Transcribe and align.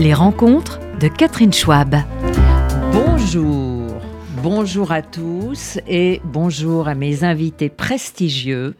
Les 0.00 0.14
rencontres 0.14 0.80
de 0.98 1.08
Catherine 1.08 1.52
Schwab. 1.52 1.94
Bonjour, 2.90 4.00
bonjour 4.42 4.92
à 4.92 5.02
tous 5.02 5.78
et 5.86 6.22
bonjour 6.24 6.88
à 6.88 6.94
mes 6.94 7.22
invités 7.22 7.68
prestigieux. 7.68 8.76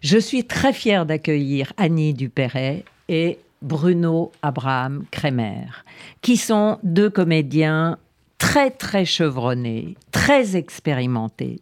Je 0.00 0.16
suis 0.16 0.46
très 0.46 0.72
fière 0.72 1.04
d'accueillir 1.04 1.74
Annie 1.76 2.14
Dupéret 2.14 2.86
et 3.10 3.38
Bruno 3.60 4.32
Abraham 4.40 5.04
Kremer, 5.10 5.84
qui 6.22 6.38
sont 6.38 6.78
deux 6.82 7.10
comédiens 7.10 7.98
très 8.38 8.70
très 8.70 9.04
chevronnés, 9.04 9.94
très 10.10 10.56
expérimentés. 10.56 11.60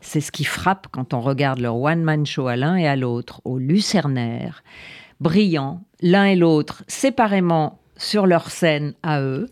C'est 0.00 0.20
ce 0.20 0.30
qui 0.30 0.44
frappe 0.44 0.86
quand 0.92 1.14
on 1.14 1.20
regarde 1.20 1.58
leur 1.58 1.74
one-man 1.74 2.24
show 2.24 2.46
à 2.46 2.54
l'un 2.54 2.76
et 2.76 2.86
à 2.86 2.94
l'autre, 2.94 3.40
au 3.44 3.58
Lucernaire. 3.58 4.62
Brillants, 5.18 5.82
l'un 6.00 6.26
et 6.26 6.36
l'autre, 6.36 6.84
séparément 6.86 7.79
sur 8.00 8.26
leur 8.26 8.50
scène 8.50 8.94
à 9.02 9.20
eux. 9.22 9.46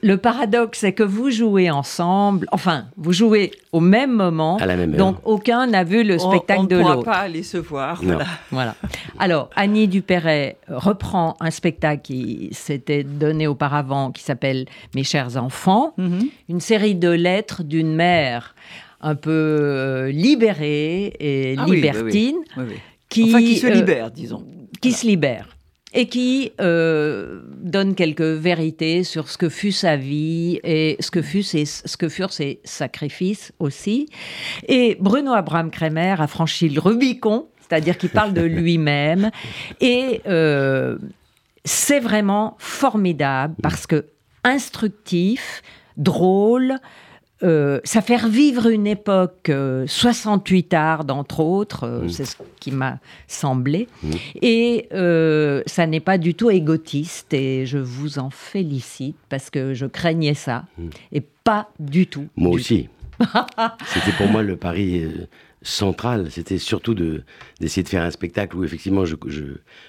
Le 0.00 0.16
paradoxe, 0.16 0.78
c'est 0.78 0.92
que 0.92 1.02
vous 1.02 1.28
jouez 1.28 1.70
ensemble, 1.70 2.46
enfin, 2.52 2.84
vous 2.96 3.12
jouez 3.12 3.50
au 3.72 3.80
même 3.80 4.12
moment, 4.12 4.56
À 4.58 4.66
la 4.66 4.76
même 4.76 4.92
heure. 4.92 4.96
donc 4.98 5.16
aucun 5.24 5.66
n'a 5.66 5.82
vu 5.82 6.04
le 6.04 6.14
On- 6.22 6.30
spectacle 6.30 6.60
on 6.60 6.64
de 6.64 6.76
ne 6.76 6.80
pourra 6.82 6.94
l'autre. 6.94 7.04
pas 7.04 7.16
aller 7.16 7.42
se 7.42 7.56
voir. 7.56 7.98
Voilà. 8.04 8.24
Voilà. 8.52 8.74
Alors, 9.18 9.50
Annie 9.56 9.88
Dupéret 9.88 10.56
reprend 10.68 11.36
un 11.40 11.50
spectacle 11.50 12.02
qui 12.02 12.48
s'était 12.52 13.02
donné 13.02 13.48
auparavant, 13.48 14.12
qui 14.12 14.22
s'appelle 14.22 14.66
Mes 14.94 15.02
chers 15.02 15.36
enfants, 15.36 15.94
Mhm. 15.98 16.28
une 16.48 16.60
série 16.60 16.94
de 16.94 17.10
lettres 17.10 17.64
d'une 17.64 17.92
mère 17.92 18.54
un 19.00 19.16
peu 19.16 19.30
euh, 19.32 20.10
libérée 20.12 21.12
et 21.18 21.56
Ah 21.58 21.64
oui, 21.64 21.70
oui, 21.70 21.70
oui. 21.70 21.76
libertine, 21.82 22.36
Oui, 22.56 22.64
oui. 22.68 22.74
qui, 23.08 23.24
enfin, 23.24 23.40
qui 23.40 23.56
se 23.56 23.66
euh, 23.66 23.70
libère, 23.70 24.12
disons. 24.12 24.44
qui 24.80 24.92
se 24.92 25.06
libère 25.08 25.48
et 25.94 26.06
qui 26.06 26.52
euh, 26.60 27.40
donne 27.60 27.94
quelques 27.94 28.20
vérités 28.20 29.04
sur 29.04 29.28
ce 29.30 29.38
que 29.38 29.48
fut 29.48 29.72
sa 29.72 29.96
vie 29.96 30.60
et 30.62 30.96
ce 31.00 31.10
que, 31.10 31.22
fut 31.22 31.42
ses, 31.42 31.64
ce 31.64 31.96
que 31.96 32.08
furent 32.08 32.32
ses 32.32 32.60
sacrifices 32.64 33.52
aussi. 33.58 34.08
Et 34.66 34.96
Bruno 35.00 35.32
Abraham 35.32 35.70
Kremer 35.70 36.20
a 36.20 36.26
franchi 36.26 36.68
le 36.68 36.80
Rubicon, 36.80 37.48
c'est-à-dire 37.60 37.96
qu'il 37.96 38.10
parle 38.10 38.34
de 38.34 38.42
lui-même. 38.42 39.30
Et 39.80 40.20
euh, 40.26 40.98
c'est 41.64 42.00
vraiment 42.00 42.56
formidable 42.58 43.54
parce 43.62 43.86
que 43.86 44.06
instructif, 44.44 45.62
drôle, 45.96 46.76
euh, 47.42 47.80
ça 47.84 48.02
fait 48.02 48.16
revivre 48.16 48.66
une 48.66 48.86
époque, 48.86 49.48
euh, 49.48 49.86
68 49.86 50.74
art 50.74 51.04
d'entre 51.04 51.40
autres, 51.40 51.84
euh, 51.84 52.08
c'est 52.08 52.24
ce 52.24 52.36
qui 52.58 52.72
m'a 52.72 52.98
semblé. 53.26 53.88
Et 54.42 54.88
euh, 54.92 55.62
ça 55.66 55.86
n'est 55.86 56.00
pas 56.00 56.18
du 56.18 56.34
tout 56.34 56.50
égotiste 56.50 57.32
et 57.32 57.64
je 57.66 57.78
vous 57.78 58.18
en 58.18 58.30
félicite 58.30 59.16
parce 59.28 59.50
que 59.50 59.74
je 59.74 59.86
craignais 59.86 60.34
ça 60.34 60.64
et 61.12 61.22
pas 61.44 61.70
du 61.78 62.06
tout. 62.06 62.26
Moi 62.36 62.50
du 62.50 62.56
aussi. 62.56 62.88
C'était 63.86 64.16
pour 64.16 64.28
moi 64.28 64.42
le 64.42 64.56
pari 64.56 65.04
central. 65.62 66.30
C'était 66.30 66.58
surtout 66.58 66.94
de 66.94 67.22
d'essayer 67.60 67.82
de 67.82 67.88
faire 67.88 68.02
un 68.04 68.10
spectacle 68.10 68.56
où 68.56 68.64
effectivement 68.64 69.04
je, 69.04 69.16
je, 69.26 69.42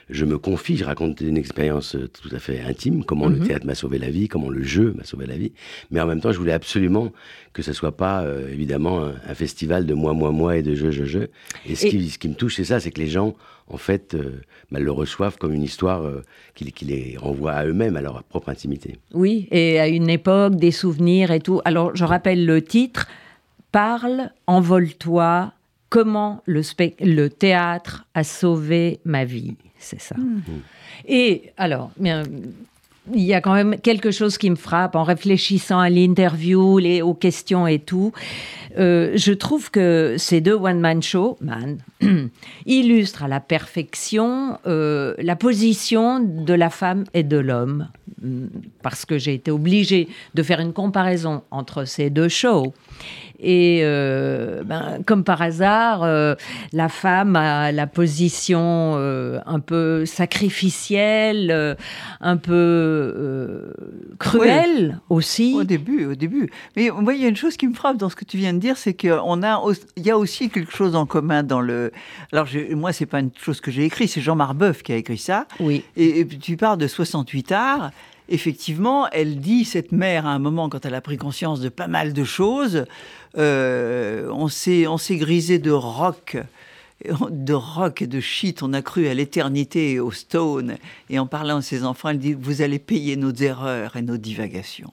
je 0.10 0.26
me 0.26 0.38
confie, 0.38 0.78
je 0.78 0.84
raconte 0.86 1.22
une 1.22 1.38
expérience 1.38 1.96
euh, 1.96 2.08
tout 2.08 2.34
à 2.36 2.40
fait 2.40 2.62
intime, 2.62 3.04
comment 3.04 3.28
le 3.28 3.40
théâtre 3.40 3.66
m'a 3.66 3.76
sauvé 3.76 4.00
la 4.00 4.10
vie, 4.10 4.28
comment 4.28 4.50
le 4.50 4.64
jeu 4.64 4.94
m'a 4.98 5.04
sauvé 5.04 5.28
la 5.28 5.38
vie. 5.38 5.52
Mais 5.92 6.02
en 6.02 6.08
même 6.08 6.22
temps, 6.22 6.32
je 6.32 6.40
voulais 6.40 6.52
absolument 6.54 7.12
que 7.54 7.62
ce 7.62 7.74
soit 7.74 7.96
pas 7.96 8.24
euh, 8.24 8.52
évidemment 8.52 9.04
un, 9.06 9.14
un 9.28 9.36
festival 9.36 9.86
de 9.86 9.94
moi, 9.94 10.14
moi, 10.14 10.32
moi 10.32 10.58
et 10.58 10.64
de 10.64 10.74
je, 10.76 10.90
je, 10.92 11.06
je. 11.06 11.20
Et 11.68 11.76
ce, 11.76 11.86
Et- 11.86 11.90
Qui, 11.90 12.10
ce 12.10 12.18
qui 12.18 12.30
me 12.30 12.34
touche, 12.36 12.56
c'est 12.56 12.64
ça, 12.66 12.80
c'est 12.80 12.92
que 12.92 13.00
les 13.02 13.08
gens 13.08 13.36
en 13.68 13.78
fait 13.78 14.16
euh, 14.16 14.42
bah, 14.72 14.80
le 14.80 14.92
reçoivent 14.92 15.38
comme 15.38 15.54
une 15.54 15.62
histoire 15.64 16.02
euh, 16.04 16.24
qui, 16.56 16.72
qui 16.72 16.86
les 16.86 17.16
renvoie 17.18 17.52
à 17.54 17.66
eux-mêmes, 17.68 17.96
à 17.98 18.02
leur 18.02 18.24
propre 18.24 18.50
intimité. 18.50 18.98
Oui, 19.14 19.48
et 19.52 19.80
à 19.80 19.88
une 19.88 20.10
époque, 20.10 20.56
des 20.56 20.72
souvenirs 20.72 21.30
et 21.30 21.40
tout. 21.40 21.62
Alors, 21.66 21.96
je 21.96 22.04
rappelle 22.04 22.46
le 22.48 22.64
titre 22.64 23.08
Parle, 23.72 24.32
envole-toi, 24.48 25.54
comment 25.90 26.42
le, 26.46 27.28
théâtre 27.30 28.06
a 28.14 28.24
sauvé 28.24 29.00
ma 29.06 29.26
vie. 29.26 29.56
C'est 29.78 30.02
ça. 30.02 30.16
Et 31.08 31.52
alors, 31.58 31.92
bien, 31.98 32.24
il 33.14 33.24
y 33.24 33.34
a 33.34 33.42
quand 33.42 33.54
même 33.54 33.78
quelque 33.80 34.12
chose 34.12 34.38
qui 34.38 34.50
me 34.50 34.56
frappe 34.56 34.96
en 34.96 35.04
réfléchissant 35.04 35.80
à 35.80 35.90
l'interview, 35.90 36.80
aux 37.02 37.14
questions 37.14 37.68
et 37.68 37.80
tout. 37.80 38.12
Euh, 38.78 39.12
je 39.16 39.34
trouve 39.34 39.72
que 39.72 40.16
ces 40.18 40.42
deux 40.42 40.54
one-man 40.54 41.02
shows, 41.02 41.38
man, 41.42 41.80
illustrent 42.66 43.24
à 43.24 43.28
la 43.28 43.40
perfection 43.40 44.60
euh, 44.68 45.16
la 45.18 45.36
position 45.36 46.20
de 46.20 46.54
la 46.54 46.70
femme 46.70 47.04
et 47.14 47.24
de 47.24 47.38
l'homme. 47.38 47.88
Mm, 48.22 48.46
Parce 48.84 49.06
que 49.06 49.18
j'ai 49.18 49.34
été 49.34 49.50
obligée 49.50 50.08
de 50.36 50.44
faire 50.44 50.60
une 50.60 50.74
comparaison 50.74 51.42
entre 51.50 51.86
ces 51.86 52.10
deux 52.10 52.30
shows. 52.30 52.74
Et 53.42 53.80
euh, 53.84 54.64
ben, 54.66 55.00
comme 55.06 55.24
par 55.24 55.42
hasard, 55.42 56.04
euh, 56.04 56.36
la 56.74 56.90
femme 56.90 57.36
a 57.38 57.72
la 57.72 57.88
position 57.88 58.96
euh, 58.98 59.40
un 59.46 59.60
peu 59.62 60.06
sacrificielle, 60.06 61.78
un 62.20 62.38
peu 62.38 63.74
cruelle 64.20 65.00
aussi. 65.10 65.54
Au 65.56 65.64
début, 65.64 66.06
au 66.06 66.16
début. 66.16 66.50
Mais 66.76 66.90
moi, 66.90 67.14
il 67.14 67.22
y 67.22 67.26
a 67.26 67.30
une 67.30 67.36
chose 67.36 67.58
qui 67.58 67.68
me 67.68 67.74
frappe 67.74 67.98
dans 67.98 68.10
ce 68.10 68.16
que 68.16 68.26
tu 68.26 68.38
viens 68.38 68.54
de 68.54 68.60
dire, 68.60 68.78
c'est 68.78 68.94
qu'on 68.94 69.44
a, 69.44 69.62
il 69.96 70.06
y 70.06 70.12
a 70.12 70.18
aussi 70.18 70.50
quelque 70.50 70.72
chose 70.76 70.96
en 70.96 71.06
commun 71.06 71.44
dans 71.44 71.62
le. 71.62 71.92
Alors, 72.32 72.46
je- 72.46 72.74
moi, 72.76 72.92
c'est 72.94 73.06
pas 73.06 73.20
une 73.20 73.32
chose 73.42 73.62
que 73.62 73.72
j'ai 73.72 73.86
écrite, 73.86 74.10
c'est 74.10 74.22
Jean 74.22 74.36
Marbeuf 74.36 74.84
qui 74.84 74.92
a 74.92 74.96
écrit 74.98 75.18
ça. 75.18 75.46
Oui. 75.60 75.84
Et, 75.96 76.20
et 76.22 76.28
tu 76.28 76.58
parles 76.58 76.78
de 76.78 76.88
68 76.88 77.52
arts. 77.52 77.92
Effectivement, 78.32 79.08
elle 79.12 79.40
dit, 79.40 79.66
cette 79.66 79.92
mère, 79.92 80.26
à 80.28 80.30
un 80.30 80.40
moment, 80.40 80.70
quand 80.70 80.86
elle 80.86 80.94
a 80.96 81.02
pris 81.02 81.18
conscience 81.18 81.60
de 81.62 81.70
pas 81.70 81.88
mal 81.88 82.14
de 82.14 82.24
choses, 82.24 82.86
euh, 83.38 84.30
on 84.32 84.48
s'est 84.48 85.18
grisé 85.18 85.58
de 85.60 85.72
rock, 85.72 86.38
de 87.32 87.54
rock 87.54 88.04
et 88.04 88.08
de 88.08 88.20
shit. 88.20 88.62
On 88.62 88.72
a 88.74 88.82
cru 88.84 89.08
à 89.08 89.14
l'éternité 89.16 89.94
et 89.94 90.00
au 90.00 90.12
stone. 90.12 90.76
Et 91.10 91.18
en 91.18 91.26
parlant 91.26 91.58
à 91.58 91.62
ses 91.64 91.84
enfants, 91.84 92.10
elle 92.10 92.20
dit, 92.20 92.34
vous 92.34 92.62
allez 92.62 92.78
payer 92.80 93.16
nos 93.16 93.34
erreurs 93.34 93.96
et 93.96 94.02
nos 94.04 94.18
divagations. 94.18 94.92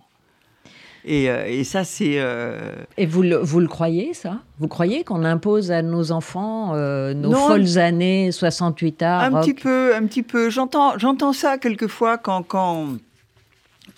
Et, 1.09 1.31
euh, 1.31 1.47
et 1.47 1.63
ça, 1.63 1.85
c'est... 1.85 2.15
euh, 2.17 2.73
Et 2.97 3.07
vous 3.07 3.23
le, 3.23 3.37
vous 3.37 3.61
le 3.61 3.69
croyez, 3.69 4.13
ça? 4.13 4.39
Vous 4.59 4.67
croyez 4.67 5.05
qu'on 5.05 5.25
impose 5.25 5.71
à 5.71 5.83
nos 5.83 6.11
enfants 6.11 6.73
euh, 6.75 7.15
nos 7.15 7.31
Non. 7.31 7.47
folles 7.49 7.79
années 7.79 8.33
68 8.33 9.03
arts 9.03 9.23
un 9.23 9.31
rock 9.31 9.43
petit 9.45 9.55
peu, 9.55 9.95
un 9.95 10.05
petit 10.07 10.25
peu. 10.25 10.51
J'entends, 10.51 10.99
j'entends 10.99 11.33
ça 11.33 11.59
quelquefois 11.59 12.19
quand, 12.19 12.43
quand, 12.43 12.89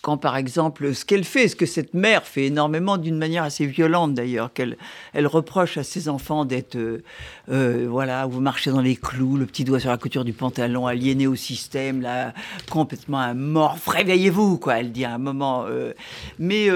quand, 0.01 0.17
par 0.17 0.37
exemple, 0.37 0.95
ce 0.95 1.05
qu'elle 1.05 1.25
fait, 1.25 1.49
ce 1.49 1.57
que 1.57 1.67
cette 1.67 1.93
mère 1.93 2.25
fait 2.25 2.47
énormément, 2.47 2.97
d'une 2.99 3.19
manière 3.19 3.43
assez 3.43 3.67
violente 3.67 4.15
d'ailleurs, 4.15 4.53
qu'elle, 4.53 4.77
elle 5.13 5.27
reproche 5.27 5.77
à 5.77 5.83
ses 5.83 6.09
enfants 6.09 6.45
d'être, 6.45 6.77
euh, 6.77 7.03
euh, 7.51 7.87
voilà, 7.91 8.25
vous 8.27 8.41
marchez 8.41 8.71
dans 8.71 8.81
les 8.81 8.95
clous, 8.97 9.37
le 9.37 9.45
petit 9.47 9.65
doigt 9.65 9.81
sur 9.81 9.91
la 9.91 9.99
couture 9.99 10.25
du 10.25 10.33
pantalon, 10.33 10.87
aliéné 10.87 11.27
au 11.27 11.35
système, 11.35 12.01
là, 12.01 12.33
complètement 12.71 13.19
amorphe. 13.19 13.89
Réveillez-vous, 13.89 14.59
quoi. 14.59 14.79
Elle 14.79 14.93
dit 14.93 15.05
à 15.05 15.15
un 15.15 15.19
moment. 15.19 15.65
euh, 15.67 15.93
mais, 16.39 16.69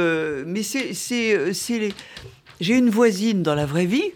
mais 0.47 0.63
c'est, 0.63 0.93
c'est, 0.93 1.55
c'est 1.55 1.79
les- 1.79 1.95
j'ai 2.61 2.77
une 2.77 2.91
voisine 2.91 3.43
dans 3.43 3.55
la 3.55 3.67
vraie 3.67 3.87
vie 3.87 4.11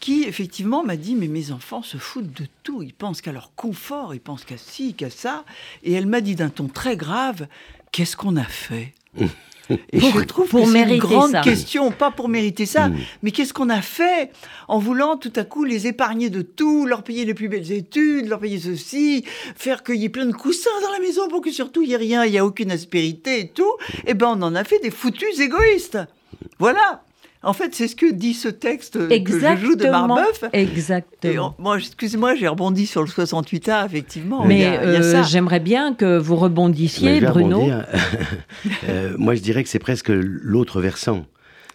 qui 0.00 0.24
effectivement 0.24 0.82
m'a 0.82 0.96
dit 0.96 1.14
mais 1.14 1.28
mes 1.28 1.52
enfants 1.52 1.82
se 1.82 1.96
foutent 1.96 2.32
de 2.32 2.46
tout, 2.64 2.82
ils 2.82 2.92
pensent 2.92 3.20
qu'à 3.20 3.30
leur 3.30 3.52
confort, 3.54 4.14
ils 4.16 4.20
pensent 4.20 4.44
qu'à 4.44 4.56
ci, 4.56 4.94
qu'à 4.94 5.10
ça, 5.10 5.44
et 5.84 5.92
elle 5.92 6.06
m'a 6.06 6.20
dit 6.20 6.34
d'un 6.34 6.48
ton 6.48 6.66
très 6.66 6.96
grave 6.96 7.46
qu'est-ce 7.92 8.16
qu'on 8.16 8.36
a 8.36 8.44
fait 8.44 8.92
Et 9.90 10.00
Pour- 10.00 10.18
je 10.18 10.24
trouve 10.24 10.48
pour 10.48 10.64
que 10.66 10.72
c'est 10.72 10.82
une 10.82 10.98
grande 10.98 11.30
ça. 11.30 11.40
question, 11.40 11.92
pas 11.92 12.10
pour 12.10 12.28
mériter 12.28 12.66
ça, 12.66 12.88
Mm. 12.88 12.96
mais 13.22 13.30
qu'est-ce 13.30 13.54
qu'on 13.54 13.70
a 13.70 13.80
fait 13.80 14.30
en 14.68 14.78
voulant 14.78 15.16
tout 15.16 15.32
à 15.36 15.44
coup 15.44 15.64
les 15.64 15.86
épargner 15.86 16.28
de 16.30 16.42
tout, 16.42 16.84
leur 16.84 17.04
payer 17.04 17.24
les 17.24 17.32
plus 17.32 17.48
belles 17.48 17.70
études, 17.72 18.26
leur 18.28 18.40
payer 18.40 18.58
ceci, 18.58 19.24
faire 19.56 19.82
qu'il 19.82 19.94
y 19.96 20.04
ait 20.04 20.08
plein 20.10 20.26
de 20.26 20.32
coussins 20.32 20.68
dans 20.82 20.90
la 20.90 20.98
maison 20.98 21.28
pour 21.28 21.40
que 21.40 21.50
surtout 21.52 21.80
il 21.82 21.88
n'y 21.88 21.94
ait 21.94 21.98
rien, 21.98 22.24
il 22.24 22.32
n'y 22.32 22.38
a 22.38 22.44
aucune 22.44 22.70
aspérité 22.72 23.38
et 23.40 23.48
tout, 23.48 23.72
et 24.06 24.14
ben 24.14 24.34
on 24.36 24.42
en 24.42 24.54
a 24.56 24.64
fait 24.64 24.80
des 24.80 24.90
foutus 24.90 25.38
égoïstes. 25.38 25.98
Voilà. 26.58 27.04
En 27.44 27.52
fait, 27.52 27.74
c'est 27.74 27.88
ce 27.88 27.96
que 27.96 28.12
dit 28.12 28.34
ce 28.34 28.48
texte 28.48 28.94
que 29.08 29.38
je 29.40 29.56
joue 29.56 29.74
de 29.74 29.86
Marbeuf. 29.88 30.44
Exactement. 30.52 31.56
on- 31.58 31.62
moi, 31.62 31.78
excusez-moi, 31.78 32.34
j'ai 32.36 32.46
rebondi 32.46 32.86
sur 32.86 33.02
le 33.02 33.08
68A, 33.08 33.84
effectivement. 33.86 34.44
Mais 34.46 34.66
euh, 34.78 35.02
ça. 35.12 35.22
j'aimerais 35.22 35.58
bien 35.60 35.92
que 35.94 36.18
vous 36.18 36.36
rebondissiez, 36.36 37.16
je 37.16 37.20
vais 37.20 37.26
Bruno. 37.32 37.58
rebondir. 37.60 37.86
Euh, 38.88 39.14
moi, 39.18 39.34
je 39.34 39.40
dirais 39.40 39.62
que 39.64 39.68
c'est 39.68 39.78
presque 39.80 40.08
l'autre 40.10 40.80
versant. 40.80 41.26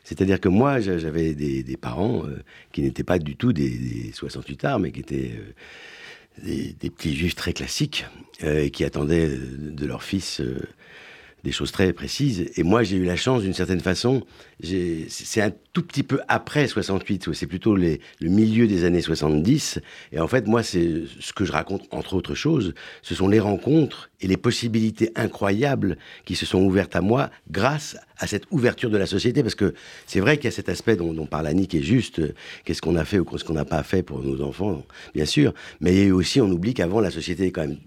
C'est-à-dire 0.06 0.40
que 0.40 0.48
moi, 0.48 0.80
j'a- 0.80 0.98
j'avais 1.00 1.34
des, 1.34 1.64
des 1.64 1.76
parents 1.78 2.24
euh, 2.26 2.38
qui 2.72 2.82
n'étaient 2.82 3.04
pas 3.04 3.20
du 3.20 3.36
tout 3.36 3.52
des, 3.52 3.70
des 3.70 4.12
68 4.14 4.64
arts, 4.64 4.80
mais 4.80 4.92
qui 4.92 5.02
étaient 5.02 5.32
euh, 5.38 6.44
des, 6.46 6.76
des 6.80 6.90
petits 6.90 7.14
juifs 7.16 7.36
très 7.36 7.52
classiques 7.52 8.06
euh, 8.44 8.64
et 8.64 8.70
qui 8.72 8.86
attendaient 8.86 9.28
de 9.30 9.86
leur 9.86 10.02
fils 10.04 10.40
euh, 10.40 10.60
des 11.44 11.52
choses 11.52 11.72
très 11.72 11.94
précises. 11.94 12.52
Et 12.56 12.64
moi, 12.64 12.84
j'ai 12.84 12.98
eu 12.98 13.06
la 13.06 13.16
chance, 13.16 13.44
d'une 13.44 13.54
certaine 13.54 13.80
façon, 13.80 14.24
c'est 14.62 15.42
un 15.42 15.52
tout 15.74 15.84
petit 15.84 16.04
peu 16.04 16.20
après 16.28 16.68
68, 16.68 17.34
c'est 17.34 17.46
plutôt 17.46 17.76
le 17.76 18.00
milieu 18.22 18.68
des 18.68 18.84
années 18.84 19.02
70. 19.02 19.80
Et 20.12 20.20
en 20.20 20.28
fait, 20.28 20.48
moi, 20.48 20.64
c'est 20.64 21.04
ce 21.20 21.34
que 21.34 21.46
je 21.46 21.52
raconte, 21.52 21.88
entre 21.92 22.16
autres 22.16 22.36
choses, 22.36 22.74
ce 23.02 23.16
sont 23.16 23.28
les 23.28 23.40
rencontres 23.40 24.10
et 24.20 24.28
les 24.28 24.38
possibilités 24.38 25.12
incroyables 25.16 25.98
qui 26.26 26.36
se 26.36 26.46
sont 26.46 26.62
ouvertes 26.64 26.96
à 26.96 27.02
moi 27.02 27.30
grâce 27.52 27.98
à 28.18 28.26
cette 28.26 28.46
ouverture 28.50 28.90
de 28.90 28.98
la 28.98 29.06
société. 29.06 29.44
Parce 29.44 29.56
que 29.56 29.76
c'est 30.08 30.20
vrai 30.20 30.38
qu'il 30.38 30.46
y 30.46 30.48
a 30.48 30.52
cet 30.52 30.70
aspect 30.70 30.96
dont, 30.96 31.14
dont 31.14 31.28
parle 31.28 31.48
Annie 31.48 31.68
qui 31.68 31.78
est 31.78 31.84
juste, 31.84 32.22
qu'est-ce 32.66 32.82
qu'on 32.82 32.96
a 32.96 33.06
fait 33.06 33.20
ou 33.20 33.26
qu'est-ce 33.26 33.44
qu'on 33.44 33.54
n'a 33.54 33.66
pas 33.66 33.84
fait 33.84 34.02
pour 34.02 34.24
nos 34.24 34.42
enfants, 34.42 34.84
bien 35.14 35.26
sûr. 35.26 35.54
Mais 35.82 35.94
il 35.94 35.98
y 36.00 36.02
a 36.02 36.06
eu 36.06 36.12
aussi, 36.12 36.42
on 36.42 36.50
oublie 36.50 36.74
qu'avant, 36.74 37.00
la 37.00 37.12
société 37.12 37.46
est 37.46 37.52
quand 37.52 37.68
même 37.68 37.78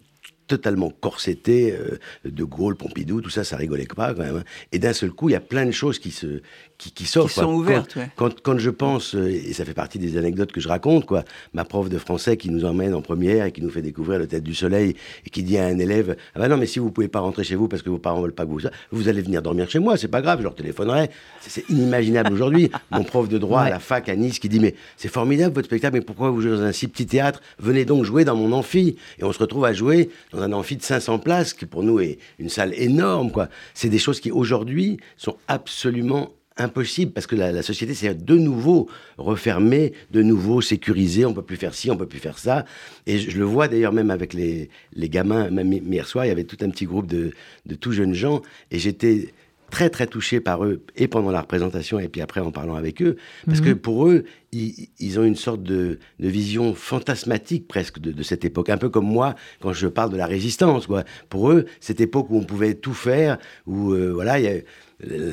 totalement 0.50 0.90
corseté, 0.90 1.72
euh, 1.72 1.98
De 2.24 2.42
Gaulle, 2.42 2.74
Pompidou, 2.74 3.20
tout 3.20 3.30
ça, 3.30 3.44
ça 3.44 3.56
rigolait 3.56 3.86
pas 3.86 4.12
quand 4.14 4.24
même. 4.24 4.38
Hein. 4.38 4.44
Et 4.72 4.80
d'un 4.80 4.92
seul 4.92 5.12
coup, 5.12 5.28
il 5.28 5.32
y 5.32 5.36
a 5.36 5.40
plein 5.40 5.64
de 5.64 5.70
choses 5.70 6.00
qui 6.00 6.10
se 6.10 6.42
qui, 6.76 6.92
qui 6.92 7.04
s'offrent. 7.04 7.28
Qui 7.28 7.40
sont 7.40 7.52
ouvertes, 7.52 7.98
quand, 8.16 8.40
quand, 8.40 8.58
je 8.58 8.70
pense, 8.70 9.14
euh, 9.14 9.28
et 9.28 9.52
ça 9.52 9.64
fait 9.64 9.74
partie 9.74 9.98
des 9.98 10.16
anecdotes 10.16 10.50
que 10.50 10.60
je 10.60 10.68
raconte, 10.68 11.04
quoi, 11.04 11.24
ma 11.52 11.64
prof 11.64 11.88
de 11.88 11.98
français 11.98 12.36
qui 12.36 12.50
nous 12.50 12.64
emmène 12.64 12.94
en 12.94 13.02
première 13.02 13.44
et 13.44 13.52
qui 13.52 13.60
nous 13.60 13.70
fait 13.70 13.82
découvrir 13.82 14.18
le 14.18 14.26
Tête 14.26 14.42
du 14.42 14.54
Soleil 14.54 14.96
et 15.26 15.30
qui 15.30 15.42
dit 15.42 15.58
à 15.58 15.66
un 15.66 15.78
élève 15.78 16.16
Ah 16.34 16.40
ben 16.40 16.48
non, 16.48 16.56
mais 16.56 16.66
si 16.66 16.78
vous 16.78 16.90
pouvez 16.90 17.08
pas 17.08 17.20
rentrer 17.20 17.44
chez 17.44 17.54
vous 17.54 17.68
parce 17.68 17.82
que 17.82 17.90
vos 17.90 17.98
parents 17.98 18.22
veulent 18.22 18.32
pas 18.32 18.44
que 18.44 18.50
vous. 18.50 18.62
Vous 18.90 19.08
allez 19.08 19.22
venir 19.22 19.42
dormir 19.42 19.70
chez 19.70 19.78
moi, 19.78 19.96
c'est 19.96 20.08
pas 20.08 20.22
grave, 20.22 20.38
je 20.38 20.44
leur 20.44 20.54
téléphonerai. 20.54 21.10
C'est 21.40 21.68
inimaginable 21.68 22.32
aujourd'hui. 22.32 22.70
Mon 22.90 23.04
prof 23.04 23.28
de 23.28 23.38
droit 23.38 23.60
à 23.60 23.70
la 23.70 23.78
fac 23.78 24.08
à 24.08 24.16
Nice 24.16 24.38
qui 24.38 24.48
dit 24.48 24.58
Mais 24.58 24.74
c'est 24.96 25.08
formidable 25.08 25.54
votre 25.54 25.66
spectacle, 25.66 25.94
mais 25.94 26.00
pourquoi 26.00 26.30
vous 26.30 26.40
jouez 26.40 26.52
dans 26.52 26.62
un 26.62 26.72
si 26.72 26.88
petit 26.88 27.06
théâtre? 27.06 27.42
Venez 27.58 27.84
donc 27.84 28.04
jouer 28.04 28.24
dans 28.24 28.36
mon 28.36 28.52
amphi. 28.52 28.96
Et 29.18 29.24
on 29.24 29.32
se 29.32 29.38
retrouve 29.38 29.64
à 29.66 29.72
jouer 29.72 30.10
dans 30.32 30.39
un 30.42 30.52
amphi 30.52 30.76
de 30.76 30.82
500 30.82 31.18
places, 31.18 31.54
qui 31.54 31.66
pour 31.66 31.82
nous 31.82 32.00
est 32.00 32.18
une 32.38 32.48
salle 32.48 32.74
énorme, 32.74 33.30
quoi. 33.30 33.48
C'est 33.74 33.88
des 33.88 33.98
choses 33.98 34.20
qui 34.20 34.30
aujourd'hui 34.30 34.98
sont 35.16 35.36
absolument 35.48 36.32
impossible 36.60 37.12
parce 37.12 37.26
que 37.26 37.36
la, 37.36 37.62
société 37.62 37.94
s'est 37.94 38.14
de 38.14 38.36
nouveau 38.36 38.88
refermée, 39.18 39.92
de 40.10 40.22
nouveau 40.22 40.60
sécurisée. 40.60 41.24
On 41.24 41.32
peut 41.32 41.42
plus 41.42 41.56
faire 41.56 41.74
ci, 41.74 41.90
on 41.90 41.96
peut 41.96 42.06
plus 42.06 42.18
faire 42.18 42.38
ça. 42.38 42.64
Et 43.06 43.18
je, 43.18 43.38
le 43.38 43.44
vois 43.44 43.68
d'ailleurs 43.68 43.92
même 43.92 44.10
avec 44.10 44.34
les, 44.34 44.68
les 44.94 45.08
gamins. 45.08 45.50
Même 45.50 45.72
hier 45.72 46.06
soir, 46.06 46.24
il 46.24 46.28
y 46.28 46.32
avait 46.32 46.44
tout 46.44 46.58
un 46.60 46.70
petit 46.70 46.84
groupe 46.84 47.06
de, 47.06 47.32
de 47.66 47.74
tout 47.74 47.92
jeunes 47.92 48.14
gens 48.14 48.42
et 48.70 48.78
j'étais 48.78 49.32
très 49.70 49.90
très 49.90 50.06
touché 50.06 50.40
par 50.40 50.64
eux 50.64 50.82
et 50.96 51.08
pendant 51.08 51.30
la 51.30 51.40
représentation 51.40 51.98
et 51.98 52.08
puis 52.08 52.20
après 52.20 52.40
en 52.40 52.50
parlant 52.50 52.74
avec 52.74 53.00
eux 53.02 53.16
parce 53.46 53.60
que 53.60 53.70
mhm. 53.70 53.76
pour 53.76 54.08
eux 54.08 54.24
ils, 54.52 54.88
ils, 54.98 55.18
ont 55.18 55.24
une 55.24 55.36
sorte 55.36 55.62
de, 55.62 55.98
de 56.18 56.28
vision 56.28 56.74
fantasmatique 56.74 57.68
presque 57.68 58.00
de, 58.00 58.10
de, 58.12 58.22
cette 58.22 58.44
époque 58.44 58.68
un 58.68 58.78
peu 58.78 58.88
comme 58.88 59.06
moi 59.06 59.34
quand 59.60 59.72
je 59.72 59.86
parle 59.86 60.10
de 60.10 60.16
la 60.16 60.26
résistance 60.26 60.86
quoi 60.86 61.04
pour 61.28 61.50
eux 61.50 61.66
cette 61.80 62.00
époque 62.00 62.26
où 62.30 62.36
on 62.36 62.44
pouvait 62.44 62.74
tout 62.74 62.94
faire 62.94 63.38
où 63.66 63.92
euh, 63.92 64.10
voilà 64.12 64.38
il 64.38 64.44
y 64.44 64.48
a 64.48 64.60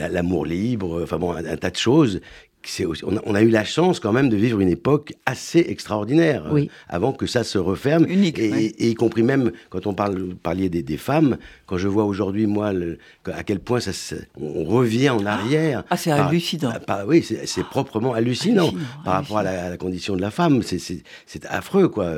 l'amour 0.09 0.45
libre, 0.45 1.03
enfin 1.03 1.17
bon, 1.17 1.33
un, 1.33 1.57
tas 1.57 1.69
de 1.69 1.75
choses 1.75 2.21
on, 3.03 3.35
a, 3.35 3.41
eu 3.41 3.49
la 3.49 3.63
chance 3.63 3.99
quand 3.99 4.11
même 4.11 4.29
de 4.29 4.35
vivre 4.35 4.59
une 4.59 4.69
époque 4.69 5.13
assez 5.25 5.59
extraordinaire 5.59 6.45
euh, 6.53 6.65
avant 6.87 7.11
que 7.11 7.25
ça 7.25 7.43
se 7.43 7.57
referme. 7.57 8.05
Unique. 8.09 8.39
Et, 8.39 8.89
y 8.89 8.95
compris 8.95 9.23
même 9.23 9.51
quand 9.69 9.87
on 9.87 9.93
parle, 9.93 10.35
parliez 10.35 10.69
des, 10.69 10.97
femmes, 10.97 11.37
quand 11.65 11.77
je 11.77 11.87
vois 11.87 12.05
aujourd'hui, 12.05 12.47
moi, 12.47 12.71
à 13.25 13.43
quel 13.43 13.59
point 13.59 13.79
ça, 13.79 13.91
on 14.39 14.63
revient 14.63 15.09
en 15.09 15.25
arrière. 15.25 15.83
Ah, 15.89 15.97
c'est 15.97 16.11
hallucinant. 16.11 16.71
oui, 17.07 17.23
c'est 17.23 17.63
proprement 17.63 18.13
hallucinant, 18.13 18.71
par 19.03 19.15
rapport 19.15 19.39
à 19.39 19.43
la, 19.43 19.77
condition 19.77 20.15
de 20.15 20.21
la 20.21 20.31
femme. 20.31 20.61
C'est 20.63 21.45
affreux, 21.49 21.87
quoi. 21.87 22.11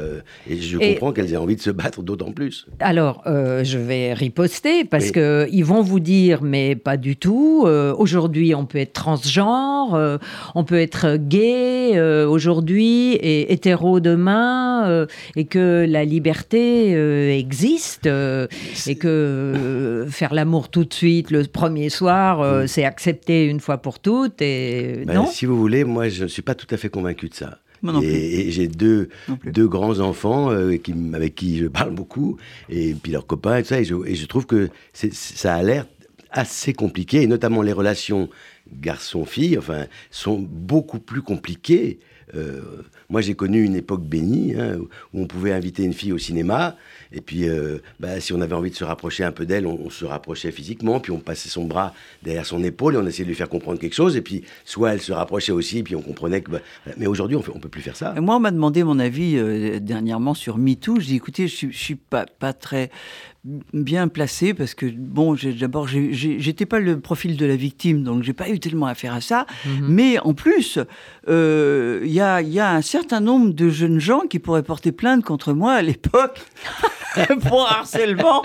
Et 0.49 0.57
je 0.57 0.77
comprends 0.77 1.11
qu'elles 1.11 1.33
aient 1.33 1.37
envie 1.37 1.55
de 1.55 1.61
se 1.61 1.71
battre 1.71 2.01
d'autant 2.01 2.31
plus. 2.31 2.67
Alors, 2.79 3.21
euh, 3.25 3.63
je 3.63 3.77
vais 3.77 4.13
riposter 4.13 4.85
parce 4.85 5.11
que 5.11 5.47
ils 5.51 5.65
vont 5.65 5.81
vous 5.81 5.99
dire, 5.99 6.41
mais 6.41 6.75
pas 6.75 6.97
du 6.97 7.15
tout. 7.15 7.63
Euh, 7.65 7.93
aujourd'hui, 7.97 8.55
on 8.55 8.65
peut 8.65 8.77
être 8.77 8.93
transgenre 8.93 10.19
on 10.55 10.63
peut 10.63 10.79
être 10.79 11.17
gay 11.17 11.97
euh, 11.97 12.27
aujourd'hui 12.27 13.13
et 13.13 13.51
hétéro 13.53 13.99
demain, 13.99 14.87
euh, 14.87 15.05
et 15.35 15.45
que 15.45 15.85
la 15.87 16.05
liberté 16.05 16.95
euh, 16.95 17.31
existe, 17.31 18.07
et 18.07 18.95
que 18.95 20.05
faire 20.09 20.33
l'amour 20.33 20.69
tout 20.69 20.85
de 20.85 20.93
suite 20.93 21.31
le 21.31 21.43
premier 21.45 21.89
soir, 21.89 22.67
c'est 22.67 22.85
accepté 22.85 23.45
une 23.45 23.59
fois 23.59 23.77
pour 23.77 23.99
toutes. 23.99 24.41
Et 24.41 25.03
ben, 25.05 25.25
si 25.25 25.45
vous 25.45 25.57
voulez, 25.57 25.83
moi, 25.83 26.09
je 26.09 26.23
ne 26.23 26.27
suis 26.27 26.41
pas 26.41 26.55
tout 26.55 26.67
à 26.71 26.77
fait 26.77 26.89
convaincu 26.89 27.29
de 27.29 27.35
ça. 27.35 27.59
et, 28.01 28.51
j'ai 28.51 28.67
deux, 28.67 29.09
deux 29.45 29.67
grands 29.67 29.99
enfants 29.99 30.51
qui, 30.83 30.93
avec 31.13 31.35
qui 31.35 31.57
je 31.57 31.67
parle 31.67 31.91
beaucoup, 31.91 32.37
et 32.69 32.93
puis 32.93 33.11
leurs 33.11 33.25
copains 33.25 33.57
et 33.57 33.63
tout 33.63 33.69
ça, 33.69 33.79
et 33.79 33.85
je, 33.85 34.25
trouve 34.25 34.45
que 34.45 34.69
ça 34.93 35.55
a 35.55 35.63
l'air 35.63 35.85
assez 36.31 36.73
compliqué, 36.73 37.21
et 37.21 37.27
notamment 37.27 37.61
les 37.61 37.73
relations 37.73 38.29
garçons-filles, 38.71 39.57
enfin, 39.57 39.85
sont 40.11 40.39
beaucoup 40.39 40.99
plus 40.99 41.21
compliquées. 41.21 41.99
Euh, 42.35 42.61
moi, 43.09 43.21
j'ai 43.21 43.33
connu 43.33 43.63
une 43.63 43.75
époque 43.75 44.03
bénie 44.03 44.53
hein, 44.55 44.77
où 44.77 45.21
on 45.21 45.25
pouvait 45.25 45.51
inviter 45.51 45.83
une 45.83 45.93
fille 45.93 46.13
au 46.13 46.19
cinéma, 46.19 46.75
et 47.11 47.21
puis, 47.21 47.49
euh, 47.49 47.79
bah, 47.99 48.19
si 48.19 48.33
on 48.33 48.41
avait 48.41 48.53
envie 48.53 48.69
de 48.69 48.75
se 48.75 48.83
rapprocher 48.83 49.23
un 49.23 49.31
peu 49.31 49.47
d'elle, 49.47 49.65
on, 49.65 49.89
se 49.89 50.05
rapprochait 50.05 50.51
physiquement, 50.51 50.99
puis 50.99 51.11
on 51.11 51.17
passait 51.17 51.49
son 51.49 51.65
bras 51.65 51.93
derrière 52.21 52.45
son 52.45 52.63
épaule 52.63 52.93
et 52.93 52.97
on 52.97 53.07
essayait 53.07 53.23
de 53.23 53.29
lui 53.29 53.35
faire 53.35 53.49
comprendre 53.49 53.79
quelque 53.79 53.95
chose, 53.95 54.15
et 54.15 54.21
puis 54.21 54.43
soit 54.63 54.93
elle 54.93 55.01
se 55.01 55.11
rapprochait 55.11 55.51
aussi, 55.51 55.81
puis 55.81 55.95
on 55.95 56.01
comprenait 56.01 56.41
que. 56.41 56.51
Bah, 56.51 56.59
mais 56.97 57.07
aujourd'hui, 57.07 57.35
on 57.35 57.55
ne 57.55 57.59
peut 57.59 57.69
plus 57.69 57.81
faire 57.81 57.95
ça. 57.95 58.13
moi, 58.21 58.35
on 58.35 58.39
m'a 58.39 58.51
demandé 58.51 58.83
mon 58.83 58.99
avis 58.99 59.37
euh, 59.37 59.79
dernièrement 59.79 60.35
sur 60.35 60.59
MeToo. 60.59 60.99
Je 60.99 61.07
dis 61.07 61.15
écoutez, 61.15 61.47
je 61.47 61.65
ne 61.65 61.71
suis 61.71 61.95
pas 61.95 62.25
très 62.53 62.91
bien 63.45 64.09
placé 64.09 64.53
parce 64.53 64.73
que 64.73 64.85
bon 64.85 65.35
d'abord 65.59 65.87
j'étais 65.87 66.65
pas 66.65 66.79
le 66.79 66.99
profil 66.99 67.37
de 67.37 67.45
la 67.45 67.55
victime 67.55 68.03
donc 68.03 68.21
j'ai 68.21 68.33
pas 68.33 68.49
eu 68.49 68.59
tellement 68.59 68.87
affaire 68.87 69.13
à 69.13 69.21
ça 69.21 69.45
mhm. 69.65 69.85
mais 69.87 70.19
en 70.19 70.33
plus 70.33 70.77
euh, 71.29 72.01
il 72.03 72.11
y, 72.11 72.19
a, 72.19 72.41
y, 72.41 72.59
a, 72.59 72.71
un 72.71 72.81
certain 72.81 73.21
nombre 73.21 73.53
de 73.53 73.69
jeunes 73.69 73.99
gens 73.99 74.21
qui 74.29 74.39
pourraient 74.39 74.63
porter 74.63 74.91
plainte 74.91 75.23
contre 75.23 75.53
moi 75.53 75.73
à 75.73 75.81
l'époque 75.81 76.41
pour 77.47 77.65
harcèlement 77.65 78.43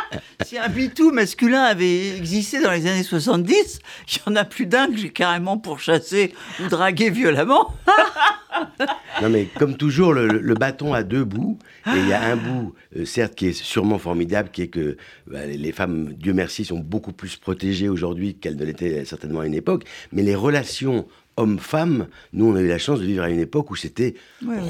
si 0.44 0.58
un 0.58 0.68
bitou 0.68 1.12
masculin 1.12 1.62
avait 1.62 2.16
existé 2.16 2.60
dans 2.60 2.70
les 2.70 2.86
années 2.86 3.02
70, 3.02 3.80
il 4.08 4.18
y 4.18 4.30
en 4.30 4.36
a 4.36 4.44
plus 4.44 4.66
d'un 4.66 4.88
que 4.88 4.96
j'ai 4.96 5.10
carrément 5.10 5.58
pourchassé 5.58 6.34
ou 6.60 6.68
dragué 6.68 7.10
violemment. 7.10 7.74
non 9.22 9.30
mais 9.30 9.46
comme 9.58 9.76
toujours, 9.76 10.12
le, 10.12 10.54
bâton 10.54 10.94
a 10.94 11.02
deux 11.02 11.24
bouts. 11.24 11.58
Et 11.86 11.98
il 11.98 12.08
y 12.08 12.12
a 12.12 12.22
un 12.22 12.36
bout, 12.36 12.74
euh, 12.96 13.04
certes, 13.04 13.34
qui 13.34 13.46
est 13.46 13.52
sûrement 13.52 13.98
formidable, 13.98 14.50
qui 14.52 14.62
est 14.62 14.68
que 14.68 14.96
bah, 15.26 15.46
les 15.46 15.72
femmes, 15.72 16.12
Dieu 16.14 16.32
merci, 16.32 16.64
sont 16.64 16.78
beaucoup 16.78 17.12
plus 17.12 17.36
protégées 17.36 17.88
aujourd'hui 17.88 18.34
qu'elles 18.34 18.56
ne 18.56 18.64
l'étaient 18.64 19.04
certainement 19.04 19.40
à 19.40 19.46
une 19.46 19.54
époque. 19.54 19.84
Mais 20.12 20.22
les 20.22 20.34
relations 20.34 21.06
homme-femme, 21.36 22.06
nous, 22.32 22.46
on 22.46 22.56
a 22.56 22.60
eu 22.60 22.68
la 22.68 22.78
chance 22.78 23.00
de 23.00 23.06
vivre 23.06 23.22
à 23.22 23.30
une 23.30 23.40
époque 23.40 23.70
où 23.70 23.76
c'était 23.76 24.14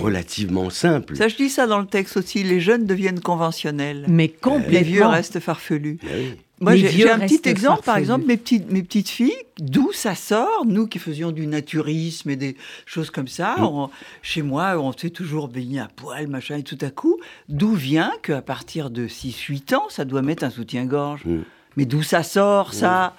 relativement 0.00 0.70
simple. 0.70 1.16
Ça, 1.16 1.28
je 1.28 1.36
dis 1.36 1.48
ça 1.50 1.66
dans 1.66 1.80
le 1.80 1.86
texte 1.86 2.16
aussi. 2.16 2.42
Les 2.42 2.60
jeunes 2.60 2.86
deviennent 2.86 3.20
conventionnels. 3.20 4.06
Mais 4.08 4.28
complètement. 4.28 4.72
Les 4.72 4.82
vieux 4.82 5.06
restent 5.06 5.40
farfelus. 5.40 5.98
Ben 6.02 6.36
Moi, 6.60 6.76
j'ai 6.76 7.10
un 7.10 7.18
petit 7.18 7.48
exemple, 7.48 7.82
par 7.82 7.96
exemple, 7.96 8.24
mes 8.26 8.36
petites, 8.36 8.70
mes 8.70 8.84
petites 8.84 9.08
filles, 9.08 9.34
d'où 9.58 9.90
ça 9.92 10.14
sort, 10.14 10.64
nous 10.64 10.86
qui 10.86 11.00
faisions 11.00 11.32
du 11.32 11.48
naturisme 11.48 12.30
et 12.30 12.36
des 12.36 12.56
choses 12.86 13.10
comme 13.10 13.26
ça, 13.26 13.56
mm. 13.58 13.88
chez 14.22 14.42
moi, 14.42 14.78
on 14.78 14.92
s'est 14.92 15.10
toujours 15.10 15.48
baigné 15.48 15.80
à 15.80 15.88
poil, 15.88 16.28
machin, 16.28 16.58
et 16.58 16.62
tout 16.62 16.78
à 16.80 16.90
coup, 16.90 17.18
d'où 17.48 17.72
vient 17.74 18.12
qu'à 18.22 18.42
partir 18.42 18.90
de 18.90 19.08
6-8 19.08 19.74
ans, 19.74 19.86
ça 19.88 20.04
doit 20.04 20.22
mettre 20.22 20.44
un 20.44 20.50
soutien-gorge? 20.50 21.24
Mm. 21.24 21.40
Mais 21.76 21.84
d'où 21.84 22.04
ça 22.04 22.22
sort, 22.22 22.74
ça? 22.74 23.16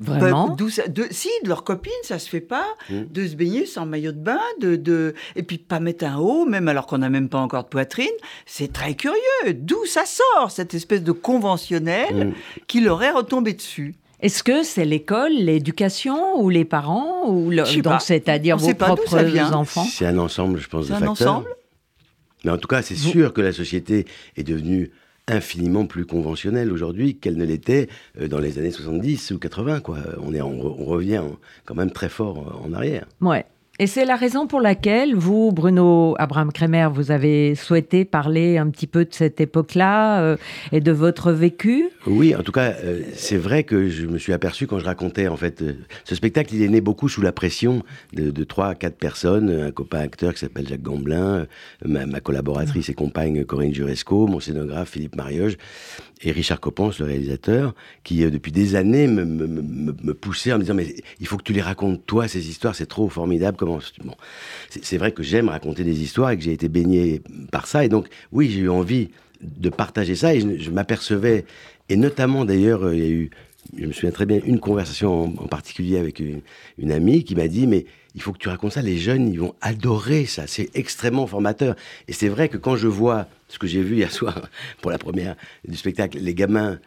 Mm. 0.00 0.04
Vraiment 0.04 0.48
de, 0.48 0.68
Si, 1.10 1.28
de 1.42 1.48
leurs 1.48 1.64
copines, 1.64 1.92
ça 2.02 2.18
se 2.18 2.28
fait 2.28 2.40
pas, 2.40 2.66
mmh. 2.90 3.02
de 3.10 3.26
se 3.26 3.34
baigner 3.34 3.66
sans 3.66 3.86
maillot 3.86 4.12
de 4.12 4.18
bain, 4.18 4.40
de, 4.60 4.76
de, 4.76 5.14
et 5.36 5.42
puis 5.42 5.58
de 5.58 5.62
pas 5.62 5.80
mettre 5.80 6.04
un 6.04 6.18
haut, 6.18 6.44
même 6.44 6.68
alors 6.68 6.86
qu'on 6.86 6.98
n'a 6.98 7.08
même 7.08 7.28
pas 7.28 7.38
encore 7.38 7.64
de 7.64 7.68
poitrine. 7.68 8.06
C'est 8.44 8.72
très 8.72 8.94
curieux. 8.94 9.54
D'où 9.54 9.84
ça 9.86 10.04
sort, 10.04 10.50
cette 10.50 10.74
espèce 10.74 11.02
de 11.02 11.12
conventionnel 11.12 12.28
mmh. 12.28 12.32
qui 12.66 12.80
leur 12.80 13.02
est 13.02 13.12
retombé 13.12 13.52
dessus? 13.54 13.94
Est-ce 14.20 14.42
que 14.42 14.62
c'est 14.62 14.86
l'école, 14.86 15.32
l'éducation 15.32 16.40
ou 16.40 16.48
les 16.48 16.64
parents 16.64 17.28
ou 17.28 17.54
donc 17.54 18.00
c'est-à-dire 18.00 18.56
vos 18.56 18.74
propres 18.74 19.52
enfants? 19.52 19.84
C'est 19.84 20.06
un 20.06 20.18
ensemble, 20.18 20.58
je 20.58 20.68
pense, 20.68 20.88
de 20.88 20.92
facteurs. 20.92 21.10
Ensemble? 21.10 21.48
Mais 22.44 22.50
en 22.50 22.58
tout 22.58 22.68
cas, 22.68 22.80
c'est 22.80 22.96
sûr 22.96 23.32
que 23.32 23.40
la 23.40 23.52
société 23.52 24.06
est 24.36 24.44
devenue 24.44 24.90
infiniment 25.28 25.86
plus 25.86 26.06
conventionnelle 26.06 26.72
aujourd'hui 26.72 27.16
qu'elle 27.16 27.36
ne 27.36 27.44
l'était 27.44 27.88
euh, 28.20 28.28
dans 28.28 28.38
les 28.38 28.58
années 28.58 28.70
70 28.70 29.32
ou 29.32 29.38
80. 29.38 29.80
Quoi. 29.80 29.98
On, 30.20 30.32
est, 30.34 30.42
on, 30.42 30.84
revient 30.84 31.22
quand 31.64 31.74
même 31.74 31.90
très 31.90 32.08
fort 32.08 32.62
en 32.64 32.72
arrière. 32.72 33.06
Ouais. 33.20 33.44
Et 33.78 33.86
c'est 33.86 34.06
la 34.06 34.16
raison 34.16 34.46
pour 34.46 34.62
laquelle 34.62 35.14
vous, 35.14 35.52
Bruno 35.52 36.14
Abraham 36.18 36.50
Kremer, 36.50 36.88
vous 36.90 37.10
avez 37.10 37.54
souhaité 37.54 38.06
parler 38.06 38.56
un 38.56 38.70
petit 38.70 38.86
peu 38.86 39.04
de 39.04 39.12
cette 39.12 39.38
époque-là 39.38 40.22
euh, 40.22 40.36
et 40.72 40.80
de 40.80 40.92
votre 40.92 41.30
vécu 41.30 41.90
Oui, 42.06 42.34
en 42.34 42.42
tout 42.42 42.52
cas, 42.52 42.72
euh, 42.82 43.02
c'est 43.12 43.36
vrai 43.36 43.64
que 43.64 43.90
je 43.90 44.06
me 44.06 44.16
suis 44.16 44.32
aperçu 44.32 44.66
quand 44.66 44.78
je 44.78 44.86
racontais, 44.86 45.28
en 45.28 45.36
fait, 45.36 45.60
euh, 45.60 45.74
ce 46.04 46.14
spectacle, 46.14 46.54
il 46.54 46.62
est 46.62 46.70
né 46.70 46.80
beaucoup 46.80 47.10
sous 47.10 47.20
la 47.20 47.32
pression 47.32 47.82
de, 48.14 48.44
trois 48.44 48.74
quatre 48.74 48.96
personnes, 48.96 49.50
un 49.50 49.72
copain 49.72 49.98
acteur 49.98 50.32
qui 50.32 50.40
s'appelle 50.40 50.66
Jacques 50.66 50.80
Gamblin, 50.80 51.46
ma, 51.84 52.20
collaboratrice 52.20 52.88
et 52.88 52.94
compagne 52.94 53.44
Corinne 53.44 53.74
Juresco, 53.74 54.26
mon 54.26 54.40
scénographe 54.40 54.88
Philippe 54.90 55.16
Marioge, 55.16 55.58
et 56.22 56.32
Richard 56.32 56.60
Coppens, 56.60 56.92
le 56.98 57.04
réalisateur, 57.04 57.74
qui 58.04 58.24
depuis 58.30 58.52
des 58.52 58.74
années 58.74 59.06
me, 59.06 60.14
poussait 60.14 60.52
en 60.52 60.56
me 60.56 60.62
disant 60.62 60.74
mais 60.74 60.94
il 61.20 61.26
faut 61.26 61.36
que 61.36 61.42
tu 61.42 61.52
les 61.52 61.60
racontes 61.60 62.06
toi 62.06 62.26
ces 62.26 62.48
histoires, 62.48 62.74
c'est 62.74 62.86
trop 62.86 63.08
formidable. 63.10 63.58
C'est 64.68 64.98
vrai 64.98 65.12
que 65.12 65.22
j'aime 65.22 65.48
raconter 65.48 65.84
des 65.84 66.02
histoires 66.02 66.30
et 66.30 66.36
que 66.36 66.42
j'ai 66.42 66.52
été 66.52 66.68
baigné 66.68 67.22
par 67.50 67.66
ça 67.66 67.84
et 67.84 67.88
donc 67.88 68.08
oui 68.32 68.50
j'ai 68.50 68.60
eu 68.60 68.70
envie 68.70 69.10
de 69.42 69.68
partager 69.68 70.14
ça 70.14 70.34
et 70.34 70.40
je, 70.40 70.70
m'apercevais 70.70 71.44
et 71.88 71.96
notamment 71.96 72.44
d'ailleurs 72.44 72.84
euh, 72.84 72.96
il 72.96 73.02
y 73.02 73.06
a 73.06 73.10
eu 73.10 73.30
je 73.76 73.86
me 73.86 73.92
souviens 73.92 74.12
très 74.12 74.26
bien 74.26 74.40
une 74.44 74.60
conversation 74.60 75.24
en, 75.24 75.24
en 75.24 75.48
particulier 75.48 75.98
avec 75.98 76.20
une, 76.20 76.40
une 76.78 76.92
amie 76.92 77.24
qui 77.24 77.34
m'a 77.34 77.48
dit 77.48 77.66
mais 77.66 77.86
il 78.16 78.22
faut 78.22 78.32
que 78.32 78.38
tu 78.38 78.48
racontes 78.48 78.72
ça. 78.72 78.82
Les 78.82 78.96
jeunes, 78.96 79.28
ils 79.28 79.38
vont 79.38 79.54
adorer 79.60 80.24
ça. 80.24 80.46
C'est 80.46 80.70
extrêmement 80.74 81.26
formateur. 81.26 81.76
Et 82.08 82.14
c'est 82.14 82.28
vrai 82.28 82.48
que 82.48 82.56
quand 82.56 82.74
je 82.74 82.88
vois 82.88 83.26
ce 83.46 83.58
que 83.58 83.66
j'ai 83.66 83.82
vu 83.82 83.96
hier 83.96 84.10
soir 84.10 84.48
pour 84.80 84.90
la 84.90 84.98
première 84.98 85.36
du 85.68 85.76
spectacle, 85.76 86.18
les 86.18 86.34
gamins 86.34 86.80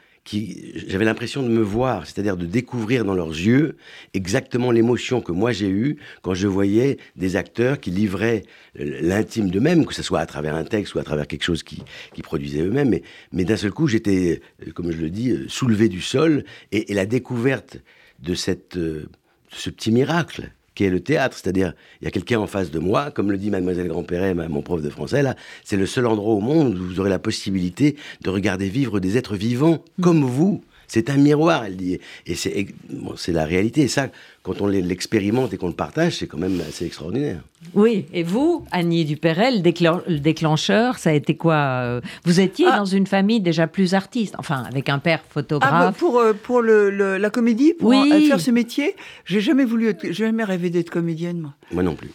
j'avais 0.88 1.06
l'impression 1.06 1.44
de 1.44 1.48
me 1.48 1.62
voir, 1.62 2.06
c'est-à-dire 2.06 2.38
de 2.38 2.46
découvrir 2.46 3.06
dans 3.06 3.16
leurs 3.16 3.30
yeux 3.30 3.78
exactement 4.14 4.72
l'émotion 4.72 5.22
que 5.22 5.32
moi 5.32 5.52
j'ai 5.52 5.70
eue 5.70 5.98
quand 6.22 6.34
je 6.34 6.48
voyais 6.48 6.98
des 7.16 7.36
acteurs 7.36 7.80
qui 7.80 7.92
livraient 7.92 8.44
l'intime 8.76 9.50
d'eux-mêmes, 9.50 9.86
que 9.86 9.94
ce 9.94 10.04
soit 10.04 10.20
à 10.20 10.26
travers 10.26 10.56
un 10.56 10.64
texte 10.64 10.96
ou 10.96 11.00
à 11.00 11.04
travers 11.04 11.28
quelque 11.28 11.44
chose 11.44 11.64
qui, 11.64 11.84
qui 12.14 12.22
produisaient 12.22 12.62
eux-mêmes. 12.62 13.00
Mais, 13.32 13.46
d'un 13.46 13.58
seul 13.58 13.72
coup, 13.72 13.88
j'étais, 13.88 14.42
comme 14.74 14.92
je 14.92 14.98
le 14.98 15.10
dis, 15.10 15.36
soulevé 15.48 15.90
du 15.90 16.02
sol 16.02 16.44
et, 16.72 16.94
la 16.94 17.06
découverte 17.06 17.78
de 18.20 18.34
cette, 18.34 18.78
de 18.78 19.08
ce 19.52 19.70
petit 19.70 19.92
miracle 19.92 20.52
qui 20.80 20.86
est 20.86 20.90
le 20.90 21.02
théâtre. 21.02 21.38
C'est-à-dire, 21.38 21.74
il 22.00 22.06
y 22.06 22.08
a 22.08 22.12
quelqu'un 22.12 22.40
en 22.40 22.48
face 22.48 22.72
de 22.72 22.80
moi, 22.80 23.12
comme 23.12 23.32
le 23.32 23.38
dit 23.38 23.50
Mademoiselle 23.50 23.90
Grandperret, 23.90 24.34
mon 24.34 24.62
prof 24.62 24.82
de 24.82 24.90
français, 24.90 25.22
là, 25.22 25.36
c'est 25.66 25.76
le 25.76 25.86
seul 25.86 26.08
endroit 26.08 26.34
au 26.34 26.40
monde 26.40 26.74
où 26.78 26.86
vous 26.86 27.00
aurez 27.02 27.10
la 27.10 27.20
possibilité 27.20 27.98
de 28.22 28.30
regarder 28.30 28.70
vivre 28.70 29.02
des 29.02 29.18
êtres 29.18 29.36
vivants 29.36 29.84
comme 30.02 30.24
vous. 30.24 30.64
C'est 30.90 31.12
un 31.12 31.18
miroir, 31.18 31.64
elle 31.66 31.78
dit. 31.78 32.00
Et 32.26 32.34
c'est 32.34 32.66
bon, 32.90 33.14
la 33.28 33.46
réalité. 33.46 33.82
Et 33.82 33.88
ça, 33.88 34.10
quand 34.42 34.60
on 34.60 34.68
l'expérimente 34.68 35.54
et 35.54 35.58
qu'on 35.58 35.68
le 35.68 35.74
partage, 35.74 36.18
c'est 36.18 36.26
quand 36.26 36.40
même 36.40 36.60
assez 36.68 36.86
extraordinaire. 36.86 37.42
Oui, 37.76 38.08
et 38.12 38.24
vous, 38.24 38.66
Annie 38.72 39.06
Dupérel, 39.06 39.62
le 39.62 40.18
déclencheur, 40.18 40.98
ça 40.98 41.12
a 41.12 41.14
été 41.14 41.38
quoi 41.38 41.56
euh, 41.56 42.02
Vous 42.26 42.40
étiez 42.40 42.66
ah. 42.68 42.80
dans 42.80 42.86
une 42.86 43.06
famille 43.06 43.40
déjà 43.40 43.68
plus 43.68 43.94
artiste, 43.94 44.34
enfin, 44.40 44.64
avec 44.68 44.90
un 44.90 44.98
père 44.98 45.22
photographe. 45.30 45.72
Ah, 45.72 45.86
bah 45.92 45.96
pour 45.96 46.20
euh, 46.20 46.34
pour 46.34 46.62
le, 46.62 46.90
le, 46.90 47.18
la 47.18 47.30
comédie, 47.30 47.74
pour 47.74 47.90
oui. 47.90 48.28
faire 48.28 48.40
ce 48.40 48.50
métier, 48.50 48.96
j'ai 49.26 49.42
jamais 49.42 49.66
voulu, 49.66 49.94
j'ai 50.02 50.14
jamais 50.14 50.44
rêvé 50.44 50.72
d'être 50.72 50.90
comédienne, 50.90 51.40
moi. 51.40 51.54
Moi 51.72 51.84
non 51.84 51.94
plus. 51.94 52.10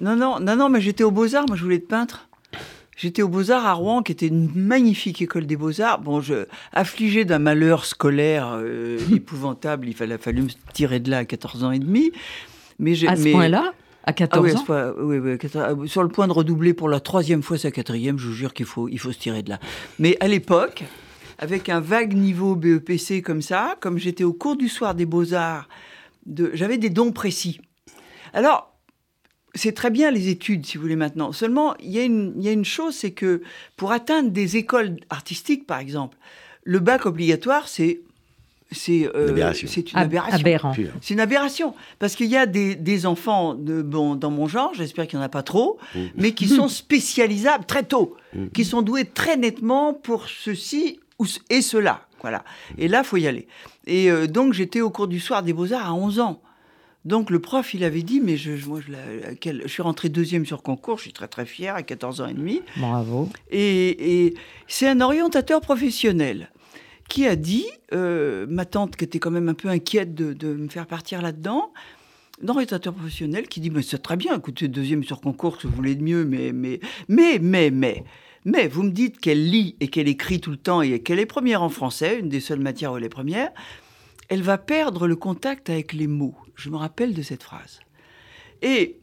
Non, 0.00 0.16
non, 0.16 0.40
non, 0.40 0.56
non, 0.56 0.68
mais 0.68 0.80
j'étais 0.80 1.04
au 1.04 1.12
Beaux-Arts, 1.12 1.46
moi 1.46 1.56
je 1.56 1.62
voulais 1.62 1.76
être 1.76 1.88
peintre. 1.88 2.27
J'étais 2.98 3.22
aux 3.22 3.28
Beaux-Arts 3.28 3.64
à 3.64 3.74
Rouen, 3.74 4.02
qui 4.02 4.10
était 4.10 4.26
une 4.26 4.50
magnifique 4.56 5.22
école 5.22 5.46
des 5.46 5.56
Beaux-Arts. 5.56 6.00
Bon, 6.00 6.20
je, 6.20 6.46
affligé 6.72 7.24
d'un 7.24 7.38
malheur 7.38 7.84
scolaire 7.84 8.54
euh, 8.54 8.98
épouvantable, 9.14 9.86
il 9.86 9.94
fallait, 9.94 10.18
fallu 10.18 10.42
me 10.42 10.48
tirer 10.72 10.98
de 10.98 11.08
là 11.08 11.18
à 11.18 11.24
14 11.24 11.62
ans 11.62 11.70
et 11.70 11.78
demi. 11.78 12.10
Mais 12.80 12.92
à 13.06 13.14
ce 13.14 13.22
mais... 13.22 13.30
point-là? 13.30 13.72
À 14.02 14.12
14 14.12 14.32
ah 14.32 14.42
oui, 14.42 14.56
ans? 14.56 14.64
point, 14.64 14.92
oui, 14.98 15.18
oui, 15.18 15.38
14, 15.38 15.86
sur 15.86 16.02
le 16.02 16.08
point 16.08 16.26
de 16.26 16.32
redoubler 16.32 16.74
pour 16.74 16.88
la 16.88 16.98
troisième 16.98 17.42
fois 17.42 17.56
sa 17.56 17.70
quatrième, 17.70 18.18
je 18.18 18.26
vous 18.26 18.34
jure 18.34 18.52
qu'il 18.52 18.66
faut, 18.66 18.88
il 18.88 18.98
faut 18.98 19.12
se 19.12 19.18
tirer 19.18 19.42
de 19.42 19.50
là. 19.50 19.60
Mais 20.00 20.16
à 20.18 20.26
l'époque, 20.26 20.82
avec 21.38 21.68
un 21.68 21.78
vague 21.78 22.14
niveau 22.14 22.56
BEPC 22.56 23.22
comme 23.22 23.42
ça, 23.42 23.76
comme 23.80 23.98
j'étais 23.98 24.24
au 24.24 24.32
cours 24.32 24.56
du 24.56 24.68
soir 24.68 24.96
des 24.96 25.06
Beaux-Arts, 25.06 25.68
de, 26.26 26.50
j'avais 26.54 26.78
des 26.78 26.90
dons 26.90 27.12
précis. 27.12 27.60
Alors, 28.32 28.67
c'est 29.54 29.72
très 29.72 29.90
bien 29.90 30.10
les 30.10 30.28
études, 30.28 30.66
si 30.66 30.76
vous 30.76 30.82
voulez, 30.82 30.96
maintenant. 30.96 31.32
Seulement, 31.32 31.74
il 31.80 31.90
y, 31.90 31.98
a 31.98 32.04
une, 32.04 32.34
il 32.36 32.44
y 32.44 32.48
a 32.48 32.52
une 32.52 32.64
chose, 32.64 32.94
c'est 32.94 33.12
que 33.12 33.42
pour 33.76 33.92
atteindre 33.92 34.30
des 34.30 34.56
écoles 34.56 34.96
artistiques, 35.10 35.66
par 35.66 35.78
exemple, 35.78 36.16
le 36.64 36.80
bac 36.80 37.06
obligatoire, 37.06 37.68
c'est 37.68 38.00
c'est 38.70 39.08
euh, 39.14 39.28
une 39.28 39.30
aberration. 39.30 39.68
C'est 41.00 41.14
une 41.14 41.20
aberration. 41.20 41.74
Parce 41.98 42.14
qu'il 42.14 42.26
y 42.26 42.36
a 42.36 42.44
des, 42.44 42.74
des 42.74 43.06
enfants 43.06 43.54
de, 43.54 43.80
bon, 43.80 44.14
dans 44.14 44.30
mon 44.30 44.46
genre, 44.46 44.72
j'espère 44.74 45.06
qu'il 45.06 45.18
n'y 45.18 45.22
en 45.22 45.26
a 45.26 45.30
pas 45.30 45.42
trop, 45.42 45.78
mmh. 45.94 46.00
mais 46.16 46.32
qui 46.32 46.48
sont 46.48 46.68
spécialisables 46.68 47.64
très 47.64 47.84
tôt, 47.84 48.16
mmh. 48.34 48.48
qui 48.48 48.66
sont 48.66 48.82
doués 48.82 49.06
très 49.06 49.38
nettement 49.38 49.94
pour 49.94 50.28
ceci 50.28 51.00
et 51.48 51.62
cela. 51.62 52.02
Voilà. 52.20 52.44
Et 52.76 52.88
là, 52.88 53.04
faut 53.04 53.16
y 53.16 53.26
aller. 53.26 53.46
Et 53.86 54.10
euh, 54.10 54.26
donc, 54.26 54.52
j'étais 54.52 54.82
au 54.82 54.90
cours 54.90 55.08
du 55.08 55.20
soir 55.20 55.42
des 55.42 55.54
Beaux-Arts 55.54 55.86
à 55.86 55.94
11 55.94 56.20
ans. 56.20 56.42
Donc 57.04 57.30
le 57.30 57.38
prof, 57.38 57.74
il 57.74 57.84
avait 57.84 58.02
dit, 58.02 58.20
mais 58.20 58.36
je, 58.36 58.52
moi, 58.66 58.80
je, 58.80 58.92
je, 59.62 59.68
suis 59.68 59.82
rentré 59.82 60.08
deuxième 60.08 60.44
sur 60.44 60.62
concours, 60.62 60.98
je 60.98 61.02
suis 61.02 61.12
très 61.12 61.28
très 61.28 61.46
fier 61.46 61.74
à 61.74 61.82
14 61.82 62.20
ans 62.20 62.26
et 62.26 62.34
demi. 62.34 62.60
Bravo. 62.76 63.28
Et, 63.50 64.24
et 64.26 64.34
c'est 64.66 64.88
un 64.88 65.00
orientateur 65.00 65.60
professionnel 65.60 66.50
qui 67.08 67.26
a 67.26 67.36
dit, 67.36 67.66
euh, 67.92 68.46
ma 68.48 68.66
tante 68.66 68.96
qui 68.96 69.04
était 69.04 69.18
quand 69.18 69.30
même 69.30 69.48
un 69.48 69.54
peu 69.54 69.68
inquiète 69.68 70.14
de, 70.14 70.32
de 70.34 70.54
me 70.54 70.68
faire 70.68 70.86
partir 70.86 71.22
là-dedans, 71.22 71.72
un 72.42 72.48
orientateur 72.48 72.94
professionnel 72.94 73.48
qui 73.48 73.60
dit, 73.60 73.70
mais 73.70 73.82
c'est 73.82 73.98
très 73.98 74.16
bien, 74.16 74.36
écoutez, 74.36 74.68
deuxième 74.68 75.02
sur 75.02 75.20
concours, 75.20 75.58
que 75.58 75.66
vous 75.66 75.74
voulez 75.74 75.94
de 75.94 76.02
mieux, 76.02 76.24
mais, 76.24 76.52
mais, 76.52 76.80
mais, 77.08 77.38
mais, 77.40 77.70
mais, 77.70 78.04
mais, 78.44 78.68
vous 78.68 78.82
me 78.82 78.90
dites 78.90 79.18
qu'elle 79.18 79.48
lit 79.50 79.76
et 79.80 79.88
qu'elle 79.88 80.08
écrit 80.08 80.40
tout 80.40 80.50
le 80.50 80.56
temps 80.56 80.82
et 80.82 81.00
qu'elle 81.00 81.18
est 81.18 81.26
première 81.26 81.62
en 81.62 81.70
français, 81.70 82.18
une 82.18 82.28
des 82.28 82.40
seules 82.40 82.60
matières 82.60 82.92
où 82.92 82.98
elle 82.98 83.04
est 83.04 83.08
première, 83.08 83.50
elle 84.28 84.42
va 84.42 84.58
perdre 84.58 85.08
le 85.08 85.16
contact 85.16 85.70
avec 85.70 85.92
les 85.94 86.06
mots. 86.06 86.36
Je 86.58 86.70
me 86.70 86.76
rappelle 86.76 87.14
de 87.14 87.22
cette 87.22 87.44
phrase. 87.44 87.80
Et 88.62 88.98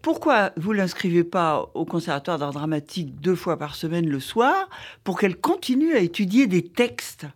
pourquoi 0.00 0.52
vous 0.56 0.72
l'inscrivez 0.72 1.22
pas 1.22 1.70
au 1.74 1.84
conservatoire 1.84 2.38
d'art 2.38 2.52
dramatique 2.52 3.20
deux 3.20 3.34
fois 3.34 3.58
par 3.58 3.74
semaine 3.74 4.08
le 4.08 4.20
soir 4.20 4.68
pour 5.04 5.20
qu'elle 5.20 5.36
continue 5.36 5.94
à 5.94 5.98
étudier 5.98 6.46
des 6.46 6.64
textes? 6.64 7.26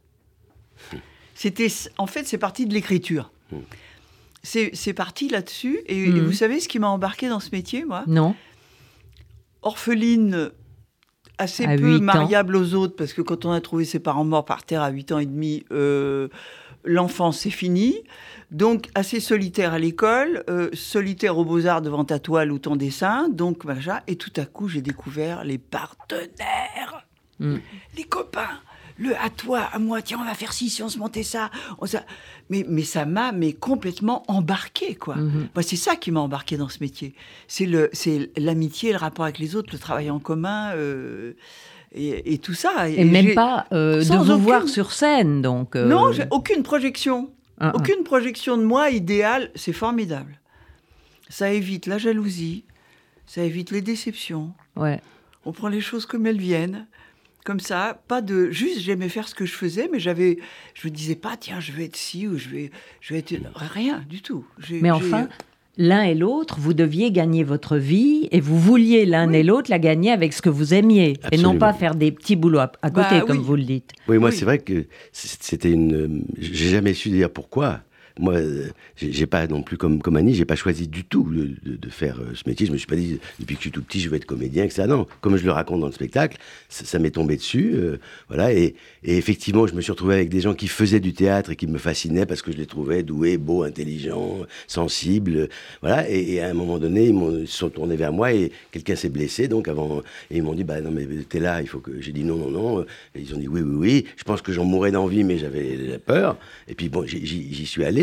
C'était, 1.35 1.68
en 1.99 2.06
fait, 2.06 2.26
c'est 2.26 2.38
parti 2.38 2.66
de 2.66 2.73
l'écriture. 2.73 3.30
C'est 4.42 4.94
parti 4.94 5.28
là-dessus. 5.28 5.80
Et, 5.87 6.09
mmh. 6.09 6.16
et, 6.16 6.21
vous 6.21 6.32
savez 6.32 6.59
ce 6.59 6.68
qui 6.68 6.78
m'a 6.78 6.88
embarqué 6.88 7.28
dans 7.28 7.40
ce 7.40 7.50
métier, 7.52 7.85
moi? 7.85 8.04
Non. 8.06 8.35
Orpheline, 9.61 10.50
assez 11.38 11.64
à 11.64 11.76
peu 11.76 11.99
mariable 11.99 12.56
aux 12.56 12.75
autres, 12.75 12.97
parce 12.97 13.12
que 13.12 13.21
quand 13.21 13.44
on 13.44 13.52
a 13.52 13.61
trouvé 13.61 13.85
ses 13.85 14.00
parents 14.00 14.25
morts 14.25 14.44
par 14.47 14.64
terre 14.64 14.82
à 14.82 14.90
8 14.90 15.12
ans 15.12 15.18
et 15.18 15.26
demi, 15.26 15.64
euh, 15.71 16.28
l'enfance 16.84 17.40
c'est 17.40 17.50
fini. 17.50 17.96
Donc 18.50 18.88
assez 18.94 19.18
solitaire 19.18 19.72
à 19.72 19.78
l'école, 19.78 20.44
euh, 20.50 20.68
solitaire 20.74 21.38
aux 21.38 21.44
beaux-arts 21.44 21.80
devant 21.80 22.04
ta 22.04 22.18
toile 22.18 22.52
ou 22.52 22.58
ton 22.58 22.76
dessin, 22.76 23.30
donc 23.30 23.64
voilà. 23.64 24.02
Et 24.06 24.16
tout 24.16 24.32
à 24.36 24.44
coup, 24.44 24.68
j'ai 24.68 24.82
découvert 24.82 25.42
les 25.42 25.56
partenaires, 25.56 27.06
mm. 27.40 27.56
les 27.96 28.04
copains. 28.04 28.60
Le 28.98 29.16
à 29.16 29.30
toi, 29.30 29.60
à 29.72 29.78
moi, 29.78 30.02
tiens, 30.02 30.18
on 30.20 30.24
va 30.24 30.34
faire 30.34 30.52
ci, 30.52 30.68
si 30.68 30.82
on 30.82 30.90
se 30.90 30.98
montait 30.98 31.22
ça. 31.22 31.50
On, 31.78 31.86
ça. 31.86 32.04
Mais, 32.50 32.64
mais 32.68 32.82
ça 32.82 33.06
m'a 33.06 33.32
mais 33.32 33.54
complètement 33.54 34.22
embarqué, 34.28 34.96
quoi. 34.96 35.16
Moi, 35.16 35.62
c'est 35.62 35.76
ça 35.76 35.96
qui 35.96 36.10
m'a 36.10 36.20
embarqué 36.20 36.58
dans 36.58 36.68
ce 36.68 36.78
métier. 36.80 37.14
C'est 37.48 37.66
l'amitié, 38.36 38.92
le 38.92 38.98
rapport 38.98 39.24
avec 39.24 39.38
les 39.38 39.56
autres, 39.56 39.70
le 39.72 39.78
travail 39.78 40.10
en 40.10 40.18
commun. 40.18 40.72
Euh, 40.74 41.32
et, 41.94 42.34
et, 42.34 42.38
tout 42.38 42.54
ça. 42.54 42.88
Et, 42.88 43.00
et 43.00 43.04
même 43.04 43.34
pas 43.34 43.66
euh, 43.72 44.02
de 44.02 44.16
vous 44.16 44.30
aucune... 44.30 44.44
voir 44.44 44.68
sur 44.68 44.92
scène, 44.92 45.42
donc. 45.42 45.76
Euh... 45.76 45.87
Non, 45.87 46.11
aucune 46.30 46.62
projection. 46.62 47.30
Ah, 47.61 47.72
aucune 47.75 47.99
ah. 48.00 48.04
projection 48.04 48.56
de 48.56 48.64
moi 48.64 48.90
idéale, 48.90 49.50
c'est 49.54 49.72
formidable. 49.72 50.40
Ça 51.28 51.52
évite 51.52 51.87
la 51.87 51.99
jalousie, 51.99 52.64
ça 53.26 53.42
évite 53.42 53.70
les 53.70 53.82
déceptions. 53.82 54.52
Ouais. 54.76 55.00
On 55.44 55.52
prend 55.52 55.68
les 55.68 55.80
choses 55.80 56.06
comme 56.06 56.26
elles 56.26 56.40
viennent. 56.40 56.87
Comme 57.44 57.61
ça, 57.61 58.00
pas 58.06 58.22
de 58.22 58.50
juste 58.50 58.78
j'aimais 58.78 59.08
faire 59.08 59.26
ce 59.26 59.34
que 59.34 59.44
je 59.46 59.52
faisais, 59.52 59.88
mais 59.90 59.99
j'avais, 59.99 60.38
je 60.75 60.87
me 60.87 60.92
disais 60.92 61.16
pas 61.16 61.37
tiens 61.37 61.58
je 61.58 61.72
vais 61.72 61.87
être 61.87 61.96
ci 61.96 62.28
ou 62.28 62.38
je 62.38 62.49
vais, 62.49 62.70
je 63.00 63.14
vais 63.14 63.18
être 63.18 63.34
rien 63.56 64.04
du 64.08 64.22
tout. 64.22 64.46
Mais 64.70 64.92
enfin, 64.92 65.28
l'un 65.78 66.02
et 66.02 66.14
l'autre, 66.14 66.58
vous 66.58 66.74
deviez 66.74 67.10
gagner 67.10 67.44
votre 67.44 67.76
vie 67.76 68.28
et 68.30 68.40
vous 68.40 68.58
vouliez 68.58 69.06
l'un 69.06 69.28
oui. 69.28 69.36
et 69.36 69.42
l'autre 69.42 69.70
la 69.70 69.78
gagner 69.78 70.10
avec 70.10 70.32
ce 70.32 70.42
que 70.42 70.50
vous 70.50 70.74
aimiez 70.74 71.14
Absolument. 71.22 71.50
et 71.50 71.52
non 71.54 71.58
pas 71.58 71.72
faire 71.72 71.94
des 71.94 72.12
petits 72.12 72.36
boulots 72.36 72.58
à, 72.58 72.68
côté, 72.90 73.06
bah, 73.10 73.24
comme 73.26 73.38
oui. 73.38 73.44
vous 73.44 73.56
le 73.56 73.64
dites. 73.64 73.90
Oui, 74.08 74.18
moi, 74.18 74.30
oui. 74.30 74.36
c'est 74.36 74.44
vrai 74.44 74.58
que 74.58 74.86
c'était 75.12 75.70
une. 75.70 76.24
J'ai 76.38 76.68
jamais 76.68 76.94
su 76.94 77.10
dire 77.10 77.30
pourquoi. 77.30 77.80
Moi, 78.19 78.35
euh, 78.35 78.69
j'ai 78.97 79.26
pas 79.26 79.47
non 79.47 79.62
plus 79.62 79.76
comme, 79.76 80.02
comme 80.02 80.16
Annie, 80.16 80.35
j'ai 80.35 80.45
pas 80.45 80.57
choisi 80.57 80.88
du 80.88 81.04
tout 81.04 81.25
de, 81.25 81.88
faire 81.88 82.19
euh, 82.21 82.33
ce 82.35 82.49
métier. 82.49 82.66
Je 82.66 82.73
me 82.73 82.76
suis 82.76 82.87
pas 82.87 82.97
dit, 82.97 83.19
depuis 83.40 83.54
que 83.54 83.61
je 83.61 83.64
suis 83.64 83.71
tout 83.71 83.83
petit, 83.83 84.00
je 84.00 84.09
vais 84.09 84.19
être 84.19 84.26
comédien, 84.26 84.64
etc. 84.64 84.85
Non, 84.87 85.07
comme 85.21 85.37
je 85.37 85.45
le 85.45 85.52
raconte 85.52 85.81
dans 85.81 85.87
le 85.87 85.92
spectacle, 85.92 86.38
ça, 86.69 86.99
m'est 86.99 87.11
tombé 87.11 87.37
dessus. 87.37 87.73
Euh, 87.75 87.99
voilà, 88.28 88.52
et, 88.52 88.75
effectivement, 89.02 89.66
je 89.66 89.75
me 89.75 89.81
suis 89.81 89.92
retrouvé 89.92 90.14
avec 90.14 90.28
des 90.28 90.40
gens 90.40 90.54
qui 90.54 90.69
faisaient 90.69 91.00
du 91.00 91.14
théâtre 91.14 91.50
et 91.50 91.57
qui 91.57 91.66
me 91.66 91.78
fascinaient 91.78 92.26
parce 92.26 92.42
que 92.42 92.52
je 92.52 92.57
les 92.57 92.66
trouvais 92.66 93.02
doués, 93.02 93.38
beaux, 93.38 93.62
intelligents, 93.62 94.40
sensibles. 94.66 95.49
Voilà, 95.81 96.09
et, 96.09 96.40
à 96.40 96.49
un 96.49 96.54
moment 96.54 96.78
donné, 96.78 97.07
ils, 97.09 97.49
se 97.49 97.57
sont 97.57 97.71
tournés 97.71 97.97
vers 97.97 98.12
moi 98.12 98.33
et 98.33 98.52
quelqu'un 98.71 98.97
s'est 98.97 99.09
blessé. 99.09 99.49
Donc, 99.49 99.69
avant, 99.69 100.00
et 100.31 100.37
ils 100.37 100.42
m'ont 100.42 100.54
dit, 100.54 100.64
bah 100.64 100.81
non, 100.81 100.90
mais 100.90 101.07
t'es 101.28 101.40
là, 101.40 101.62
il 101.62 101.69
faut 101.69 101.81
que. 101.81 101.92
J'ai 102.00 102.12
dit 102.12 102.25
non, 102.25 102.37
non, 102.37 102.50
non. 102.50 102.85
Ils 103.14 103.35
ont 103.35 103.38
dit 103.38 103.49
oui, 103.49 103.62
oui, 103.62 103.76
oui. 103.76 104.07
Je 104.16 104.25
pense 104.25 104.42
que 104.42 104.52
j'en 104.52 104.64
mourrais 104.64 104.90
d'envie, 104.90 105.25
mais 105.25 105.38
j'avais 105.38 105.99
peur. 105.99 106.37
Et 106.69 106.75
puis, 106.75 106.88
bon, 106.88 107.04
j'y 107.07 107.66
suis 107.66 107.85
allé. 107.85 108.01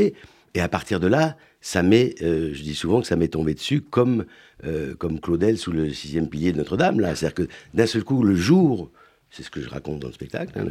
Et 0.56 0.62
à 0.62 0.68
partir 0.68 1.00
de 1.00 1.08
là, 1.08 1.38
ça 1.62 1.84
m'est, 1.84 2.22
euh, 2.22 2.53
je 2.53 2.63
dis 2.63 2.75
souvent 2.75 3.01
que 3.01 3.08
ça 3.08 3.15
m'est 3.15 3.27
tombé 3.29 3.53
dessus 3.53 3.82
comme, 3.82 4.25
euh, 4.65 4.96
comme 4.96 5.20
Claudel 5.20 5.58
sous 5.58 5.72
le 5.72 5.91
sixième 5.94 6.29
pilier 6.29 6.51
de 6.51 6.58
Notre-Dame. 6.58 7.00
C'est-à-dire 7.00 7.34
que 7.34 7.48
d'un 7.74 7.86
seul 7.86 8.03
coup, 8.03 8.24
le 8.24 8.36
jour, 8.36 8.89
c'est 9.29 9.44
ce 9.44 9.50
que 9.50 9.62
je 9.62 9.70
raconte 9.70 10.00
dans 10.00 10.08
le 10.08 10.13
spectacle, 10.13 10.58
hein, 10.58 10.65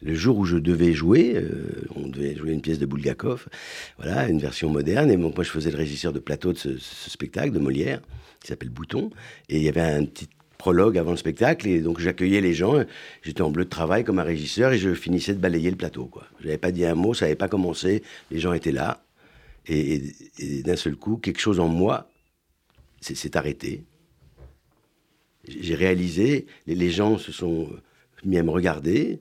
le, 0.00 0.14
jour 0.14 0.38
où 0.38 0.44
je 0.44 0.56
devais 0.56 0.92
jouer, 0.92 1.34
euh, 1.34 1.86
on 1.96 2.08
devait 2.08 2.36
jouer 2.36 2.52
une 2.52 2.62
pièce 2.62 2.78
de 2.78 2.86
Bulgakov, 2.86 3.48
voilà, 3.98 4.28
une 4.28 4.38
version 4.38 4.70
moderne. 4.70 5.10
Et 5.10 5.16
moi, 5.16 5.32
je 5.38 5.50
faisais 5.50 5.70
le 5.70 5.76
régisseur 5.76 6.12
de 6.12 6.20
plateau 6.20 6.52
de 6.52 6.58
ce 6.58 6.78
spectacle 6.78 7.50
de 7.50 7.58
Molière, 7.58 8.00
qui 8.40 8.48
s'appelle 8.48 8.70
Bouton. 8.70 9.10
Et 9.48 9.56
il 9.56 9.62
y 9.62 9.68
avait 9.68 9.80
un 9.80 10.04
petit 10.04 10.28
prologue 10.58 10.98
avant 10.98 11.12
le 11.12 11.16
spectacle 11.16 11.68
et 11.68 11.80
donc 11.80 12.00
j'accueillais 12.00 12.40
les 12.40 12.52
gens. 12.52 12.84
J'étais 13.22 13.42
en 13.42 13.50
bleu 13.50 13.64
de 13.64 13.70
travail 13.70 14.04
comme 14.04 14.18
un 14.18 14.24
régisseur 14.24 14.72
et 14.72 14.78
je 14.78 14.92
finissais 14.92 15.32
de 15.32 15.38
balayer 15.38 15.70
le 15.70 15.76
plateau. 15.76 16.10
Je 16.40 16.46
n'avais 16.46 16.58
pas 16.58 16.72
dit 16.72 16.84
un 16.84 16.96
mot, 16.96 17.14
ça 17.14 17.24
n'avait 17.24 17.36
pas 17.36 17.48
commencé. 17.48 18.02
Les 18.30 18.40
gens 18.40 18.52
étaient 18.52 18.72
là 18.72 19.02
et, 19.66 20.02
d'un 20.64 20.76
seul 20.76 20.96
coup, 20.96 21.16
quelque 21.16 21.40
chose 21.40 21.60
en 21.60 21.68
moi 21.68 22.10
s'est 23.00 23.36
arrêté. 23.36 23.84
J'ai 25.46 25.74
réalisé, 25.74 26.46
les, 26.66 26.90
gens 26.90 27.16
se 27.16 27.32
sont 27.32 27.70
mis 28.24 28.36
à 28.36 28.42
me 28.42 28.50
regarder 28.50 29.20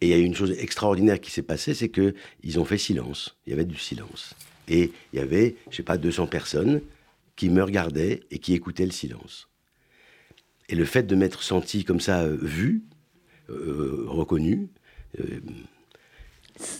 et 0.00 0.06
il 0.06 0.08
y 0.08 0.12
a 0.12 0.18
eu 0.18 0.24
une 0.24 0.34
chose 0.34 0.52
extraordinaire 0.52 1.20
qui 1.20 1.30
s'est 1.30 1.42
passée, 1.42 1.74
c'est 1.74 1.88
que 1.88 2.14
ils 2.42 2.60
ont 2.60 2.64
fait 2.64 2.78
silence. 2.78 3.36
Il 3.46 3.50
y 3.50 3.52
avait 3.54 3.64
du 3.64 3.78
silence 3.78 4.34
et 4.68 4.92
il 5.12 5.18
y 5.18 5.22
avait, 5.22 5.56
je 5.70 5.76
sais 5.76 5.82
pas, 5.82 5.96
200 5.96 6.26
personnes 6.26 6.80
qui 7.34 7.48
me 7.48 7.62
regardaient 7.62 8.20
et 8.30 8.38
qui 8.38 8.54
écoutaient 8.54 8.84
le 8.84 8.92
silence. 8.92 9.49
Et 10.70 10.76
le 10.76 10.84
fait 10.84 11.02
de 11.02 11.16
m'être 11.16 11.42
senti 11.42 11.84
comme 11.84 11.98
ça, 11.98 12.20
euh, 12.20 12.38
vu, 12.40 12.84
euh, 13.50 14.04
reconnu, 14.06 14.68
euh, 15.18 15.40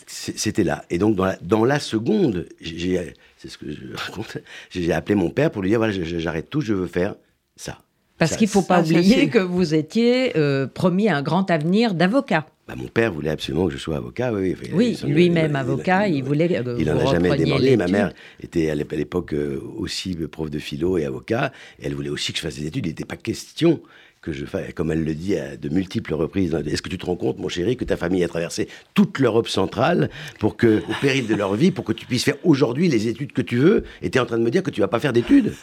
c'était 0.06 0.62
là. 0.62 0.84
Et 0.90 0.98
donc, 0.98 1.16
dans 1.16 1.24
la, 1.24 1.36
dans 1.42 1.64
la 1.64 1.80
seconde, 1.80 2.46
c'est 2.60 3.48
ce 3.48 3.58
que 3.58 3.72
je 3.72 3.92
raconte, 3.94 4.38
j'ai 4.70 4.92
appelé 4.92 5.16
mon 5.16 5.30
père 5.30 5.50
pour 5.50 5.62
lui 5.62 5.70
dire 5.70 5.80
voilà, 5.80 5.92
j'arrête 5.92 6.48
tout, 6.48 6.60
je 6.60 6.72
veux 6.72 6.86
faire 6.86 7.16
ça. 7.56 7.78
Parce 8.16 8.36
qu'il 8.36 8.46
ne 8.46 8.50
faut 8.50 8.62
pas 8.62 8.82
oublier 8.82 9.28
que 9.28 9.38
vous 9.38 9.74
étiez 9.74 10.34
promis 10.74 11.08
un 11.08 11.22
grand 11.22 11.50
avenir 11.50 11.94
d'avocat. 11.94 12.46
Bah, 12.70 12.76
mon 12.76 12.86
père 12.86 13.12
voulait 13.12 13.30
absolument 13.30 13.66
que 13.66 13.72
je 13.72 13.78
sois 13.78 13.96
avocat. 13.96 14.32
Oui, 14.32 14.54
oui 14.72 14.96
lui-même 15.04 15.56
avocat, 15.56 16.06
il, 16.06 16.22
voulait. 16.22 16.62
il 16.78 16.86
n'en 16.86 16.98
a 17.00 17.04
jamais 17.06 17.36
demandé. 17.36 17.76
Ma 17.76 17.88
mère 17.88 18.12
était 18.40 18.70
à 18.70 18.76
l'époque 18.76 19.34
euh, 19.34 19.60
aussi 19.76 20.14
prof 20.14 20.50
de 20.50 20.60
philo 20.60 20.96
et 20.96 21.04
avocat. 21.04 21.52
Et 21.80 21.86
elle 21.86 21.94
voulait 21.94 22.10
aussi 22.10 22.32
que 22.32 22.38
je 22.38 22.44
fasse 22.44 22.56
des 22.56 22.66
études. 22.66 22.86
Il 22.86 22.90
n'était 22.90 23.04
pas 23.04 23.16
question 23.16 23.80
que 24.22 24.32
je 24.32 24.44
fasse, 24.44 24.72
comme 24.74 24.92
elle 24.92 25.02
le 25.02 25.14
dit 25.14 25.36
à 25.36 25.56
de 25.56 25.68
multiples 25.68 26.14
reprises. 26.14 26.54
Est-ce 26.54 26.80
que 26.80 26.88
tu 26.88 26.98
te 26.98 27.06
rends 27.06 27.16
compte, 27.16 27.38
mon 27.38 27.48
chéri, 27.48 27.76
que 27.76 27.84
ta 27.84 27.96
famille 27.96 28.22
a 28.22 28.28
traversé 28.28 28.68
toute 28.94 29.18
l'Europe 29.18 29.48
centrale 29.48 30.08
pour 30.38 30.56
que, 30.56 30.78
au 30.88 30.94
péril 31.00 31.26
de 31.26 31.34
leur 31.34 31.54
vie, 31.56 31.72
pour 31.72 31.84
que 31.84 31.92
tu 31.92 32.06
puisses 32.06 32.24
faire 32.24 32.36
aujourd'hui 32.44 32.86
les 32.86 33.08
études 33.08 33.32
que 33.32 33.42
tu 33.42 33.56
veux, 33.56 33.82
et 34.00 34.10
tu 34.10 34.18
es 34.18 34.20
en 34.20 34.26
train 34.26 34.38
de 34.38 34.44
me 34.44 34.50
dire 34.50 34.62
que 34.62 34.70
tu 34.70 34.80
vas 34.80 34.88
pas 34.88 35.00
faire 35.00 35.12
d'études? 35.12 35.54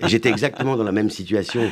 Et 0.00 0.08
j'étais 0.08 0.28
exactement 0.28 0.76
dans 0.76 0.84
la 0.84 0.92
même 0.92 1.08
situation 1.08 1.62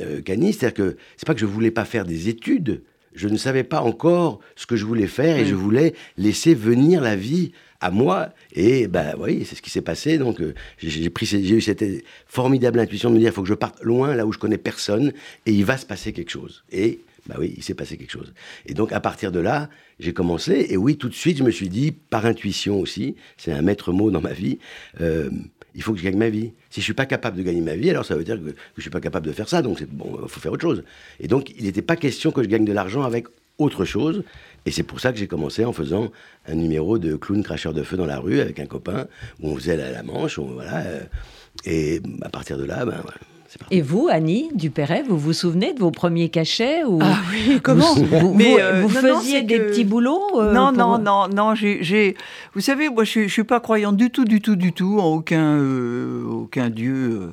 euh, 0.00 0.20
qu'Annie, 0.20 0.52
c'est-à-dire 0.52 0.74
que 0.74 0.96
c'est 1.16 1.26
pas 1.26 1.34
que 1.34 1.40
je 1.40 1.46
voulais 1.46 1.70
pas 1.70 1.84
faire 1.84 2.04
des 2.04 2.28
études, 2.28 2.82
je 3.16 3.28
ne 3.28 3.36
savais 3.36 3.64
pas 3.64 3.80
encore 3.80 4.40
ce 4.54 4.66
que 4.66 4.76
je 4.76 4.84
voulais 4.84 5.06
faire 5.06 5.36
et 5.38 5.46
je 5.46 5.54
voulais 5.54 5.94
laisser 6.16 6.54
venir 6.54 7.00
la 7.00 7.16
vie 7.16 7.52
à 7.80 7.90
moi. 7.90 8.28
Et 8.52 8.86
ben 8.86 9.14
oui, 9.18 9.44
c'est 9.44 9.56
ce 9.56 9.62
qui 9.62 9.70
s'est 9.70 9.82
passé. 9.82 10.18
Donc 10.18 10.40
euh, 10.40 10.54
j'ai 10.78 11.10
pris, 11.10 11.26
j'ai 11.26 11.40
eu 11.40 11.60
cette 11.60 11.84
formidable 12.26 12.78
intuition 12.78 13.10
de 13.10 13.14
me 13.14 13.18
dire, 13.18 13.30
il 13.30 13.34
faut 13.34 13.42
que 13.42 13.48
je 13.48 13.54
parte 13.54 13.82
loin, 13.82 14.14
là 14.14 14.26
où 14.26 14.32
je 14.32 14.38
connais 14.38 14.58
personne, 14.58 15.12
et 15.46 15.52
il 15.52 15.64
va 15.64 15.76
se 15.76 15.86
passer 15.86 16.12
quelque 16.12 16.30
chose. 16.30 16.62
Et 16.70 17.00
bah 17.26 17.36
oui, 17.38 17.54
il 17.56 17.62
s'est 17.62 17.74
passé 17.74 17.96
quelque 17.96 18.12
chose. 18.12 18.32
Et 18.66 18.74
donc 18.74 18.92
à 18.92 19.00
partir 19.00 19.32
de 19.32 19.40
là, 19.40 19.68
j'ai 19.98 20.12
commencé. 20.12 20.66
Et 20.68 20.76
oui, 20.76 20.96
tout 20.96 21.08
de 21.08 21.14
suite, 21.14 21.38
je 21.38 21.42
me 21.42 21.50
suis 21.50 21.68
dit, 21.68 21.92
par 21.92 22.26
intuition 22.26 22.78
aussi, 22.78 23.16
c'est 23.36 23.52
un 23.52 23.62
maître 23.62 23.92
mot 23.92 24.10
dans 24.10 24.20
ma 24.20 24.32
vie. 24.32 24.58
Euh, 25.00 25.30
il 25.76 25.82
faut 25.82 25.92
que 25.92 25.98
je 25.98 26.04
gagne 26.04 26.16
ma 26.16 26.30
vie. 26.30 26.52
Si 26.70 26.80
je 26.80 26.84
suis 26.84 26.94
pas 26.94 27.06
capable 27.06 27.36
de 27.36 27.42
gagner 27.42 27.60
ma 27.60 27.76
vie, 27.76 27.90
alors 27.90 28.04
ça 28.04 28.16
veut 28.16 28.24
dire 28.24 28.36
que, 28.36 28.54
je 28.76 28.80
suis 28.80 28.90
pas 28.90 29.00
capable 29.00 29.26
de 29.26 29.32
faire 29.32 29.48
ça. 29.48 29.62
Donc 29.62 29.84
bon, 29.84 30.18
il 30.22 30.28
faut 30.28 30.40
faire 30.40 30.52
autre 30.52 30.62
chose. 30.62 30.82
Et 31.20 31.28
donc 31.28 31.52
il 31.56 31.64
n'était 31.64 31.82
pas 31.82 31.96
question 31.96 32.32
que 32.32 32.42
je 32.42 32.48
gagne 32.48 32.64
de 32.64 32.72
l'argent 32.72 33.02
avec 33.02 33.26
autre 33.58 33.84
chose. 33.84 34.24
Et 34.64 34.70
c'est 34.70 34.82
pour 34.82 35.00
ça 35.00 35.12
que 35.12 35.18
j'ai 35.18 35.28
commencé 35.28 35.64
en 35.64 35.72
faisant 35.72 36.10
un 36.46 36.54
numéro 36.54 36.98
de 36.98 37.14
clown 37.14 37.42
cracheur 37.42 37.72
de 37.74 37.82
feu 37.82 37.96
dans 37.96 38.06
la 38.06 38.18
rue 38.18 38.40
avec 38.40 38.58
un 38.58 38.66
copain 38.66 39.06
où 39.40 39.50
on 39.50 39.56
faisait 39.56 39.76
la, 39.76 39.92
la 39.92 40.02
manche. 40.02 40.38
Euh, 40.38 41.00
et 41.64 42.00
à 42.22 42.30
partir 42.30 42.56
de 42.58 42.64
là, 42.64 42.84
ben 42.84 42.98
voilà. 43.02 43.35
Et 43.70 43.80
vous, 43.80 44.08
Annie 44.10 44.48
Dupéret, 44.54 45.02
vous 45.02 45.18
vous 45.18 45.32
souvenez 45.32 45.72
de 45.72 45.80
vos 45.80 45.90
premiers 45.90 46.28
cachets 46.28 46.84
ou 46.84 46.98
Ah 47.02 47.18
oui, 47.30 47.60
comment 47.62 47.94
Vous, 47.94 48.34
Mais, 48.34 48.60
euh, 48.60 48.82
vous 48.82 48.88
faisiez 48.88 49.42
des 49.42 49.58
petits 49.58 49.84
boulots 49.84 50.40
euh, 50.40 50.52
Non, 50.52 50.72
non, 50.72 50.98
non, 50.98 51.28
non, 51.28 51.54
j'ai, 51.54 52.16
vous 52.54 52.60
savez, 52.60 52.88
moi 52.88 53.04
je 53.04 53.20
ne 53.20 53.28
suis 53.28 53.44
pas 53.44 53.60
croyant 53.60 53.92
du 53.92 54.10
tout, 54.10 54.24
du 54.24 54.40
tout, 54.40 54.56
du 54.56 54.72
tout 54.72 54.98
en 55.00 55.06
aucun, 55.06 55.56
euh, 55.56 56.24
aucun 56.26 56.70
dieu, 56.70 57.32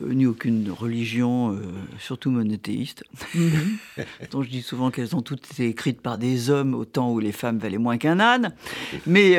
ni 0.00 0.26
aucune 0.26 0.70
religion, 0.70 1.56
surtout 1.98 2.30
monothéiste, 2.30 3.04
mhm. 3.34 3.78
dont 4.30 4.42
je 4.42 4.48
dis 4.48 4.62
souvent 4.62 4.90
qu'elles 4.90 5.14
ont 5.14 5.22
toutes 5.22 5.48
été 5.52 5.68
écrites 5.68 6.00
par 6.00 6.18
des 6.18 6.50
hommes 6.50 6.74
au 6.74 6.84
temps 6.84 7.12
où 7.12 7.20
les 7.20 7.32
femmes 7.32 7.58
valaient 7.58 7.78
moins 7.78 7.98
qu'un 7.98 8.18
âne. 8.18 8.52
Mais, 9.06 9.38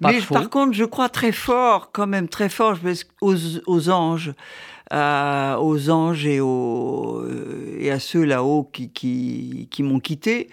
mais 0.00 0.20
par 0.28 0.50
contre, 0.50 0.72
je 0.72 0.84
crois 0.84 1.08
très 1.08 1.32
fort, 1.32 1.90
quand 1.92 2.06
même 2.06 2.28
très 2.28 2.48
fort, 2.48 2.78
aux, 3.20 3.36
aux 3.66 3.88
anges 3.88 4.32
aux 4.92 5.90
anges 5.90 6.26
et, 6.26 6.40
aux, 6.40 7.24
et 7.78 7.90
à 7.90 7.98
ceux 7.98 8.24
là-haut 8.24 8.64
qui, 8.64 9.68
m'ont 9.80 10.00
quitté, 10.00 10.48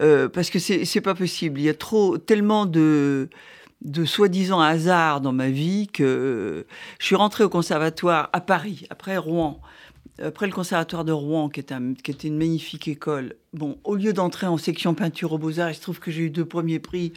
euh, 0.00 0.28
parce 0.28 0.50
que 0.50 0.58
c'est 0.58 1.00
pas 1.00 1.14
possible. 1.14 1.60
Il 1.60 1.64
y 1.64 1.68
a 1.68 1.74
trop, 1.74 2.18
tellement 2.18 2.66
de, 2.66 3.28
soi-disant 4.04 4.60
hasard 4.60 5.20
dans 5.20 5.32
ma 5.32 5.50
vie 5.50 5.88
que 5.88 6.66
je 6.98 7.06
suis 7.06 7.16
rentrée 7.16 7.44
au 7.44 7.48
conservatoire 7.48 8.30
à 8.32 8.40
Paris, 8.40 8.86
après 8.90 9.16
Rouen. 9.16 9.60
Après 10.22 10.46
le 10.46 10.52
conservatoire 10.52 11.04
de 11.04 11.12
Rouen, 11.12 11.48
qui, 11.48 11.64
un, 11.70 11.94
qui 11.94 12.10
était 12.10 12.28
une 12.28 12.36
magnifique 12.36 12.86
école, 12.86 13.34
bon, 13.54 13.78
au 13.82 13.96
lieu 13.96 14.12
d'entrer 14.12 14.46
en 14.46 14.58
section 14.58 14.94
peinture 14.94 15.32
aux 15.32 15.38
Beaux-Arts, 15.38 15.70
il 15.70 15.74
se 15.74 15.80
trouve 15.80 16.00
que 16.00 16.10
j'ai 16.10 16.22
eu 16.22 16.30
deux 16.30 16.44
premiers 16.44 16.78
prix 16.78 17.12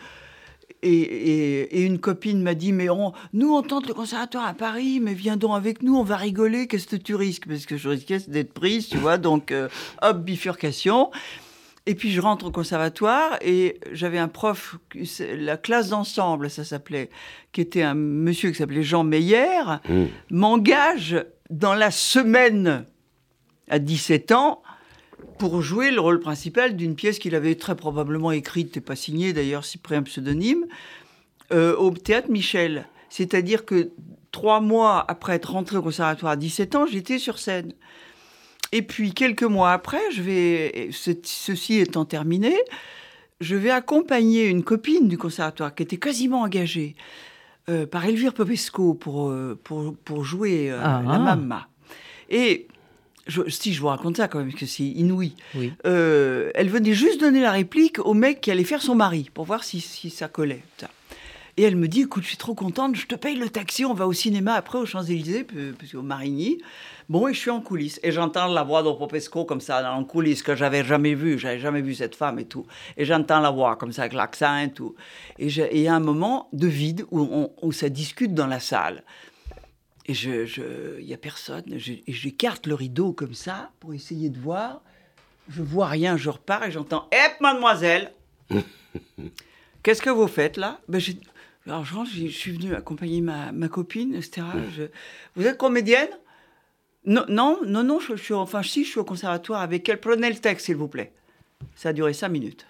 et, 0.85 1.81
une 1.81 1.99
copine 1.99 2.41
m'a 2.41 2.53
dit, 2.53 2.71
mais 2.71 2.89
on, 2.89 3.13
nous, 3.33 3.53
on 3.53 3.61
tente 3.61 3.87
le 3.87 3.93
conservatoire 3.93 4.47
à 4.47 4.53
Paris, 4.53 4.99
mais 5.01 5.13
viens 5.13 5.37
donc 5.37 5.55
avec 5.55 5.83
nous, 5.83 5.95
on 5.95 6.03
va 6.03 6.15
rigoler, 6.17 6.67
qu'est-ce 6.67 6.87
que 6.87 6.95
tu 6.95 7.15
risques? 7.15 7.47
Parce 7.47 7.65
que 7.65 7.77
je 7.77 7.89
risquais 7.89 8.19
d'être 8.27 8.53
prise, 8.53 8.87
tu 8.87 8.97
vois, 8.97 9.17
donc 9.17 9.51
euh, 9.51 9.67
hop, 10.01 10.17
bifurcation. 10.19 11.11
Et 11.87 11.93
puis 11.93 12.11
je 12.11 12.19
rentre 12.19 12.47
au 12.47 12.51
conservatoire 12.51 13.37
et 13.41 13.79
j'avais 13.91 14.17
un 14.17 14.27
prof, 14.27 14.77
la 15.19 15.55
classe 15.55 15.89
d'ensemble, 15.89 16.49
ça 16.49 16.63
s'appelait, 16.63 17.11
qui 17.51 17.61
était 17.61 17.83
un 17.83 17.93
monsieur 17.93 18.49
qui 18.49 18.57
s'appelait 18.57 18.81
Jean 18.81 19.03
Meyer, 19.03 19.61
mmh. 19.87 20.05
m'engage 20.31 21.23
dans 21.51 21.75
la 21.75 21.91
semaine 21.91 22.85
à 23.69 23.77
17 23.77 24.31
ans 24.31 24.61
pour 25.37 25.61
jouer 25.61 25.91
le 25.91 25.99
rôle 25.99 26.19
principal 26.19 26.75
d'une 26.75 26.95
pièce 26.95 27.19
qu'il 27.19 27.35
avait 27.35 27.55
très 27.55 27.75
probablement 27.75 28.31
écrite 28.31 28.77
et 28.77 28.81
pas 28.81 28.95
signée 28.95 29.33
d'ailleurs, 29.33 29.65
si 29.65 29.77
près 29.77 29.95
un 29.95 30.03
pseudonyme, 30.03 30.65
euh, 31.51 31.75
au 31.75 31.91
théâtre 31.91 32.29
Michel. 32.29 32.87
C'est-à-dire 33.09 33.65
que 33.65 33.91
trois 34.31 34.61
mois 34.61 35.05
après 35.07 35.35
être 35.35 35.51
rentré 35.51 35.77
au 35.77 35.81
conservatoire 35.81 36.33
à 36.33 36.35
17 36.35 36.75
ans, 36.75 36.85
j'étais 36.85 37.19
sur 37.19 37.39
scène. 37.39 37.73
Et 38.71 38.81
puis 38.81 39.13
quelques 39.13 39.43
mois 39.43 39.71
après, 39.71 40.01
je 40.11 40.21
vais, 40.21 40.89
ceci 40.91 41.79
étant 41.79 42.05
terminé, 42.05 42.55
je 43.39 43.55
vais 43.55 43.69
accompagner 43.69 44.47
une 44.47 44.63
copine 44.63 45.07
du 45.07 45.17
conservatoire 45.17 45.75
qui 45.75 45.83
était 45.83 45.97
quasiment 45.97 46.41
engagée 46.41 46.95
euh, 47.69 47.85
par 47.85 48.05
Elvire 48.05 48.33
Popesco 48.33 48.93
pour, 48.93 49.29
euh, 49.29 49.59
pour, 49.63 49.95
pour, 49.97 50.23
jouer 50.23 50.71
ah 50.71 51.01
la 51.05 51.19
mamma. 51.19 51.67
Et 52.29 52.67
si 53.47 53.73
je 53.73 53.81
vous 53.81 53.87
raconte 53.87 54.17
ça 54.17 54.27
quand 54.27 54.39
même, 54.39 54.49
parce 54.49 54.59
que 54.59 54.65
c'est 54.65 54.83
inouï. 54.83 55.33
Euh, 55.85 56.51
elle 56.55 56.69
venait 56.69 56.93
juste 56.93 57.19
donner 57.19 57.41
la 57.41 57.51
réplique 57.51 57.99
au 57.99 58.13
mec 58.13 58.41
qui 58.41 58.51
allait 58.51 58.63
faire 58.63 58.81
son 58.81 58.95
mari, 58.95 59.29
pour 59.33 59.45
voir 59.45 59.63
si, 59.63 59.81
ça 59.81 60.27
collait. 60.27 60.63
Et 61.57 61.63
elle 61.63 61.77
me 61.77 61.87
dit, 61.87 62.01
écoute, 62.01 62.23
je 62.23 62.29
suis 62.29 62.37
trop 62.37 62.53
contente, 62.53 62.97
je 62.97 63.07
te 63.07 63.15
paye 63.15 63.37
le 63.37 63.49
taxi, 63.49 63.85
on 63.85 63.93
va 63.93 64.07
au 64.07 64.13
cinéma 64.13 64.55
après 64.55 64.77
aux 64.77 64.85
Champs-Élysées, 64.85 65.45
puis 65.45 65.95
au 65.95 66.01
Marigny. 66.01 66.57
Bon, 67.07 67.27
et 67.27 67.33
je 67.33 67.39
suis 67.39 67.49
en 67.49 67.61
coulisses. 67.61 67.99
Et 68.03 68.11
j'entends 68.11 68.47
la 68.47 68.63
voix 68.63 68.83
de 68.83 68.91
Popesco 68.91 69.45
comme 69.45 69.61
ça, 69.61 69.93
en 69.93 70.03
coulisses, 70.03 70.43
que 70.43 70.55
j'avais 70.55 70.83
jamais 70.83 71.13
vue. 71.13 71.39
J'avais 71.39 71.59
jamais 71.59 71.81
vu 71.81 71.95
cette 71.95 72.15
femme 72.15 72.39
et 72.39 72.45
tout. 72.45 72.65
Et 72.97 73.05
j'entends 73.05 73.39
la 73.39 73.51
voix 73.51 73.77
comme 73.77 73.93
ça, 73.93 74.01
avec 74.01 74.13
l'accent 74.13 74.57
et 74.57 74.71
tout. 74.71 74.95
Et 75.39 75.47
il 75.47 75.81
y 75.81 75.87
a 75.87 75.95
un 75.95 75.99
moment 76.01 76.49
de 76.51 76.67
vide 76.67 77.05
où, 77.11 77.47
où 77.61 77.71
ça 77.71 77.87
discute 77.87 78.33
dans 78.33 78.47
la 78.47 78.59
salle. 78.59 79.03
Et 80.07 80.11
il 80.11 80.45
je, 80.45 80.99
n'y 81.01 81.13
a 81.13 81.17
personne. 81.17 81.63
j'écarte 81.77 82.67
le 82.67 82.75
rideau 82.75 83.11
comme 83.11 83.33
ça 83.33 83.71
pour 83.79 83.93
essayer 83.93 84.29
de 84.29 84.39
voir. 84.39 84.81
Je 85.49 85.61
vois 85.61 85.87
rien, 85.87 86.17
je 86.17 86.29
repars 86.29 86.63
et 86.63 86.71
j'entends 86.71 87.07
Hé, 87.11 87.33
mademoiselle 87.39 88.13
Qu'est-ce 89.83 90.01
que 90.01 90.09
vous 90.09 90.27
faites 90.27 90.57
là? 90.57 90.79
Ben, 90.87 91.01
Alors, 91.67 91.85
je, 91.85 92.27
suis 92.27 92.51
venu 92.51 92.73
accompagner 92.75 93.21
ma, 93.21 93.51
ma 93.51 93.67
copine, 93.67 94.15
etc. 94.15 94.45
vous 95.35 95.45
êtes 95.45 95.57
comédienne? 95.57 96.09
Non, 97.05 97.25
non, 97.27 97.59
non, 97.65 97.83
non, 97.83 97.99
je, 97.99 98.15
suis, 98.15 98.33
enfin, 98.33 98.63
si, 98.63 98.83
je 98.83 98.89
suis 98.89 98.99
au 98.99 99.03
conservatoire 99.03 99.61
avec 99.61 99.87
elle. 99.87 99.99
Prenez 99.99 100.29
le 100.29 100.37
texte, 100.37 100.65
s'il 100.67 100.75
vous 100.75 100.87
plaît. 100.87 101.13
Ça 101.75 101.89
a 101.89 101.93
duré 101.93 102.13
cinq 102.13 102.29
minutes. 102.29 102.65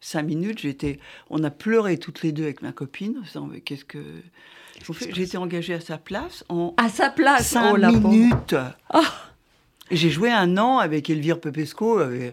Cinq 0.00 0.22
minutes, 0.22 0.60
j'étais, 0.60 0.98
on 1.30 1.42
a 1.44 1.50
pleuré 1.50 1.98
toutes 1.98 2.22
les 2.22 2.32
deux 2.32 2.44
avec 2.44 2.62
ma 2.62 2.72
copine. 2.72 3.22
Qu'est-ce 3.64 3.84
que 3.84 4.02
j'ai 5.10 5.22
été 5.22 5.36
engagée 5.36 5.74
à 5.74 5.80
sa 5.80 5.98
place 5.98 6.44
en 6.48 6.74
à 6.76 6.88
sa 6.88 7.10
place 7.10 7.48
cinq 7.48 7.74
oh, 7.74 7.98
minutes. 7.98 8.56
Oh. 8.94 9.00
J'ai 9.90 10.10
joué 10.10 10.30
un 10.30 10.58
an 10.58 10.78
avec 10.78 11.08
Elvire 11.08 11.40
Pepesco, 11.40 11.98
euh, 11.98 12.30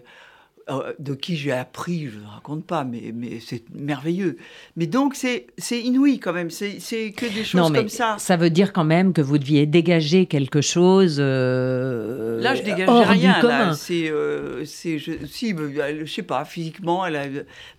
de 0.98 1.14
qui 1.14 1.36
j'ai 1.36 1.52
appris, 1.52 2.08
je 2.08 2.18
ne 2.18 2.26
raconte 2.26 2.64
pas, 2.64 2.82
mais, 2.82 3.12
mais 3.14 3.38
c'est 3.38 3.62
merveilleux. 3.72 4.36
Mais 4.74 4.86
donc, 4.86 5.14
c'est 5.14 5.46
inouï 5.70 6.18
quand 6.18 6.32
même, 6.32 6.50
c'est 6.50 7.12
que 7.12 7.32
des 7.32 7.44
choses 7.44 7.72
comme 7.72 7.88
ça. 7.88 8.16
Ça 8.18 8.36
veut 8.36 8.50
dire 8.50 8.72
quand 8.72 8.84
même 8.84 9.12
que 9.12 9.22
vous 9.22 9.38
deviez 9.38 9.66
dégager 9.66 10.26
quelque 10.26 10.60
chose. 10.60 11.18
Euh, 11.20 12.40
là, 12.40 12.56
je 12.56 12.62
dégageais 12.62 13.04
rien. 13.04 13.40
Là, 13.42 13.74
c'est, 13.74 14.10
euh, 14.10 14.64
je, 14.64 15.26
si, 15.26 15.54
je 15.56 16.04
sais 16.06 16.22
pas, 16.22 16.44
physiquement, 16.44 17.06
elle 17.06 17.16
a, 17.16 17.26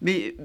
mais 0.02 0.36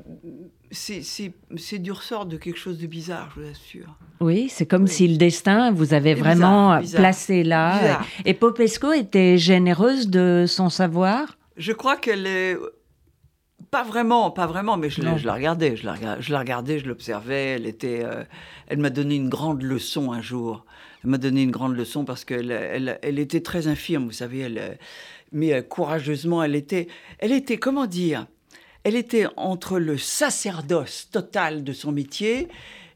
c'est 0.72 1.78
du 1.78 1.92
ressort 1.92 2.26
de 2.26 2.36
quelque 2.38 2.58
chose 2.58 2.78
de 2.78 2.86
bizarre, 2.88 3.30
je 3.36 3.42
vous 3.42 3.50
assure. 3.50 3.96
Oui, 4.20 4.48
c'est 4.48 4.66
comme 4.66 4.88
si 4.88 5.06
le 5.06 5.16
destin 5.16 5.70
vous 5.70 5.94
avait 5.94 6.14
vraiment 6.14 6.80
placé 6.94 7.44
là. 7.44 8.00
Et 8.24 8.34
Popesco 8.34 8.92
était 8.92 9.38
généreuse 9.38 10.08
de 10.08 10.44
son 10.48 10.70
savoir? 10.70 11.36
Je 11.62 11.72
crois 11.72 11.96
qu'elle 11.96 12.26
est 12.26 12.56
pas 13.70 13.84
vraiment, 13.84 14.30
pas 14.30 14.46
vraiment, 14.46 14.76
mais 14.76 14.90
je, 14.90 15.00
je 15.00 15.26
la 15.26 15.34
regardais, 15.34 15.76
je 15.76 15.86
la, 15.86 16.20
je 16.20 16.32
la 16.32 16.40
regardais, 16.40 16.78
je 16.78 16.86
l'observais. 16.86 17.52
Elle 17.52 17.66
était, 17.66 18.04
euh, 18.04 18.24
elle 18.66 18.78
m'a 18.78 18.90
donné 18.90 19.14
une 19.14 19.28
grande 19.28 19.62
leçon 19.62 20.12
un 20.12 20.20
jour. 20.20 20.66
Elle 21.02 21.10
m'a 21.10 21.18
donné 21.18 21.42
une 21.42 21.50
grande 21.50 21.76
leçon 21.76 22.04
parce 22.04 22.24
qu'elle, 22.24 22.50
elle, 22.50 22.98
elle, 23.02 23.18
était 23.18 23.40
très 23.40 23.68
infirme, 23.68 24.04
vous 24.04 24.12
savez. 24.12 24.40
Elle, 24.40 24.78
mais 25.30 25.54
euh, 25.54 25.62
courageusement, 25.62 26.42
elle 26.42 26.54
était, 26.54 26.88
elle 27.18 27.32
était, 27.32 27.56
comment 27.56 27.86
dire, 27.86 28.26
elle 28.84 28.96
était 28.96 29.26
entre 29.36 29.78
le 29.78 29.96
sacerdoce 29.96 31.08
total 31.10 31.64
de 31.64 31.72
son 31.72 31.92
métier 31.92 32.48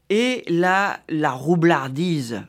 et 0.09 0.43
la, 0.47 0.99
la 1.09 1.31
roublardise. 1.31 2.43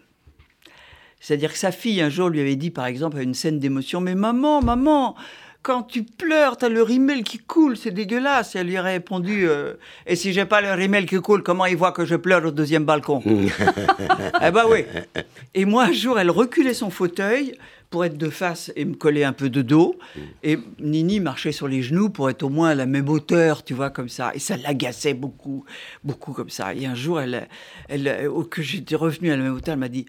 C'est-à-dire 1.20 1.52
que 1.52 1.58
sa 1.58 1.72
fille 1.72 2.00
un 2.00 2.10
jour 2.10 2.28
lui 2.28 2.40
avait 2.40 2.56
dit, 2.56 2.70
par 2.70 2.86
exemple, 2.86 3.18
à 3.18 3.22
une 3.22 3.34
scène 3.34 3.58
d'émotion, 3.58 4.00
mais 4.00 4.14
maman, 4.14 4.60
maman 4.60 5.16
quand 5.68 5.82
tu 5.82 6.02
pleures, 6.02 6.56
t'as 6.56 6.70
le 6.70 6.82
rimel 6.82 7.22
qui 7.22 7.36
coule, 7.36 7.76
c'est 7.76 7.90
dégueulasse. 7.90 8.56
Et 8.56 8.60
elle 8.60 8.68
lui 8.68 8.78
a 8.78 8.82
répondu, 8.82 9.46
euh, 9.46 9.74
et 10.06 10.16
si 10.16 10.32
j'ai 10.32 10.46
pas 10.46 10.62
le 10.62 10.72
rimel 10.72 11.04
qui 11.04 11.16
coule, 11.20 11.42
comment 11.42 11.66
il 11.66 11.76
voit 11.76 11.92
que 11.92 12.06
je 12.06 12.16
pleure 12.16 12.42
au 12.46 12.50
deuxième 12.50 12.86
balcon 12.86 13.22
Eh 14.42 14.50
ben 14.50 14.64
oui. 14.66 14.86
Et 15.52 15.66
moi, 15.66 15.84
un 15.84 15.92
jour, 15.92 16.18
elle 16.18 16.30
reculait 16.30 16.72
son 16.72 16.88
fauteuil 16.88 17.54
pour 17.90 18.06
être 18.06 18.16
de 18.16 18.30
face 18.30 18.72
et 18.76 18.86
me 18.86 18.94
coller 18.94 19.24
un 19.24 19.34
peu 19.34 19.50
de 19.50 19.60
dos. 19.60 19.98
Et 20.42 20.58
Nini 20.78 21.20
marchait 21.20 21.52
sur 21.52 21.68
les 21.68 21.82
genoux 21.82 22.08
pour 22.08 22.30
être 22.30 22.44
au 22.44 22.48
moins 22.48 22.70
à 22.70 22.74
la 22.74 22.86
même 22.86 23.10
hauteur, 23.10 23.62
tu 23.62 23.74
vois, 23.74 23.90
comme 23.90 24.08
ça. 24.08 24.30
Et 24.34 24.38
ça 24.38 24.56
l'agaçait 24.56 25.12
beaucoup, 25.12 25.66
beaucoup 26.02 26.32
comme 26.32 26.48
ça. 26.48 26.72
Et 26.72 26.86
un 26.86 26.94
jour, 26.94 27.20
elle, 27.20 27.46
elle, 27.90 28.30
que 28.50 28.62
j'étais 28.62 28.96
revenu 28.96 29.30
à 29.32 29.36
la 29.36 29.42
même 29.42 29.54
hauteur, 29.54 29.74
elle 29.74 29.80
m'a 29.80 29.88
dit, 29.90 30.06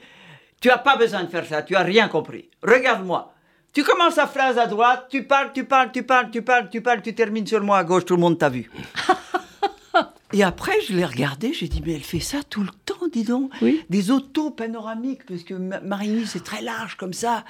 tu 0.62 0.70
as 0.70 0.78
pas 0.78 0.96
besoin 0.96 1.26
de 1.26 1.30
faire 1.30 1.46
ça, 1.46 1.64
tu 1.64 1.76
as 1.76 1.84
rien 1.84 2.08
compris. 2.08 2.48
Regarde-moi. 2.64 3.34
Tu 3.74 3.84
commences 3.84 4.16
la 4.16 4.28
phrase 4.28 4.58
à 4.58 4.66
droite, 4.66 5.08
tu 5.10 5.24
parles, 5.24 5.52
tu 5.54 5.64
parles, 5.64 5.92
tu 5.92 6.04
parles, 6.04 6.32
tu 6.32 6.42
parles, 6.42 6.70
tu 6.70 6.82
parles, 6.82 7.02
tu 7.02 7.14
termines 7.14 7.46
sur 7.46 7.62
moi 7.62 7.78
à 7.78 7.84
gauche, 7.84 8.06
tout 8.06 8.16
le 8.16 8.22
monde 8.22 8.38
t'a 8.38 8.50
vu. 8.50 8.70
Et 10.34 10.44
après, 10.44 10.74
je 10.88 10.94
l'ai 10.94 11.06
regardé, 11.06 11.54
j'ai 11.54 11.68
dit, 11.68 11.82
mais 11.84 11.94
elle 11.94 12.04
fait 12.04 12.20
ça 12.20 12.40
tout 12.48 12.62
le 12.62 12.70
temps, 12.86 13.08
dis 13.12 13.24
donc. 13.24 13.52
Oui. 13.62 13.84
Des 13.90 14.12
autos 14.12 14.52
panoramiques, 14.52 15.26
parce 15.26 15.44
que 15.44 15.56
Marigny, 15.56 16.28
c'est 16.28 16.44
très 16.44 16.62
large 16.62 16.98
comme 16.98 17.14
ça. 17.14 17.44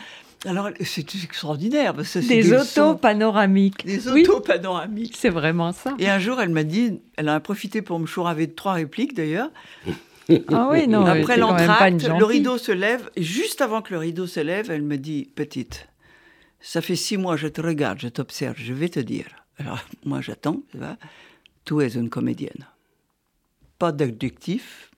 Alors, 0.46 0.70
c'est 0.80 1.16
extraordinaire. 1.16 1.94
Parce 1.94 2.14
que 2.14 2.20
des, 2.20 2.42
des 2.42 2.54
autos 2.54 2.96
panoramiques. 2.96 3.86
Des 3.86 4.08
autos 4.08 4.40
panoramiques. 4.40 5.18
C'est 5.18 5.30
vraiment 5.30 5.74
ça. 5.74 5.94
Et 6.00 6.10
un 6.10 6.20
jour, 6.20 6.40
elle 6.40 6.50
m'a 6.50 6.64
dit, 6.64 7.02
elle 7.18 7.30
en 7.30 7.34
a 7.34 7.40
profité 7.42 7.82
pour 7.82 8.00
me 8.00 8.06
chouraver 8.06 8.48
de 8.48 8.54
trois 8.54 8.74
répliques 8.74 9.14
d'ailleurs. 9.14 9.50
ah 10.54 10.70
oui, 10.72 10.88
non. 10.88 11.06
Après 11.06 11.36
l'entracte, 11.36 12.08
le 12.08 12.24
rideau 12.24 12.58
se 12.58 12.72
lève, 12.72 13.10
et 13.18 13.24
juste 13.24 13.60
avant 13.60 13.82
que 13.82 13.94
le 13.94 14.00
rideau 14.00 14.28
se 14.28 14.40
lève, 14.40 14.72
elle 14.72 14.84
me 14.84 14.98
dit, 14.98 15.30
petite, 15.36 15.89
ça 16.62 16.82
fait 16.82 16.96
six 16.96 17.18
mois, 17.18 17.38
je 17.38 17.48
te 17.48 17.62
regarde, 17.62 18.00
je 18.00 18.08
t'observe, 18.08 18.56
je 18.58 18.74
vais 18.74 18.90
te 18.90 19.00
dire. 19.00 19.28
Alors, 19.58 19.80
moi, 20.06 20.22
j'attends, 20.22 20.62
tu 20.72 20.78
vois. 20.78 20.98
Tu 21.66 21.82
es 21.82 21.96
une 21.96 22.10
comédienne. 22.10 22.68
Pas 23.78 23.92
d'adjectif. 23.92 24.92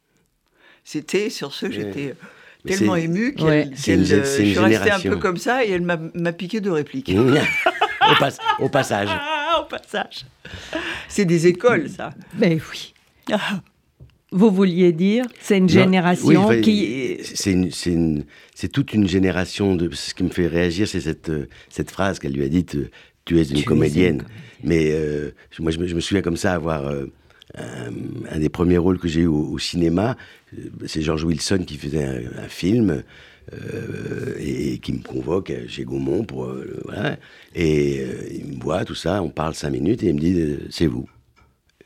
C'était, 0.84 1.30
sur 1.30 1.54
ce, 1.54 1.69
j'étais 1.69 2.15
tellement 2.65 2.95
ému 2.95 3.36
qu'elle, 3.36 3.76
je 3.76 4.24
suis 4.24 4.58
restée 4.58 4.91
un 4.91 5.00
peu 5.00 5.17
comme 5.17 5.38
ça 5.38 5.63
et 5.65 5.71
elle 5.71 5.82
m'a 5.82 6.34
piqué 6.34 6.62
deux 6.62 6.71
répliques. 6.71 7.12
au, 8.60 8.69
passage. 8.69 9.10
au 9.60 9.65
passage. 9.65 10.26
C'est 11.08 11.26
des 11.26 11.47
écoles, 11.47 11.89
ça. 11.89 12.12
Mais 12.34 12.56
ben 12.56 12.62
oui. 12.71 12.93
Vous 14.34 14.50
vouliez 14.50 14.94
dire, 14.94 15.26
c'est 15.41 15.58
une 15.58 15.67
génération 15.67 16.62
qui... 16.62 17.17
C'est 17.22 18.70
toute 18.72 18.94
une 18.94 19.08
génération 19.08 19.76
de... 19.76 19.94
Ce 19.94 20.13
qui 20.13 20.24
me 20.24 20.30
fait 20.30 20.48
réagir, 20.48 20.88
c'est 20.88 21.02
cette, 21.02 21.30
euh, 21.30 21.48
cette 21.70 21.91
phrase 21.91 22.17
qu'elle 22.17 22.32
lui 22.32 22.44
a 22.44 22.48
dite, 22.48 22.76
euh, 22.76 22.89
tu 23.26 23.39
es 23.39 23.44
une 23.44 23.63
comédienne. 23.63 24.24
Mais 24.63 24.91
euh, 24.91 25.32
moi, 25.60 25.72
je 25.72 25.80
me, 25.80 26.00
souviens 26.00 26.22
comme 26.22 26.38
ça 26.38 26.54
avoir... 26.54 26.89
un, 27.58 28.39
des 28.39 28.48
premiers 28.48 28.78
rôles 28.78 29.00
que 29.00 29.10
j'ai 29.10 29.22
eu 29.22 29.28
au, 29.28 29.60
cinéma, 29.60 30.15
c'est 30.86 31.02
George 31.02 31.26
Wilson 31.26 31.65
qui 31.67 31.76
faisait 31.76 32.06
un, 32.06 32.48
film 32.48 33.04
et, 34.39 34.78
qui 34.78 34.94
me 34.94 35.04
convoque 35.04 35.52
chez 35.67 35.84
Gaumont 35.84 36.24
pour 36.24 36.50
voilà, 36.86 37.17
et 37.54 38.06
il 38.34 38.56
me 38.56 38.63
voit 38.63 38.86
tout 38.86 38.96
ça, 38.96 39.22
on 39.22 39.30
parle 39.30 39.54
cinq 39.54 39.72
minutes 39.72 40.02
et 40.02 40.08
il 40.08 40.15
me 40.15 40.20
dit 40.22 40.58
c'est 40.70 40.86
vous. 40.86 41.10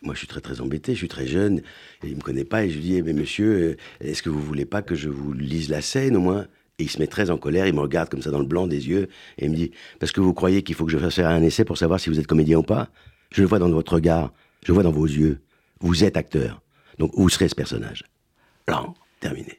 Moi, 0.06 0.14
je 0.14 0.20
suis 0.20 0.28
très 0.28 0.40
très 0.40 0.62
embêté, 0.62 0.94
je 0.94 1.00
suis 1.00 1.08
très 1.08 1.26
jeune, 1.26 1.60
et 2.04 2.08
il 2.08 2.16
me 2.16 2.22
connaît 2.22 2.46
pas, 2.46 2.64
et 2.64 2.70
je 2.70 2.76
lui 2.76 2.84
dis, 2.84 2.96
eh, 2.96 3.02
mais 3.02 3.14
monsieur, 3.14 3.52
euh, 3.52 3.76
est-ce 4.00 4.22
que 4.22 4.30
vous 4.30 4.42
voulez 4.42 4.66
pas 4.66 4.84
que 4.84 4.94
je 4.94 5.10
vous 5.10 5.34
lise 5.34 5.68
la 5.70 5.82
scène 5.82 6.16
au 6.16 6.20
moins? 6.20 6.46
Et 6.78 6.84
il 6.84 6.90
se 6.90 7.00
met 7.00 7.08
très 7.08 7.32
en 7.32 7.38
colère, 7.38 7.66
il 7.66 7.74
me 7.74 7.80
regarde 7.80 8.10
comme 8.10 8.22
ça 8.22 8.30
dans 8.30 8.40
le 8.40 8.46
blanc 8.46 8.68
des 8.68 8.88
yeux, 8.88 9.10
et 9.40 9.46
il 9.46 9.52
me 9.52 9.56
dit, 9.56 9.72
parce 10.00 10.12
que 10.12 10.22
vous 10.22 10.34
croyez 10.34 10.62
qu'il 10.62 10.76
faut 10.76 10.86
que 10.86 10.92
je 10.92 11.00
fasse 11.00 11.18
un 11.18 11.42
essai 11.42 11.66
pour 11.66 11.80
savoir 11.80 12.00
si 12.00 12.10
vous 12.10 12.20
êtes 12.20 12.28
comédien 12.28 12.60
ou 12.60 12.64
pas? 12.64 12.90
Je 13.32 13.42
le 13.42 13.48
vois 13.48 13.58
dans 13.58 13.70
votre 13.70 13.94
regard, 13.94 14.32
je 14.62 14.68
le 14.68 14.76
vois 14.76 14.84
dans 14.84 14.92
vos 14.92 15.08
yeux. 15.08 15.40
Vous 15.80 16.04
êtes 16.04 16.18
acteur, 16.18 16.62
donc 17.00 17.12
vous 17.16 17.30
serez 17.30 17.50
ce 17.50 17.56
personnage? 17.56 18.04
Là, 18.68 18.86
terminé. 19.20 19.58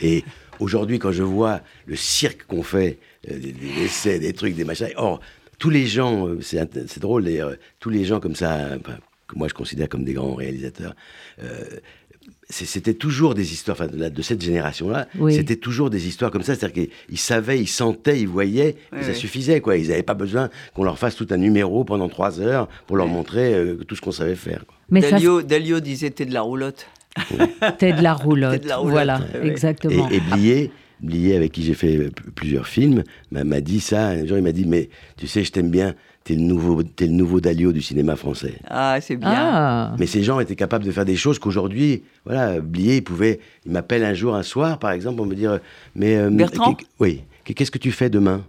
Et 0.00 0.24
aujourd'hui, 0.58 0.98
quand 0.98 1.12
je 1.12 1.22
vois 1.22 1.60
le 1.86 1.94
cirque 1.94 2.44
qu'on 2.46 2.64
fait, 2.64 2.98
euh, 3.30 3.38
des, 3.38 3.84
essais, 3.84 4.18
des 4.18 4.32
trucs, 4.32 4.56
des 4.56 4.64
machins, 4.64 4.88
or, 4.96 5.20
tous 5.58 5.70
les 5.70 5.86
gens, 5.86 6.26
euh, 6.26 6.40
c'est 6.40 6.98
drôle 6.98 7.24
d'ailleurs, 7.24 7.54
tous 7.78 7.90
les 7.90 8.04
gens 8.04 8.18
comme 8.18 8.34
ça, 8.34 8.76
que 9.26 9.36
moi 9.36 9.48
je 9.48 9.54
considère 9.54 9.88
comme 9.88 10.04
des 10.04 10.12
grands 10.12 10.34
réalisateurs, 10.34 10.94
euh, 11.42 11.64
c'était 12.48 12.94
toujours 12.94 13.34
des 13.34 13.52
histoires, 13.52 13.76
enfin, 13.80 13.88
de, 13.88 14.22
cette 14.22 14.42
génération-là, 14.42 15.08
c'était 15.30 15.56
toujours 15.56 15.90
des 15.90 16.06
histoires 16.06 16.30
comme 16.30 16.42
ça, 16.42 16.54
c'est-à-dire 16.54 16.88
qu'ils 17.08 17.18
savaient, 17.18 17.60
ils 17.60 17.68
sentaient, 17.68 18.20
ils 18.20 18.28
voyaient, 18.28 18.76
et 18.96 19.02
ça 19.02 19.14
suffisait, 19.14 19.60
quoi. 19.60 19.76
Ils 19.76 19.88
n'avaient 19.88 20.02
pas 20.02 20.14
besoin 20.14 20.48
qu'on 20.74 20.84
leur 20.84 20.98
fasse 20.98 21.16
tout 21.16 21.26
un 21.30 21.36
numéro 21.36 21.84
pendant 21.84 22.08
trois 22.08 22.40
heures 22.40 22.68
pour 22.86 22.96
leur 22.96 23.08
montrer 23.08 23.54
euh, 23.54 23.76
tout 23.86 23.96
ce 23.96 24.00
qu'on 24.00 24.12
savait 24.12 24.36
faire. 24.36 24.64
Mais 24.90 25.00
Dalio, 25.00 25.80
disait 25.80 26.10
t'es 26.10 26.24
de 26.24 26.32
la 26.32 26.42
roulotte. 26.42 26.86
t'es 27.78 27.92
de 27.92 28.02
la 28.02 28.14
roulotte. 28.14 28.64
Voilà, 28.84 29.20
exactement. 29.42 30.08
Et, 30.10 30.16
et 30.16 30.70
Blier, 31.00 31.36
avec 31.36 31.52
qui 31.52 31.62
j'ai 31.62 31.74
fait 31.74 32.10
plusieurs 32.34 32.66
films, 32.66 33.02
m'a 33.30 33.60
dit 33.60 33.80
ça. 33.80 34.08
Un 34.08 34.26
jour, 34.26 34.38
il 34.38 34.44
m'a 34.44 34.52
dit 34.52 34.66
Mais 34.66 34.88
tu 35.16 35.26
sais, 35.26 35.44
je 35.44 35.52
t'aime 35.52 35.70
bien 35.70 35.94
t'es 36.26 36.34
le 36.34 36.40
nouveau, 36.40 36.82
le 36.82 37.06
nouveau 37.06 37.40
Dalio 37.40 37.72
du 37.72 37.80
cinéma 37.80 38.16
français. 38.16 38.54
Ah, 38.66 38.98
c'est 39.00 39.16
bien. 39.16 39.30
Ah. 39.32 39.96
Mais 39.96 40.06
ces 40.06 40.24
gens 40.24 40.40
étaient 40.40 40.56
capables 40.56 40.84
de 40.84 40.90
faire 40.90 41.04
des 41.04 41.14
choses 41.14 41.38
qu'aujourd'hui, 41.38 42.02
voilà, 42.24 42.60
Blier, 42.60 42.96
il 42.96 43.04
pouvait, 43.04 43.38
il 43.64 43.70
m'appelle 43.70 44.04
un 44.04 44.12
jour, 44.12 44.34
un 44.34 44.42
soir, 44.42 44.80
par 44.80 44.90
exemple, 44.90 45.18
pour 45.18 45.26
me 45.26 45.36
dire, 45.36 45.60
mais 45.94 46.16
euh, 46.16 46.28
Bertrand, 46.28 46.76
oui, 46.98 47.22
qu'est-ce 47.44 47.70
que 47.70 47.78
tu 47.78 47.92
fais 47.92 48.10
demain? 48.10 48.44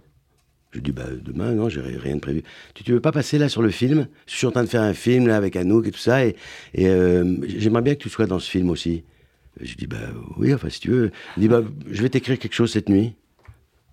Je 0.72 0.80
dis, 0.80 0.90
bah, 0.90 1.04
demain, 1.22 1.52
non, 1.52 1.68
j'ai 1.68 1.80
rien 1.80 2.16
de 2.16 2.20
prévu. 2.20 2.42
Tu, 2.74 2.82
tu 2.82 2.92
veux 2.92 3.00
pas 3.00 3.12
passer 3.12 3.38
là 3.38 3.48
sur 3.48 3.62
le 3.62 3.70
film? 3.70 4.08
Je 4.26 4.34
suis 4.34 4.46
en 4.46 4.50
train 4.50 4.64
de 4.64 4.68
faire 4.68 4.82
un 4.82 4.92
film 4.92 5.28
là 5.28 5.36
avec 5.36 5.54
Anouk 5.54 5.86
et 5.86 5.92
tout 5.92 5.98
ça, 5.98 6.26
et, 6.26 6.34
et 6.74 6.88
euh, 6.88 7.36
j'aimerais 7.46 7.82
bien 7.82 7.94
que 7.94 8.00
tu 8.00 8.08
sois 8.08 8.26
dans 8.26 8.40
ce 8.40 8.50
film 8.50 8.70
aussi. 8.70 9.04
Je 9.60 9.76
dis, 9.76 9.86
bah 9.86 9.96
oui, 10.36 10.52
enfin, 10.52 10.68
si 10.68 10.80
tu 10.80 10.90
veux. 10.90 11.10
Il 11.36 11.42
dit, 11.42 11.48
bah, 11.48 11.62
je 11.88 12.02
vais 12.02 12.08
t'écrire 12.08 12.38
quelque 12.40 12.54
chose 12.54 12.72
cette 12.72 12.88
nuit. 12.88 13.14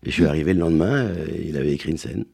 Et 0.03 0.09
je 0.09 0.11
suis 0.11 0.25
arrivé 0.25 0.53
le 0.53 0.59
lendemain, 0.59 1.05
euh, 1.05 1.27
il 1.43 1.55
avait 1.55 1.71
écrit 1.71 1.91
une 1.91 1.97
scène. 1.97 2.25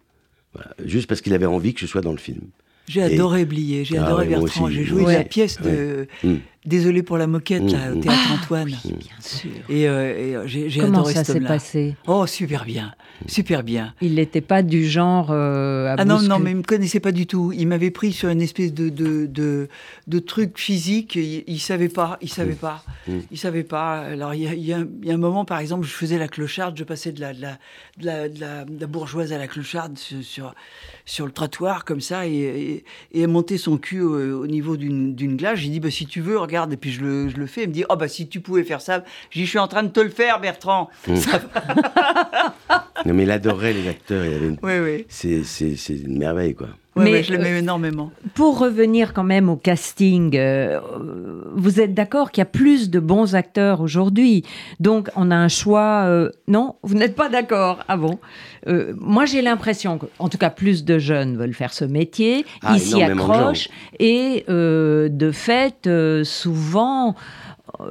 Voilà. 0.53 0.71
Juste 0.85 1.07
parce 1.07 1.21
qu'il 1.21 1.33
avait 1.33 1.45
envie 1.45 1.73
que 1.73 1.79
je 1.79 1.85
sois 1.85 2.01
dans 2.01 2.11
le 2.11 2.17
film. 2.17 2.41
J'ai 2.87 3.03
adoré 3.03 3.45
Blier, 3.45 3.85
j'ai 3.85 3.97
Ah 3.97 4.05
adoré 4.07 4.27
ouais, 4.27 4.35
Bertrand. 4.35 4.69
J'ai 4.69 4.83
joué 4.83 5.03
Ouais. 5.03 5.13
la 5.17 5.23
pièce 5.23 5.61
de 5.61 6.07
Mm. 6.23 6.35
Désolé 6.63 7.01
pour 7.01 7.17
la 7.17 7.25
moquette, 7.25 7.71
là, 7.71 7.91
au 7.91 7.95
Mm. 7.95 7.99
théâtre 8.01 8.27
Ah, 8.29 8.33
Antoine. 8.35 8.69
oui, 8.85 8.93
bien 8.99 9.19
sûr. 9.19 9.49
Et, 9.67 9.87
euh, 9.89 10.15
et, 10.15 10.35
euh, 10.35 10.43
j'ai 10.45 10.81
adoré 10.83 11.13
ça 11.15 11.23
s'est 11.23 11.39
passé? 11.39 11.95
Oh, 12.05 12.27
super 12.27 12.65
bien, 12.65 12.93
super 13.25 13.63
bien. 13.63 13.95
Il 13.99 14.13
n'était 14.15 14.41
pas 14.41 14.61
du 14.61 14.85
genre 14.87 15.29
euh, 15.31 15.87
à 15.87 15.95
Ah 15.97 16.05
non, 16.05 16.21
non, 16.21 16.37
mais 16.37 16.51
il 16.51 16.57
me 16.57 16.61
connaissait 16.61 16.99
pas 16.99 17.11
du 17.11 17.25
tout. 17.25 17.51
Il 17.51 17.67
m'avait 17.67 17.89
pris 17.89 18.11
sur 18.13 18.29
une 18.29 18.43
espèce 18.43 18.75
de, 18.75 18.89
de, 18.89 19.25
de, 19.25 19.69
de 20.07 20.19
truc 20.19 20.59
physique. 20.59 21.15
Il, 21.15 21.43
il 21.47 21.59
savait 21.59 21.89
pas, 21.89 22.19
il 22.21 22.29
savait 22.29 22.53
pas, 22.53 22.83
Mm. 23.07 23.17
il 23.31 23.37
savait 23.39 23.63
pas. 23.63 24.01
Alors, 24.01 24.35
il 24.35 24.43
y, 24.43 24.47
a, 24.47 24.53
y 24.53 24.71
un- 24.71 24.87
il 25.01 25.07
y 25.07 25.11
a 25.11 25.15
un 25.15 25.17
moment, 25.17 25.45
par 25.45 25.57
exemple, 25.57 25.87
je 25.87 25.91
faisais 25.93 26.19
la 26.19 26.27
clocharde, 26.27 26.77
je 26.77 26.83
passais 26.83 27.11
de 27.11 27.21
la, 27.21 27.33
de 27.33 27.41
la, 27.41 27.57
de 27.97 28.05
la, 28.05 28.29
de 28.29 28.39
la- 28.39 28.65
de 28.65 28.79
la 28.79 28.87
bourgeoise 28.87 29.33
à 29.33 29.39
la 29.39 29.47
clocharde 29.47 29.97
sur, 29.97 30.23
sur, 30.23 30.53
sur 31.05 31.25
le 31.25 31.31
trottoir, 31.31 31.85
comme 31.85 32.01
ça, 32.01 32.27
et, 32.27 32.83
et, 33.13 33.25
montait 33.25 33.57
son 33.57 33.77
cul 33.79 34.01
au, 34.01 34.43
au 34.43 34.47
niveau 34.47 34.77
d'une 34.77 35.15
d'une 35.15 35.37
glace. 35.37 35.57
J'ai 35.57 35.69
dit, 35.69 35.79
bah, 35.79 35.89
si 35.89 36.05
tu 36.05 36.21
veux, 36.21 36.37
regarde, 36.51 36.73
et 36.73 36.77
puis 36.77 36.91
je 36.91 37.01
le, 37.01 37.29
je 37.29 37.37
le 37.37 37.47
fais. 37.47 37.63
Elle 37.63 37.69
me 37.69 37.73
dit, 37.73 37.85
oh, 37.89 37.95
bah, 37.95 38.07
si 38.07 38.27
tu 38.27 38.41
pouvais 38.41 38.63
faire 38.63 38.81
ça, 38.81 39.03
je 39.29 39.43
suis 39.43 39.59
en 39.59 39.67
train 39.67 39.83
de 39.83 39.89
te 39.89 39.99
le 39.99 40.09
faire, 40.09 40.39
Bertrand. 40.39 40.89
Ça 41.15 41.41
va. 41.53 42.87
Non, 43.05 43.13
mais 43.13 43.23
il 43.23 43.31
adorait 43.31 43.73
les 43.73 43.87
acteurs. 43.87 44.25
Il 44.25 44.33
avait 44.33 44.47
une- 44.47 44.57
Oui, 44.63 44.73
oui. 44.83 45.05
C'est, 45.09 45.43
c'est, 45.43 45.75
c'est 45.75 45.95
une 45.95 46.17
merveille, 46.17 46.53
quoi. 46.55 46.67
Ouais, 46.93 47.05
Mais, 47.05 47.11
ouais, 47.13 47.23
je 47.23 47.31
l'aimais 47.31 47.53
euh, 47.53 47.59
énormément. 47.59 48.11
Pour 48.33 48.59
revenir 48.59 49.13
quand 49.13 49.23
même 49.23 49.47
au 49.47 49.55
casting, 49.55 50.35
euh, 50.35 50.77
vous 51.55 51.79
êtes 51.79 51.93
d'accord 51.93 52.31
qu'il 52.31 52.41
y 52.41 52.43
a 52.43 52.45
plus 52.45 52.89
de 52.89 52.99
bons 52.99 53.33
acteurs 53.33 53.79
aujourd'hui? 53.79 54.43
Donc 54.81 55.07
on 55.15 55.31
a 55.31 55.35
un 55.37 55.47
choix. 55.47 56.03
euh, 56.07 56.29
non, 56.49 56.75
vous 56.83 56.95
n'êtes 56.95 57.15
pas 57.15 57.29
d'accord 57.29 57.79
Ah 57.87 57.95
bon 57.95 58.19
Euh, 58.67 58.93
Moi 58.99 59.23
j'ai 59.25 59.41
l'impression 59.41 59.99
que, 59.99 60.07
en 60.19 60.27
tout 60.27 60.37
cas, 60.37 60.49
plus 60.49 60.83
de 60.83 60.99
jeunes 60.99 61.37
veulent 61.37 61.53
faire 61.53 61.71
ce 61.71 61.85
métier. 61.85 62.45
Ah, 62.61 62.73
Ils 62.75 62.81
s'y 62.81 63.01
accrochent. 63.01 63.69
Et 63.99 64.43
euh, 64.49 65.07
de 65.07 65.31
fait, 65.31 65.87
euh, 65.87 66.25
souvent. 66.25 67.15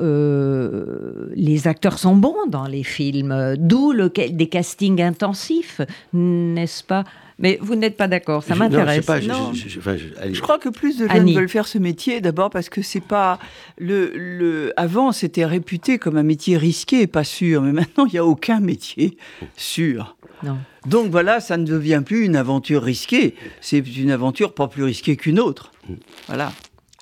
Euh, 0.00 1.30
les 1.34 1.66
acteurs 1.68 1.98
sont 1.98 2.16
bons 2.16 2.46
dans 2.48 2.66
les 2.66 2.82
films, 2.82 3.54
d'où 3.58 3.92
le, 3.92 4.08
des 4.10 4.48
castings 4.48 5.00
intensifs, 5.02 5.80
n'est-ce 6.12 6.84
pas? 6.84 7.04
Mais 7.38 7.58
vous 7.62 7.74
n'êtes 7.74 7.96
pas 7.96 8.06
d'accord, 8.06 8.42
ça 8.42 8.54
m'intéresse. 8.54 9.02
je- 9.22 9.28
Non. 9.28 9.52
je- 9.54 9.66
je- 9.68 9.78
enfin, 9.78 9.96
je- 9.96 10.08
allez. 10.20 10.34
Je 10.34 10.42
crois 10.42 10.58
que 10.58 10.68
plus 10.68 10.98
de 10.98 11.08
jeunes 11.08 11.16
Annie. 11.16 11.34
veulent 11.34 11.48
faire 11.48 11.66
ce 11.66 11.78
métier, 11.78 12.20
d'abord 12.20 12.50
parce 12.50 12.68
que 12.68 12.82
c'est 12.82 13.00
pas 13.02 13.38
le, 13.78 14.12
le 14.14 14.74
avant 14.76 15.10
c'était 15.12 15.46
réputé 15.46 15.98
comme 15.98 16.18
un 16.18 16.22
métier 16.22 16.58
risqué 16.58 17.00
et 17.00 17.06
pas 17.06 17.24
sûr, 17.24 17.62
mais 17.62 17.72
maintenant 17.72 18.04
il 18.04 18.12
n'y 18.12 18.18
a 18.18 18.26
aucun 18.26 18.60
métier 18.60 19.16
sûr. 19.56 20.16
Non. 20.42 20.58
Donc 20.86 21.10
voilà, 21.10 21.40
ça 21.40 21.56
ne 21.56 21.64
devient 21.64 22.02
plus 22.04 22.26
une 22.26 22.36
aventure 22.36 22.82
risquée, 22.82 23.34
c'est 23.62 23.78
une 23.78 24.10
aventure 24.10 24.52
pas 24.54 24.68
plus 24.68 24.84
risquée 24.84 25.16
qu'une 25.16 25.40
autre. 25.40 25.72
Voilà. 26.26 26.52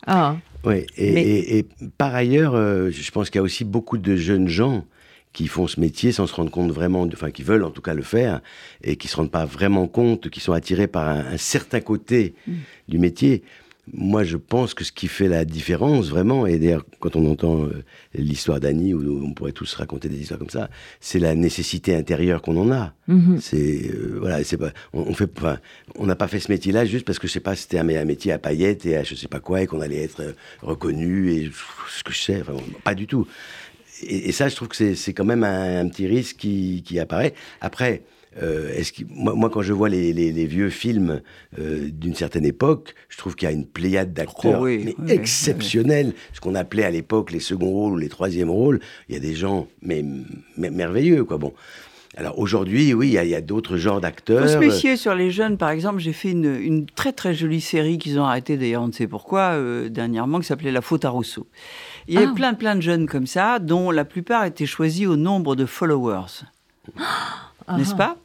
Ah. 0.06 0.36
Ouais, 0.64 0.86
et, 0.96 1.12
Mais- 1.12 1.22
et- 1.24 1.58
et 1.58 1.66
par 1.98 2.14
ailleurs, 2.14 2.54
euh, 2.54 2.90
je 2.90 3.10
pense 3.10 3.30
qu'il 3.30 3.38
y 3.38 3.40
a 3.40 3.42
aussi 3.42 3.64
beaucoup 3.64 3.98
de 3.98 4.16
jeunes 4.16 4.48
gens 4.48 4.84
qui 5.32 5.46
font 5.46 5.66
ce 5.66 5.78
métier 5.78 6.10
sans 6.10 6.26
se 6.26 6.34
rendre 6.34 6.50
compte 6.50 6.72
vraiment, 6.72 7.02
enfin 7.02 7.30
qui 7.30 7.42
veulent 7.42 7.62
en 7.64 7.70
tout 7.70 7.82
cas 7.82 7.94
le 7.94 8.02
faire, 8.02 8.40
et 8.82 8.96
qui 8.96 9.06
se 9.08 9.16
rendent 9.16 9.30
pas 9.30 9.44
vraiment 9.44 9.86
compte, 9.86 10.30
qui 10.30 10.40
sont 10.40 10.52
attirés 10.52 10.88
par 10.88 11.06
un, 11.08 11.20
un 11.26 11.36
certain 11.36 11.80
côté 11.80 12.34
du 12.88 12.98
métier. 12.98 13.42
Moi, 13.92 14.24
je 14.24 14.36
pense 14.36 14.74
que 14.74 14.84
ce 14.84 14.92
qui 14.92 15.08
fait 15.08 15.28
la 15.28 15.44
différence 15.44 16.08
vraiment, 16.08 16.46
et 16.46 16.58
d'ailleurs 16.58 16.84
quand 17.00 17.16
on 17.16 17.30
entend 17.30 17.64
euh, 17.64 17.84
l'histoire 18.14 18.60
d'Annie, 18.60 18.94
où 18.94 19.24
on 19.24 19.32
pourrait 19.32 19.52
tous 19.52 19.74
raconter 19.74 20.08
des 20.08 20.18
histoires 20.18 20.38
comme 20.38 20.50
ça, 20.50 20.68
c'est 21.00 21.18
la 21.18 21.34
nécessité 21.34 21.94
intérieure 21.94 22.42
qu'on 22.42 22.56
en 22.56 22.70
a. 22.72 22.94
Mhm. 23.06 23.38
C'est 23.40 23.90
euh, 23.90 24.18
voilà, 24.20 24.42
c'est 24.44 24.56
pas, 24.56 24.72
on, 24.92 25.02
on 25.02 25.14
fait, 25.14 25.30
enfin, 25.36 25.58
on 25.96 26.06
n'a 26.06 26.16
pas 26.16 26.28
fait 26.28 26.40
ce 26.40 26.50
métier-là 26.50 26.84
juste 26.84 27.04
parce 27.06 27.18
que 27.18 27.26
je 27.28 27.32
sais 27.32 27.40
pas, 27.40 27.56
c'était 27.56 27.78
un, 27.78 27.88
un 27.88 28.04
métier 28.04 28.32
à 28.32 28.38
paillettes 28.38 28.84
et 28.86 28.96
à 28.96 29.04
je 29.04 29.14
sais 29.14 29.28
pas 29.28 29.40
quoi 29.40 29.62
et 29.62 29.66
qu'on 29.66 29.80
allait 29.80 30.02
être 30.02 30.20
euh, 30.20 30.32
reconnu 30.62 31.32
et 31.32 31.50
ce 31.88 32.04
que 32.04 32.12
je 32.12 32.18
sais, 32.18 32.40
enfin, 32.42 32.54
pas 32.84 32.94
du 32.94 33.06
tout. 33.06 33.26
Et, 34.02 34.28
et 34.28 34.32
ça, 34.32 34.48
je 34.48 34.56
trouve 34.56 34.68
que 34.68 34.76
c'est, 34.76 34.94
c'est 34.94 35.12
quand 35.12 35.24
même 35.24 35.44
un, 35.44 35.80
un 35.80 35.88
petit 35.88 36.06
risque 36.06 36.36
qui, 36.36 36.82
qui 36.84 36.98
apparaît. 36.98 37.34
Après. 37.60 38.02
Euh, 38.42 38.72
est-ce 38.74 38.92
que, 38.92 39.02
moi, 39.10 39.34
moi, 39.34 39.50
quand 39.50 39.62
je 39.62 39.72
vois 39.72 39.88
les, 39.88 40.12
les- 40.12 40.32
les 40.32 40.46
vieux 40.46 40.70
films 40.70 41.20
euh, 41.58 41.88
d'une 41.92 42.14
certaine 42.14 42.44
époque, 42.44 42.94
je 43.08 43.16
trouve 43.18 43.34
qu'il 43.36 43.48
y 43.48 43.50
a 43.50 43.54
une 43.54 43.66
pléiade 43.66 44.12
d'acteurs 44.12 44.60
Oh 44.60 44.64
oui, 44.64 44.82
mais 44.84 44.94
oui, 44.98 45.04
oui, 45.06 45.12
exceptionnels. 45.12 46.12
Ce 46.32 46.40
qu'on 46.40 46.54
appelait 46.54 46.84
à 46.84 46.90
l'époque 46.90 47.32
les 47.32 47.40
seconds 47.40 47.70
rôles 47.70 47.92
ou 47.94 47.98
les 47.98 48.08
troisièmes 48.08 48.50
rôles. 48.50 48.80
Il 49.08 49.14
y 49.14 49.18
a 49.18 49.20
des 49.20 49.34
gens 49.34 49.66
mais, 49.82 50.04
mais 50.56 50.70
merveilleux, 50.70 51.24
quoi. 51.24 51.38
Bon. 51.38 51.52
Alors 52.16 52.38
aujourd'hui, 52.38 52.94
oui, 52.94 53.08
il 53.08 53.12
y 53.12 53.18
a, 53.18 53.22
il 53.24 53.30
y 53.30 53.34
a 53.34 53.40
d'autres 53.40 53.76
genres 53.76 54.00
d'acteurs. 54.00 54.42
Faut 54.42 54.48
se 54.52 54.56
méfier 54.58 54.96
sur 54.96 55.14
les 55.14 55.30
jeunes, 55.30 55.56
par 55.56 55.70
exemple, 55.70 56.00
j'ai 56.00 56.12
fait 56.14 56.30
une, 56.30 56.52
une 56.56 56.86
très 56.86 57.12
très 57.12 57.32
jolie 57.34 57.60
série 57.60 57.98
qu'ils 57.98 58.18
ont 58.18 58.24
arrêtée 58.24 58.56
d'ailleurs, 58.56 58.82
on 58.82 58.88
ne 58.88 58.92
sait 58.92 59.06
pourquoi, 59.06 59.50
euh, 59.52 59.88
dernièrement, 59.88 60.40
qui 60.40 60.46
s'appelait 60.46 60.72
La 60.72 60.80
faute 60.80 61.04
à 61.04 61.10
Rousseau. 61.10 61.46
Il 62.08 62.14
y 62.14 62.16
avait 62.16 62.26
Ah. 62.30 62.34
plein 62.34 62.54
plein 62.54 62.74
de 62.76 62.80
jeunes 62.80 63.06
comme 63.06 63.26
ça, 63.26 63.58
dont 63.60 63.90
la 63.92 64.04
plupart 64.04 64.44
étaient 64.46 64.66
choisis 64.66 65.06
au 65.06 65.16
nombre 65.16 65.54
de 65.54 65.64
followers. 65.66 66.44
N'est-ce 67.76 67.94
pas? 67.94 68.16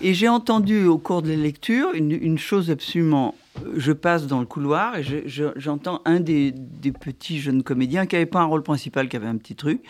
Et 0.00 0.14
j'ai 0.14 0.28
entendu 0.28 0.84
au 0.86 0.98
cours 0.98 1.22
de 1.22 1.28
la 1.30 1.36
lecture 1.36 1.88
une, 1.94 2.12
une 2.12 2.38
chose 2.38 2.70
absolument. 2.70 3.34
Je 3.76 3.92
passe 3.92 4.26
dans 4.26 4.40
le 4.40 4.46
couloir 4.46 4.96
et 4.96 5.02
je- 5.02 5.26
je- 5.26 5.52
j'entends 5.56 6.00
un 6.06 6.20
des, 6.20 6.52
des 6.54 6.90
petits 6.92 7.38
jeunes 7.40 7.62
comédiens 7.62 8.06
qui 8.06 8.14
n'avait 8.16 8.24
pas 8.26 8.40
un 8.40 8.44
rôle 8.46 8.62
principal, 8.62 9.08
qui 9.08 9.16
avait 9.16 9.26
un 9.26 9.36
petit 9.36 9.54
truc, 9.54 9.82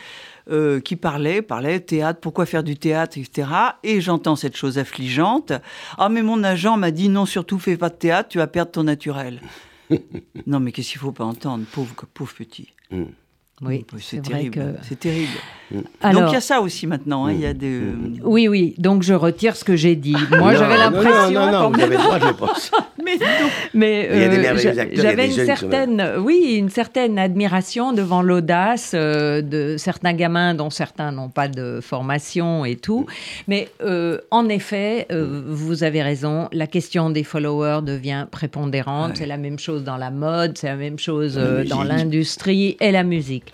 euh, 0.50 0.80
qui 0.80 0.96
parlait, 0.96 1.42
parlait 1.42 1.78
théâtre, 1.78 2.18
pourquoi 2.20 2.44
faire 2.46 2.64
du 2.64 2.76
théâtre, 2.76 3.18
etc. 3.18 3.48
Et 3.84 4.00
j'entends 4.00 4.34
cette 4.34 4.56
chose 4.56 4.78
affligeante. 4.78 5.52
Ah, 5.98 6.08
mais 6.08 6.22
mon 6.22 6.42
agent 6.42 6.76
m'a 6.76 6.90
dit 6.90 7.08
non, 7.08 7.24
surtout 7.24 7.58
fais 7.60 7.76
pas 7.76 7.88
de 7.90 7.94
théâtre, 7.94 8.28
tu 8.30 8.38
vas 8.38 8.48
perdre 8.48 8.72
ton 8.72 8.82
naturel. 8.82 9.40
non, 10.46 10.58
mais 10.58 10.72
qu'est-ce 10.72 10.90
qu'il 10.90 11.00
faut 11.00 11.12
pas 11.12 11.24
entendre, 11.24 11.64
pauvre, 11.70 11.94
pauvre 12.14 12.32
petit. 12.34 12.72
Mm. 12.90 13.04
Oui, 13.62 13.84
c'est 14.00 14.22
terrible. 14.22 14.50
que. 14.54 14.74
C'est 14.88 14.98
terrible. 14.98 15.30
Alors, 16.02 16.22
Donc 16.22 16.30
il 16.32 16.34
y 16.34 16.36
a 16.36 16.40
ça 16.42 16.60
aussi 16.60 16.86
maintenant. 16.86 17.26
hein, 17.26 17.32
y 17.32 17.46
a 17.46 17.54
des. 17.54 17.80
oui, 18.22 18.46
oui. 18.48 18.74
Donc 18.76 19.02
je 19.02 19.14
retire 19.14 19.56
ce 19.56 19.64
que 19.64 19.74
j'ai 19.74 19.96
dit. 19.96 20.14
Moi, 20.30 20.54
j'avais 20.54 20.76
l'impression. 20.76 21.30
Non, 21.30 21.46
non, 21.46 21.52
non, 21.52 21.70
vous 21.70 21.80
avez 21.80 21.96
le 21.96 22.02
droit, 22.02 22.18
je 22.18 22.32
pense. 22.32 22.70
Mais. 23.04 23.18
Mais 23.72 24.08
Il 24.12 24.18
y 24.20 24.24
a 24.24 24.28
des 24.28 24.46
euh, 24.46 24.86
j'avais 24.92 25.26
une 25.26 25.46
certaine, 25.46 26.12
oui, 26.18 26.56
une 26.58 26.68
certaine 26.68 27.18
admiration 27.18 27.92
devant 27.92 28.20
l'audace 28.22 28.92
euh, 28.94 29.40
de 29.40 29.76
certains 29.78 30.12
gamins 30.12 30.54
dont 30.54 30.70
certains 30.70 31.10
n'ont 31.10 31.30
pas 31.30 31.48
de 31.48 31.80
formation 31.82 32.64
et 32.64 32.76
tout. 32.76 33.06
Mais 33.48 33.68
euh, 33.82 34.18
en 34.30 34.48
effet, 34.48 35.06
euh, 35.10 35.42
vous 35.46 35.84
avez 35.84 36.02
raison. 36.02 36.48
La 36.52 36.66
question 36.66 37.10
des 37.10 37.24
followers 37.24 37.80
devient 37.82 38.26
prépondérante. 38.30 39.10
Ouais. 39.12 39.16
C'est 39.16 39.26
la 39.26 39.36
même 39.38 39.58
chose 39.58 39.84
dans 39.84 39.96
la 39.96 40.10
mode, 40.10 40.58
c'est 40.58 40.68
la 40.68 40.76
même 40.76 40.98
chose 40.98 41.36
euh, 41.38 41.64
dans 41.64 41.82
l'industrie 41.82 42.76
et 42.80 42.92
la 42.92 43.02
musique. 43.04 43.51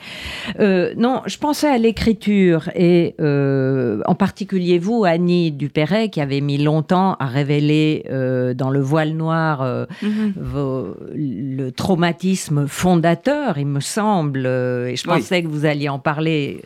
Euh, 0.60 0.94
non, 0.96 1.22
je 1.26 1.38
pensais 1.38 1.68
à 1.68 1.78
l'écriture 1.78 2.70
et 2.74 3.14
euh, 3.20 4.00
en 4.06 4.14
particulier 4.14 4.78
vous, 4.78 5.04
Annie 5.04 5.50
Dupéret, 5.52 6.08
qui 6.08 6.20
avez 6.20 6.40
mis 6.40 6.58
longtemps 6.58 7.14
à 7.18 7.26
révéler 7.26 8.04
euh, 8.10 8.54
dans 8.54 8.70
le 8.70 8.80
voile 8.80 9.12
noir 9.12 9.62
euh, 9.62 9.84
Mhm. 10.02 10.32
vos- 10.36 10.96
le 11.14 11.70
traumatisme 11.70 12.66
fondateur, 12.66 13.58
il 13.58 13.66
me 13.66 13.80
semble, 13.80 14.44
euh, 14.46 14.86
et 14.88 14.96
je 14.96 15.08
Oui. 15.08 15.18
pensais 15.20 15.42
que 15.42 15.48
vous 15.48 15.64
alliez 15.66 15.88
en 15.88 15.98
parler 15.98 16.62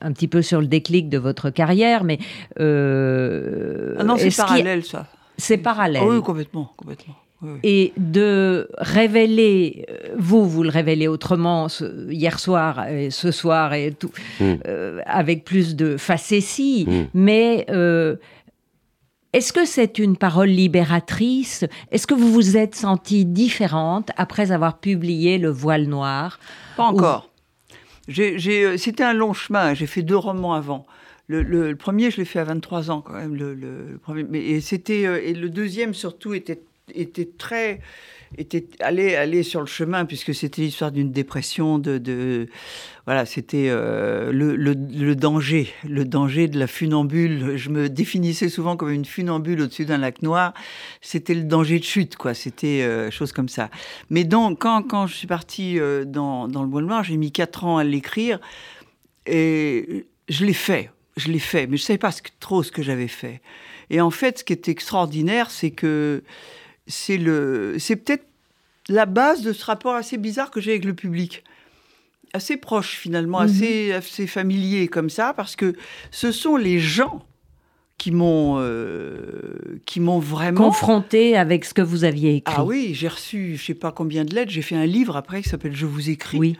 un 0.00 0.12
petit 0.12 0.26
peu 0.26 0.42
sur 0.42 0.60
le 0.60 0.66
déclic 0.66 1.08
de 1.08 1.16
votre 1.18 1.48
carrière, 1.50 2.02
mais 2.02 2.18
euh, 2.58 3.94
Ah 3.98 4.04
non, 4.04 4.16
c'est 4.16 4.36
parallèle 4.36 4.84
ça. 4.84 5.06
C'est 5.38 5.58
parallèle. 5.58 6.02
Ah 6.04 6.08
oui, 6.08 6.20
complètement, 6.22 6.72
complètement. 6.76 7.14
Oui, 7.42 7.50
oui. 7.54 7.60
Et 7.62 7.92
de 7.96 8.68
révéler, 8.76 9.86
euh, 9.88 10.09
vous, 10.20 10.48
vous 10.48 10.62
le 10.62 10.70
révélez 10.70 11.08
autrement 11.08 11.68
ce- 11.68 12.10
hier 12.10 12.38
soir, 12.38 12.86
et 12.88 13.10
ce 13.10 13.30
soir, 13.30 13.74
et 13.74 13.92
tout, 13.92 14.10
Mm. 14.40 14.44
euh, 14.66 15.00
avec 15.06 15.44
plus 15.44 15.74
de 15.76 15.96
facétie, 15.96 16.86
Mm. 16.88 17.02
mais 17.14 17.66
euh, 17.70 18.16
est-ce 19.32 19.52
que 19.52 19.64
c'est 19.64 19.98
une 19.98 20.16
parole 20.16 20.48
libératrice? 20.48 21.64
Est-ce 21.92 22.06
que 22.06 22.14
vous 22.14 22.32
vous 22.32 22.56
êtes 22.56 22.74
sentie 22.74 23.24
différente 23.24 24.10
après 24.16 24.50
avoir 24.50 24.78
publié 24.78 25.38
Le 25.38 25.50
Voile 25.50 25.84
Noir? 25.86 26.38
Pas 26.76 26.84
encore. 26.84 27.30
Euh, 28.18 28.76
C'était 28.76 29.04
un 29.04 29.12
long 29.12 29.32
chemin. 29.32 29.72
J'ai 29.74 29.86
fait 29.86 30.02
deux 30.02 30.16
romans 30.16 30.54
avant. 30.54 30.84
Le, 31.28 31.42
le- 31.42 31.70
le 31.70 31.76
premier, 31.76 32.10
je 32.10 32.16
l'ai 32.16 32.24
fait 32.24 32.40
à 32.40 32.44
23 32.44 32.90
ans 32.90 33.02
quand 33.02 33.12
même. 33.12 33.36
Le, 33.36 33.54
le- 33.54 33.86
le 33.92 33.98
premier, 33.98 34.24
mais 34.28 34.40
et 34.44 34.60
c'était 34.60 35.02
et 35.02 35.32
le 35.32 35.48
deuxième 35.48 35.94
surtout 35.94 36.34
était 36.34 36.60
était 36.92 37.28
très 37.38 37.80
était 38.38 38.66
allé, 38.80 39.42
sur 39.42 39.60
le 39.60 39.66
chemin, 39.66 40.04
puisque 40.04 40.34
c'était 40.34 40.62
l'histoire 40.62 40.92
d'une 40.92 41.12
dépression, 41.12 41.78
de, 41.78 42.48
voilà, 43.06 43.26
c'était 43.26 43.66
euh, 43.68 44.30
le, 44.32 44.54
le, 44.54 45.16
danger, 45.16 45.68
le 45.88 46.04
danger 46.04 46.48
de 46.48 46.58
la 46.58 46.66
funambule. 46.66 47.56
Je 47.56 47.70
me 47.70 47.88
définissais 47.88 48.48
souvent 48.48 48.76
comme 48.76 48.90
une 48.90 49.04
funambule 49.04 49.62
au-dessus 49.62 49.84
d'un 49.84 49.98
lac 49.98 50.22
noir. 50.22 50.54
C'était 51.00 51.34
le 51.34 51.42
danger 51.42 51.78
de 51.78 51.84
chute, 51.84 52.16
quoi. 52.16 52.34
C'était 52.34 52.82
euh, 52.82 53.10
chose 53.10 53.32
comme 53.32 53.48
ça. 53.48 53.68
Mais 54.10 54.24
donc, 54.24 54.60
quand, 54.60 54.82
quand 54.82 55.06
je 55.06 55.14
suis 55.14 55.26
partie 55.26 55.78
euh, 55.78 56.04
dans, 56.04 56.46
dans, 56.46 56.62
le 56.62 56.68
Bois 56.68 56.82
Noir, 56.82 57.02
j'ai 57.02 57.16
mis 57.16 57.32
quatre 57.32 57.64
ans 57.64 57.78
à 57.78 57.84
l'écrire 57.84 58.38
et 59.26 60.06
je 60.28 60.44
l'ai 60.44 60.52
fait. 60.52 60.90
Je 61.16 61.32
l'ai 61.32 61.40
fait, 61.40 61.66
mais 61.66 61.76
je 61.76 61.82
ne 61.82 61.86
savais 61.86 61.98
pas 61.98 62.12
trop 62.38 62.62
ce 62.62 62.70
que 62.70 62.82
j'avais 62.82 63.08
fait. 63.08 63.40
Et 63.90 64.00
en 64.00 64.10
fait, 64.10 64.38
ce 64.38 64.44
qui 64.44 64.52
est 64.52 64.68
extraordinaire, 64.68 65.50
c'est 65.50 65.72
que 65.72 66.22
c'est 66.90 67.16
le, 67.16 67.76
c'est 67.78 67.96
peut-être 67.96 68.26
la 68.88 69.06
base 69.06 69.42
de 69.42 69.52
ce 69.52 69.64
rapport 69.64 69.94
assez 69.94 70.18
bizarre 70.18 70.50
que 70.50 70.60
j'ai 70.60 70.72
avec 70.72 70.84
le 70.84 70.94
public. 70.94 71.44
Assez 72.32 72.56
proche 72.56 72.96
finalement, 72.96 73.40
mhm. 73.40 73.46
assez, 73.46 73.92
assez 73.92 74.26
familier 74.26 74.88
comme 74.88 75.10
ça, 75.10 75.32
parce 75.34 75.56
que 75.56 75.74
ce 76.10 76.32
sont 76.32 76.56
les 76.56 76.78
gens 76.78 77.24
qui 77.98 78.12
m'ont 78.12 78.56
euh, 78.58 79.80
qui 79.84 80.00
m'ont 80.00 80.20
vraiment 80.20 80.64
confronté 80.64 81.36
avec 81.36 81.64
ce 81.64 81.74
que 81.74 81.82
vous 81.82 82.04
aviez 82.04 82.36
écrit. 82.36 82.54
Ah 82.56 82.64
oui, 82.64 82.90
j'ai 82.94 83.08
reçu 83.08 83.56
je 83.56 83.64
sais 83.64 83.74
pas 83.74 83.92
combien 83.92 84.24
de 84.24 84.34
lettres, 84.34 84.50
j'ai 84.50 84.62
fait 84.62 84.76
un 84.76 84.86
livre 84.86 85.16
après 85.16 85.42
qui 85.42 85.48
s'appelle 85.48 85.74
Je 85.74 85.86
vous 85.86 86.10
écris. 86.10 86.38
Oui 86.38 86.58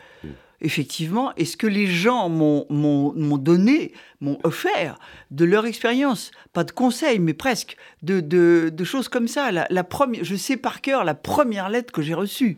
effectivement, 0.60 1.32
et 1.36 1.44
ce 1.44 1.56
que 1.56 1.66
les 1.66 1.86
gens 1.86 2.28
m'ont 2.28 3.38
donné, 3.38 3.92
m'ont 4.20 4.38
offert 4.44 4.98
de 5.30 5.44
leur 5.44 5.66
expérience, 5.66 6.30
pas 6.52 6.64
de 6.64 6.70
conseils, 6.70 7.18
mais 7.18 7.34
presque, 7.34 7.76
de, 8.02 8.84
choses 8.84 9.08
comme 9.08 9.28
ça. 9.28 9.50
La, 9.50 9.84
première, 9.84 10.24
je 10.24 10.36
sais 10.36 10.56
par 10.56 10.80
cœur 10.80 11.04
la 11.04 11.14
première 11.14 11.70
lettre 11.70 11.92
que 11.92 12.02
j'ai 12.02 12.14
reçue. 12.14 12.56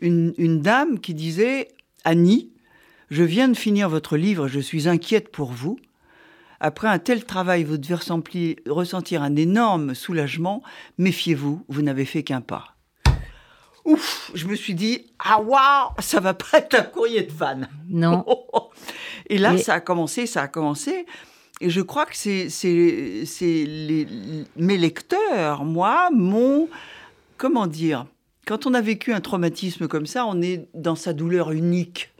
Une, 0.00 0.60
dame 0.60 0.98
qui 1.00 1.14
disait 1.14 1.68
Annie, 2.04 2.50
je 3.10 3.22
viens 3.22 3.48
de 3.48 3.56
finir 3.56 3.88
votre 3.88 4.16
livre, 4.16 4.48
je 4.48 4.60
suis 4.60 4.88
inquiète 4.88 5.30
pour 5.30 5.52
vous. 5.52 5.78
Après 6.60 6.88
un 6.88 7.00
tel 7.00 7.24
travail, 7.24 7.64
vous 7.64 7.76
devez 7.76 7.96
ressentir 8.68 9.22
un 9.22 9.36
énorme 9.36 9.94
soulagement. 9.94 10.62
Méfiez-vous, 10.96 11.64
vous 11.68 11.82
n'avez 11.82 12.04
fait 12.04 12.22
qu'un 12.22 12.40
pas 12.40 12.76
ouf, 13.84 14.30
je 14.34 14.46
me 14.46 14.54
suis 14.54 14.74
dit, 14.74 15.06
ah 15.18 15.40
waouh, 15.40 15.90
ça 15.98 16.20
va 16.20 16.34
pas 16.34 16.58
être 16.58 16.74
un 16.74 16.82
courrier 16.82 17.22
de 17.22 17.32
fan. 17.32 17.68
Non. 17.88 18.24
Et 19.28 19.38
là, 19.38 19.56
ça 19.58 19.74
a 19.74 19.80
commencé, 19.80 20.26
ça 20.26 20.42
a 20.42 20.48
commencé. 20.48 21.06
Et 21.60 21.70
je 21.70 21.80
crois 21.80 22.06
que 22.06 22.16
c'est, 22.16 22.48
c'est, 22.48 23.24
c'est 23.24 23.66
mes 24.56 24.76
lecteurs, 24.76 25.64
moi, 25.64 26.10
mon, 26.12 26.68
comment 27.36 27.66
dire, 27.66 28.06
quand 28.46 28.66
on 28.66 28.74
a 28.74 28.80
vécu 28.80 29.12
un 29.12 29.20
traumatisme 29.20 29.86
comme 29.86 30.06
ça, 30.06 30.26
on 30.26 30.42
est 30.42 30.66
dans 30.74 30.96
sa 30.96 31.12
douleur 31.12 31.52
unique. 31.52 32.10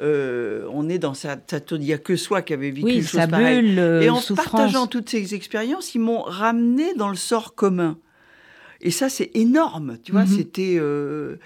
Euh, 0.00 0.66
on 0.72 0.88
est 0.88 0.98
dans 0.98 1.14
sa, 1.14 1.36
il 1.72 1.78
n'y 1.78 1.92
a 1.92 1.98
que 1.98 2.16
soi 2.16 2.40
qui 2.42 2.54
avait 2.54 2.70
vécu 2.70 2.90
une 2.90 3.02
chose 3.02 3.20
sa 3.20 3.26
Bulle, 3.26 3.78
Et 4.02 4.08
en 4.08 4.16
souffrance. 4.16 4.50
partageant 4.50 4.86
toutes 4.86 5.10
ces 5.10 5.34
expériences, 5.34 5.94
ils 5.94 6.00
m'ont 6.00 6.22
ramené 6.22 6.94
dans 6.94 7.10
le 7.10 7.16
sort 7.16 7.54
commun. 7.54 7.98
Et 8.82 8.90
ça, 8.90 9.08
c'est 9.08 9.30
énorme, 9.34 9.98
tu 10.02 10.12
vois, 10.12 10.22
mhm. 10.22 10.36
c'était... 10.36 10.76
Euh, 10.78 11.36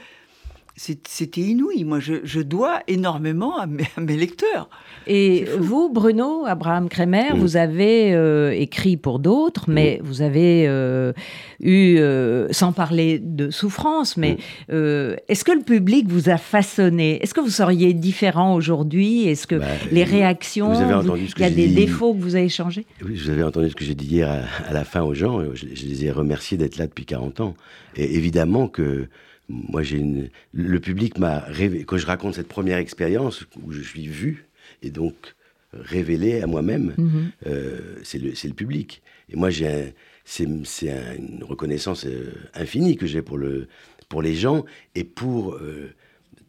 c'était 0.76 1.40
inouï. 1.40 1.84
Moi, 1.84 2.00
je, 2.00 2.40
dois 2.40 2.80
énormément 2.86 3.58
à 3.58 3.66
mes, 3.66 4.16
lecteurs. 4.16 4.68
Et 5.06 5.46
vous, 5.58 5.90
Bruno, 5.90 6.44
Abraham 6.46 6.88
Kremer, 6.88 7.34
vous 7.34 7.56
avez 7.56 8.14
euh, 8.14 8.52
écrit 8.52 8.98
pour 8.98 9.18
d'autres, 9.18 9.64
mais 9.68 10.00
vous 10.04 10.20
avez 10.20 10.66
euh, 10.68 11.12
eu, 11.60 11.96
euh, 11.98 12.48
sans 12.50 12.72
parler 12.72 13.18
de 13.18 13.50
souffrance, 13.50 14.16
mais 14.16 14.36
est-ce 14.68 15.44
que 15.44 15.52
le 15.52 15.62
public 15.62 16.08
vous 16.08 16.28
a 16.28 16.36
façonné? 16.36 17.22
Est-ce 17.22 17.32
que 17.32 17.40
vous 17.40 17.50
seriez 17.50 17.94
différent 17.94 18.54
aujourd'hui? 18.54 19.26
Est-ce 19.28 19.46
que 19.46 19.56
bah, 19.56 19.66
les 19.90 20.04
réactions, 20.04 20.74
il 20.74 21.40
y 21.40 21.44
a 21.44 21.50
des 21.50 21.68
défauts 21.68 22.12
que 22.12 22.20
vous 22.20 22.36
avez 22.36 22.50
changés? 22.50 22.86
Oui, 23.04 23.16
vous 23.16 23.30
avez 23.30 23.42
entendu 23.42 23.70
ce 23.70 23.74
que 23.74 23.84
j'ai 23.84 23.94
dit 23.94 24.06
hier 24.06 24.28
à, 24.68 24.72
la 24.72 24.84
fin 24.84 25.02
aux 25.02 25.14
gens. 25.14 25.40
Je, 25.54 25.66
je 25.74 25.86
les 25.86 26.04
ai 26.04 26.10
remerciés 26.10 26.58
d'être 26.58 26.76
là 26.76 26.86
depuis 26.86 27.06
40 27.06 27.40
ans. 27.40 27.54
Et 27.96 28.16
évidemment 28.16 28.68
que 28.68 29.08
moi, 29.48 29.82
j'ai 29.82 29.98
une... 29.98 30.28
le 30.52 30.80
public 30.80 31.18
m'a 31.18 31.40
révélé, 31.40 31.84
quand 31.84 31.98
je 31.98 32.06
raconte 32.06 32.34
cette 32.34 32.48
première 32.48 32.78
expérience 32.78 33.44
où 33.62 33.72
je 33.72 33.80
suis 33.80 34.06
vu 34.06 34.46
et 34.82 34.90
donc 34.90 35.34
révélé 35.72 36.40
à 36.40 36.46
moi-même, 36.46 36.94
mhm. 36.96 37.30
euh, 37.46 37.96
c'est 38.02 38.18
le, 38.18 38.30
le, 38.30 38.54
public. 38.54 39.02
Et 39.28 39.36
moi, 39.36 39.50
j'ai 39.50 39.94
c'est 40.26 40.44
une 40.44 41.44
reconnaissance 41.44 42.04
euh, 42.04 42.32
infinie 42.52 42.96
que 42.96 43.06
j'ai 43.06 43.22
pour, 43.22 43.38
le, 43.38 43.68
pour 44.08 44.22
les 44.22 44.34
gens 44.34 44.64
et 44.94 45.04
pour 45.04 45.54
euh, 45.54 45.94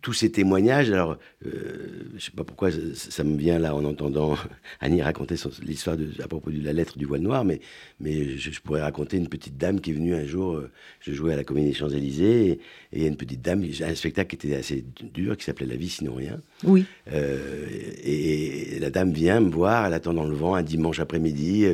tous 0.07 0.13
ces 0.13 0.31
témoignages, 0.31 0.89
alors, 0.89 1.17
euh, 1.45 2.05
je 2.11 2.15
ne 2.15 2.19
sais 2.21 2.31
pas 2.31 2.45
pourquoi 2.45 2.69
ça, 2.93 3.25
me 3.25 3.37
vient 3.37 3.59
là 3.59 3.75
en 3.75 3.83
entendant 3.83 4.37
Annie 4.79 5.01
raconter 5.01 5.35
l'histoire 5.63 5.97
à 6.23 6.27
propos 6.29 6.49
de 6.49 6.63
la 6.63 6.71
lettre 6.71 6.97
du 6.97 7.03
voile 7.03 7.19
noir, 7.19 7.43
mais, 7.43 7.59
mais 7.99 8.37
je, 8.37 8.61
pourrais 8.61 8.81
raconter 8.81 9.17
une 9.17 9.27
petite 9.27 9.57
dame 9.57 9.81
qui 9.81 9.89
est 9.89 9.93
venue 9.93 10.15
un 10.15 10.25
jour, 10.25 10.53
euh, 10.53 10.71
je 11.01 11.11
jouais 11.11 11.33
à 11.33 11.35
la 11.35 11.43
Comédie 11.43 11.67
des 11.67 11.73
Champs-Élysées, 11.73 12.51
et 12.51 12.59
il 12.93 13.01
y 13.01 13.03
a 13.03 13.09
une 13.09 13.17
petite 13.17 13.41
dame, 13.41 13.65
un 13.81 13.95
spectacle 13.95 14.37
qui 14.37 14.47
était 14.47 14.55
assez 14.55 14.85
dur, 15.13 15.35
qui 15.35 15.43
s'appelait 15.43 15.65
La 15.65 15.75
vie 15.75 15.89
sinon 15.89 16.15
rien. 16.15 16.39
Oui. 16.63 16.85
Euh, 17.11 17.65
et, 18.01 18.66
la 18.79 18.89
dame 18.89 19.11
vient 19.11 19.39
me 19.39 19.49
voir, 19.49 19.85
elle 19.85 19.93
attend 19.93 20.13
dans 20.13 20.25
le 20.25 20.35
vent 20.35 20.55
un 20.55 20.63
dimanche 20.63 20.99
après-midi, 20.99 21.65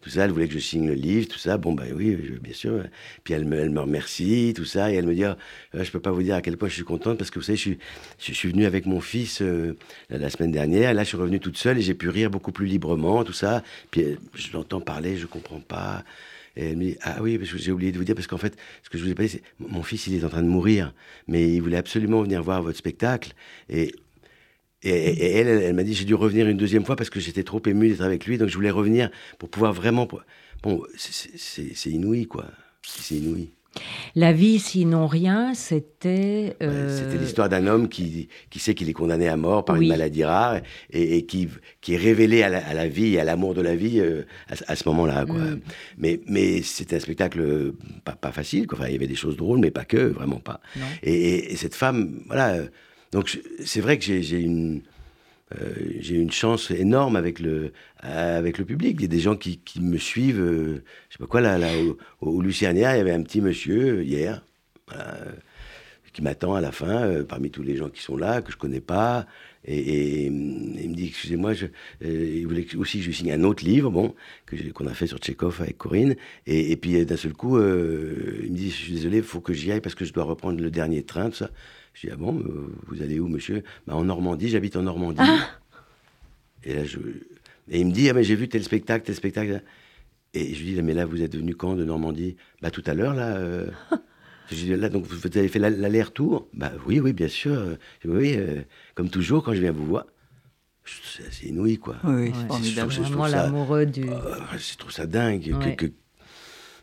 tout 0.00 0.10
ça, 0.10 0.24
elle 0.24 0.30
voulait 0.30 0.48
que 0.48 0.54
je 0.54 0.58
signe 0.58 0.86
le 0.86 0.94
livre, 0.94 1.28
tout 1.28 1.38
ça, 1.38 1.56
bon, 1.58 1.72
ben 1.72 1.92
oui, 1.94 2.16
bien 2.40 2.52
sûr. 2.52 2.84
Puis 3.24 3.34
elle 3.34 3.44
me, 3.44 3.80
remercie, 3.80 4.52
tout 4.54 4.64
ça, 4.64 4.92
et 4.92 4.94
elle 4.94 5.06
me 5.06 5.14
dit, 5.14 5.24
oh, 5.24 5.34
je 5.74 5.90
peux 5.90 6.00
pas 6.00 6.10
vous 6.10 6.22
dire 6.22 6.34
à 6.34 6.42
quel 6.42 6.56
point 6.56 6.68
je 6.68 6.74
suis 6.74 6.84
contente, 6.84 7.18
parce 7.18 7.30
que 7.30 7.38
vous 7.38 7.44
savez, 7.44 7.56
je 7.56 7.62
suis 7.62 7.78
je 8.18 8.48
venu 8.48 8.66
avec 8.66 8.86
mon 8.86 9.00
fils 9.00 9.40
euh, 9.42 9.76
la 10.10 10.30
semaine 10.30 10.52
dernière. 10.52 10.94
Là, 10.94 11.04
je 11.04 11.08
suis 11.08 11.16
revenu 11.16 11.40
toute 11.40 11.56
seule 11.56 11.78
et 11.78 11.82
j'ai 11.82 11.94
pu 11.94 12.08
rire 12.08 12.30
beaucoup 12.30 12.52
plus 12.52 12.66
librement, 12.66 13.24
tout 13.24 13.32
ça. 13.32 13.62
Puis 13.90 14.02
euh, 14.02 14.16
je 14.34 14.52
l'entends 14.52 14.80
parler, 14.80 15.16
je 15.16 15.26
comprends 15.26 15.60
pas. 15.60 16.04
Et 16.56 16.70
elle 16.70 16.76
me 16.76 16.84
dit, 16.84 16.96
ah 17.02 17.16
oui, 17.20 17.38
j'ai 17.42 17.72
oublié 17.72 17.92
de 17.92 17.98
vous 17.98 18.04
dire, 18.04 18.14
parce 18.14 18.26
qu'en 18.26 18.38
fait, 18.38 18.56
ce 18.82 18.90
que 18.90 18.98
je 18.98 19.04
vous 19.04 19.10
ai 19.10 19.14
pas 19.14 19.22
dit, 19.22 19.30
c'est, 19.30 19.42
mon 19.58 19.82
fils, 19.82 20.06
il 20.06 20.14
est 20.16 20.24
en 20.24 20.28
train 20.28 20.42
de 20.42 20.48
mourir, 20.48 20.92
mais 21.26 21.48
il 21.48 21.60
voulait 21.60 21.78
absolument 21.78 22.22
venir 22.22 22.42
voir 22.42 22.62
votre 22.62 22.76
spectacle. 22.76 23.32
Et, 23.70 23.92
et, 24.82 25.38
elle, 25.38 25.48
elle, 25.48 25.74
m'a 25.74 25.82
dit, 25.82 25.94
j'ai 25.94 26.04
dû 26.04 26.14
revenir 26.14 26.48
une 26.48 26.56
deuxième 26.56 26.84
fois 26.84 26.96
parce 26.96 27.10
que 27.10 27.20
j'étais 27.20 27.44
trop 27.44 27.62
ému 27.66 27.88
d'être 27.88 28.02
avec 28.02 28.26
lui, 28.26 28.38
donc 28.38 28.48
je 28.48 28.54
voulais 28.54 28.70
revenir 28.70 29.10
pour 29.38 29.48
pouvoir 29.48 29.72
vraiment... 29.72 30.08
Bon, 30.62 30.82
c'est 30.96 31.90
inouï, 31.90 32.26
quoi. 32.26 32.46
C'est 32.82 33.16
inouï. 33.16 33.50
La 34.14 34.32
vie, 34.32 34.58
sinon 34.58 35.06
rien, 35.06 35.54
c'était. 35.54 36.56
Euh, 36.62 36.94
c'était 36.94 37.16
l'histoire 37.16 37.48
d'un 37.48 37.66
homme 37.66 37.88
qui, 37.88 38.28
qui 38.50 38.58
sait 38.58 38.74
qu'il 38.74 38.88
est 38.90 38.92
condamné 38.92 39.28
à 39.28 39.36
mort 39.36 39.64
par 39.64 39.76
une 39.76 39.88
maladie 39.88 40.24
rare 40.24 40.60
et, 40.90 41.24
qui, 41.24 41.48
qui 41.80 41.94
est 41.94 41.98
révélé 41.98 42.42
à 42.42 42.74
la, 42.74 42.88
vie 42.88 43.14
et 43.14 43.20
à 43.20 43.24
l'amour 43.24 43.54
de 43.54 43.62
la 43.62 43.74
vie 43.74 44.00
euh, 44.00 44.24
à, 44.48 44.76
ce 44.76 44.88
moment-là. 44.90 45.24
Mm. 45.24 45.60
Mais, 45.96 46.20
mais 46.26 46.62
c'était 46.62 46.96
un 46.96 47.00
spectacle 47.00 47.40
euh, 47.40 47.74
pas, 48.04 48.12
pas 48.12 48.32
facile. 48.32 48.66
Quoi. 48.66 48.78
Enfin, 48.78 48.88
il 48.88 48.92
y 48.92 48.96
avait 48.96 49.06
des 49.06 49.14
choses 49.14 49.36
drôles, 49.36 49.60
mais 49.60 49.70
pas 49.70 49.84
que, 49.84 49.96
vraiment 49.96 50.40
pas. 50.40 50.60
Et, 51.02 51.52
et, 51.52 51.56
cette 51.56 51.74
femme, 51.74 52.22
voilà. 52.26 52.58
Donc 53.12 53.38
c'est 53.64 53.80
vrai 53.80 53.98
que 53.98 54.04
j'ai 54.04 54.40
une 54.40 54.82
euh, 55.60 56.00
une 56.10 56.30
chance 56.30 56.70
énorme 56.70 57.16
avec 57.16 57.38
le, 57.40 57.72
public. 58.66 58.96
Il 58.98 59.02
y 59.02 59.04
a 59.04 59.08
des 59.08 59.20
gens 59.20 59.36
qui, 59.36 59.60
me 59.80 59.98
suivent. 59.98 60.40
Euh, 60.40 60.82
je 61.08 61.14
sais 61.14 61.18
pas 61.18 61.26
quoi, 61.26 61.40
là, 61.40 61.58
au, 62.20 62.36
au 62.38 62.42
il 62.42 62.62
y 62.62 62.66
avait 62.66 63.12
un 63.12 63.22
petit 63.22 63.40
monsieur 63.40 63.98
euh, 63.98 64.02
hier 64.02 64.42
qui 66.12 66.20
m'attend 66.20 66.54
à 66.54 66.60
la 66.60 66.72
fin, 66.72 67.24
parmi 67.24 67.50
tous 67.50 67.62
les 67.62 67.76
gens 67.76 67.88
qui 67.88 68.02
sont 68.02 68.18
là, 68.18 68.42
que 68.42 68.52
je 68.52 68.58
connais 68.58 68.82
pas. 68.82 69.26
Et, 69.64 70.26
il 70.26 70.30
me 70.90 70.94
dit, 70.94 71.06
excusez-moi, 71.06 71.54
il 72.02 72.46
voulait 72.46 72.66
aussi 72.76 72.98
que 72.98 73.04
je 73.04 73.10
signe 73.12 73.32
un 73.32 73.42
autre 73.44 73.64
livre, 73.64 73.90
bon, 73.90 74.14
qu'on 74.74 74.86
a 74.86 74.92
fait 74.92 75.06
sur 75.06 75.16
Tchekhov 75.16 75.62
avec 75.62 75.78
Corinne. 75.78 76.16
Et, 76.46 76.76
puis 76.76 77.06
d'un 77.06 77.16
seul 77.16 77.32
coup, 77.32 77.58
il 77.58 77.64
me 77.64 78.54
dit, 78.54 78.68
je 78.68 78.76
suis 78.76 78.92
désolé, 78.92 79.18
il 79.18 79.22
faut 79.22 79.40
que 79.40 79.54
j'y 79.54 79.72
aille 79.72 79.80
parce 79.80 79.94
que 79.94 80.04
je 80.04 80.12
dois 80.12 80.24
reprendre 80.24 80.60
le 80.60 80.70
dernier 80.70 81.02
train, 81.02 81.30
tout 81.30 81.36
ça. 81.36 81.50
Je 81.94 82.06
dis, 82.06 82.12
ah 82.12 82.16
bon, 82.16 82.38
euh, 82.40 82.74
vous 82.86 83.02
allez 83.02 83.20
où, 83.20 83.28
monsieur? 83.28 83.62
Bah, 83.86 83.94
En 83.94 84.04
Normandie, 84.04 84.48
j'habite 84.48 84.76
en 84.76 84.82
Normandie. 84.82 85.20
Ah. 85.20 85.50
Et 86.64 86.74
là, 86.74 86.84
je... 86.84 86.98
Et 87.70 87.80
il 87.80 87.86
me 87.86 87.92
dit, 87.92 88.08
ah, 88.08 88.12
mais 88.12 88.24
j'ai 88.24 88.34
vu 88.34 88.48
tel 88.48 88.62
spectacle, 88.64 89.04
tel 89.04 89.14
spectacle. 89.14 89.62
Et 90.34 90.54
je 90.54 90.62
lui 90.62 90.74
dis, 90.74 90.82
mais 90.82 90.94
là, 90.94 91.04
vous 91.04 91.22
êtes 91.22 91.36
venu 91.36 91.54
quand 91.54 91.74
de 91.74 91.84
Normandie? 91.84 92.36
Bah, 92.60 92.70
tout 92.70 92.82
à 92.86 92.94
l'heure, 92.94 93.14
là. 93.14 93.36
Euh... 93.36 93.66
je 94.50 94.54
dis, 94.56 94.68
là, 94.74 94.88
donc 94.88 95.04
vous 95.06 95.26
avez 95.38 95.48
fait 95.48 95.58
l'aller-retour? 95.58 96.48
Bah, 96.54 96.72
oui, 96.86 97.00
oui, 97.00 97.12
bien 97.12 97.28
sûr. 97.28 97.76
Oui, 98.04 98.34
euh, 98.36 98.62
comme 98.94 99.10
toujours, 99.10 99.42
quand 99.44 99.54
je 99.54 99.60
viens 99.60 99.72
vous 99.72 99.86
voir. 99.86 100.06
C'est 100.84 101.46
inouï, 101.46 101.78
quoi. 101.78 101.96
Oui, 102.02 102.32
c'est 102.62 102.80
vraiment 102.80 103.28
l'amoureux 103.28 103.86
du. 103.86 104.04
Oh, 104.10 104.56
je 104.56 104.76
trouve 104.76 104.90
ça 104.90 105.06
dingue. 105.06 105.76
Que, 105.76 105.86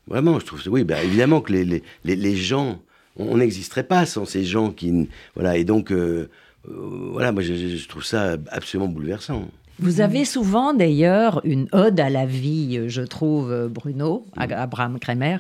Vraiment, 0.08 0.40
je 0.40 0.46
trouve 0.46 0.62
ça. 0.62 0.70
Oui, 0.70 0.86
bah, 0.86 1.04
évidemment 1.04 1.42
que 1.42 1.52
les, 1.52 1.66
les, 1.66 1.84
les, 2.06 2.16
les 2.16 2.36
gens 2.36 2.82
on 3.18 3.38
n'existerait 3.38 3.84
pas 3.84 4.06
sans 4.06 4.26
ces 4.26 4.44
gens 4.44 4.72
qui. 4.72 5.10
Voilà, 5.36 5.58
et 5.58 5.64
donc, 5.64 5.92
euh, 5.92 6.30
euh, 6.68 7.10
voilà, 7.12 7.32
moi 7.32 7.42
je, 7.42 7.88
trouve 7.88 8.04
ça 8.04 8.38
absolument 8.50 8.88
bouleversant. 8.88 9.50
Vous 9.80 10.02
avez 10.02 10.26
souvent 10.26 10.74
d'ailleurs 10.74 11.42
une 11.44 11.68
ode 11.72 12.00
à 12.00 12.10
la 12.10 12.26
vie, 12.26 12.82
je 12.88 13.02
trouve, 13.02 13.70
Bruno, 13.70 14.26
Abraham 14.36 15.00
Kremer. 15.00 15.38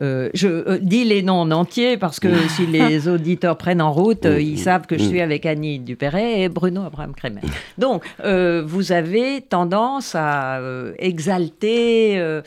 je 0.00 0.78
dis 0.78 1.04
les 1.04 1.22
noms 1.22 1.40
en 1.40 1.50
entier 1.50 1.96
parce 1.96 2.20
que 2.20 2.28
si 2.48 2.66
les 2.66 3.08
auditeurs 3.08 3.56
prennent 3.56 3.82
en 3.82 3.92
route, 3.92 4.24
ils 4.24 4.58
savent 4.58 4.86
que 4.86 4.98
je 4.98 5.04
suis 5.04 5.20
avec 5.20 5.46
Annie 5.46 5.78
Dupéret 5.78 6.42
et 6.42 6.48
Bruno 6.48 6.82
Abraham 6.82 7.14
Kremer. 7.14 7.42
Donc, 7.78 8.04
vous 8.22 8.92
avez 8.92 9.40
tendance 9.42 10.14
à 10.14 10.60
exalter 10.98 12.40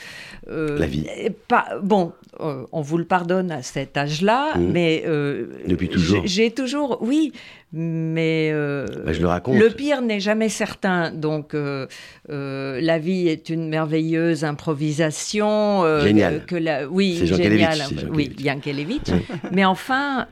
la 0.47 0.85
vie. 0.85 1.07
Pas, 1.47 1.79
bon, 1.81 2.11
on 2.39 2.81
vous 2.81 2.97
le 2.97 3.05
pardonne 3.05 3.51
à 3.51 3.61
cet 3.61 3.97
âge-là, 3.97 4.53
mais 4.57 5.03
depuis 5.67 5.89
toujours. 5.89 6.23
J'ai 6.25 6.51
toujours, 6.51 6.97
oui, 7.01 7.31
mais 7.71 8.51
bah, 9.05 9.13
je 9.13 9.21
le 9.21 9.27
raconte. 9.27 9.57
Le 9.57 9.69
pire 9.69 10.01
n'est 10.01 10.19
jamais 10.19 10.49
certain. 10.49 11.11
Donc, 11.11 11.53
la 12.27 12.99
vie 12.99 13.27
est 13.27 13.49
une 13.49 13.69
merveilleuse 13.69 14.43
improvisation. 14.43 16.01
génial. 16.01 16.45
Que 16.45 16.55
la, 16.55 16.87
oui, 16.87 17.21
génial. 17.25 17.79
Oui, 18.11 18.31
Yankelevitch. 18.39 19.09
mais 19.51 19.65
enfin. 19.65 20.27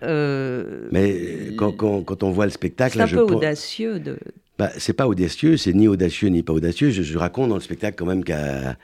mais 0.91 1.51
quand, 1.57 1.71
quand, 1.71 2.01
quand, 2.03 2.23
on 2.23 2.31
voit 2.31 2.45
le 2.45 2.51
spectacle, 2.51 2.97
c'est 2.97 3.03
un 3.03 3.07
peu 3.07 3.21
audacieux 3.21 3.99
de. 3.99 4.17
Bah, 4.57 4.71
c'est 4.79 4.93
pas 4.93 5.07
audacieux, 5.07 5.55
c'est 5.55 5.73
ni 5.73 5.87
audacieux 5.87 6.29
ni 6.29 6.41
pas 6.41 6.53
audacieux. 6.53 6.89
Je, 6.89 7.03
je 7.03 7.17
raconte 7.19 7.49
dans 7.49 7.55
le 7.55 7.61
spectacle 7.61 7.95
quand 7.95 8.07
même 8.07 8.23
qu'à 8.23 8.75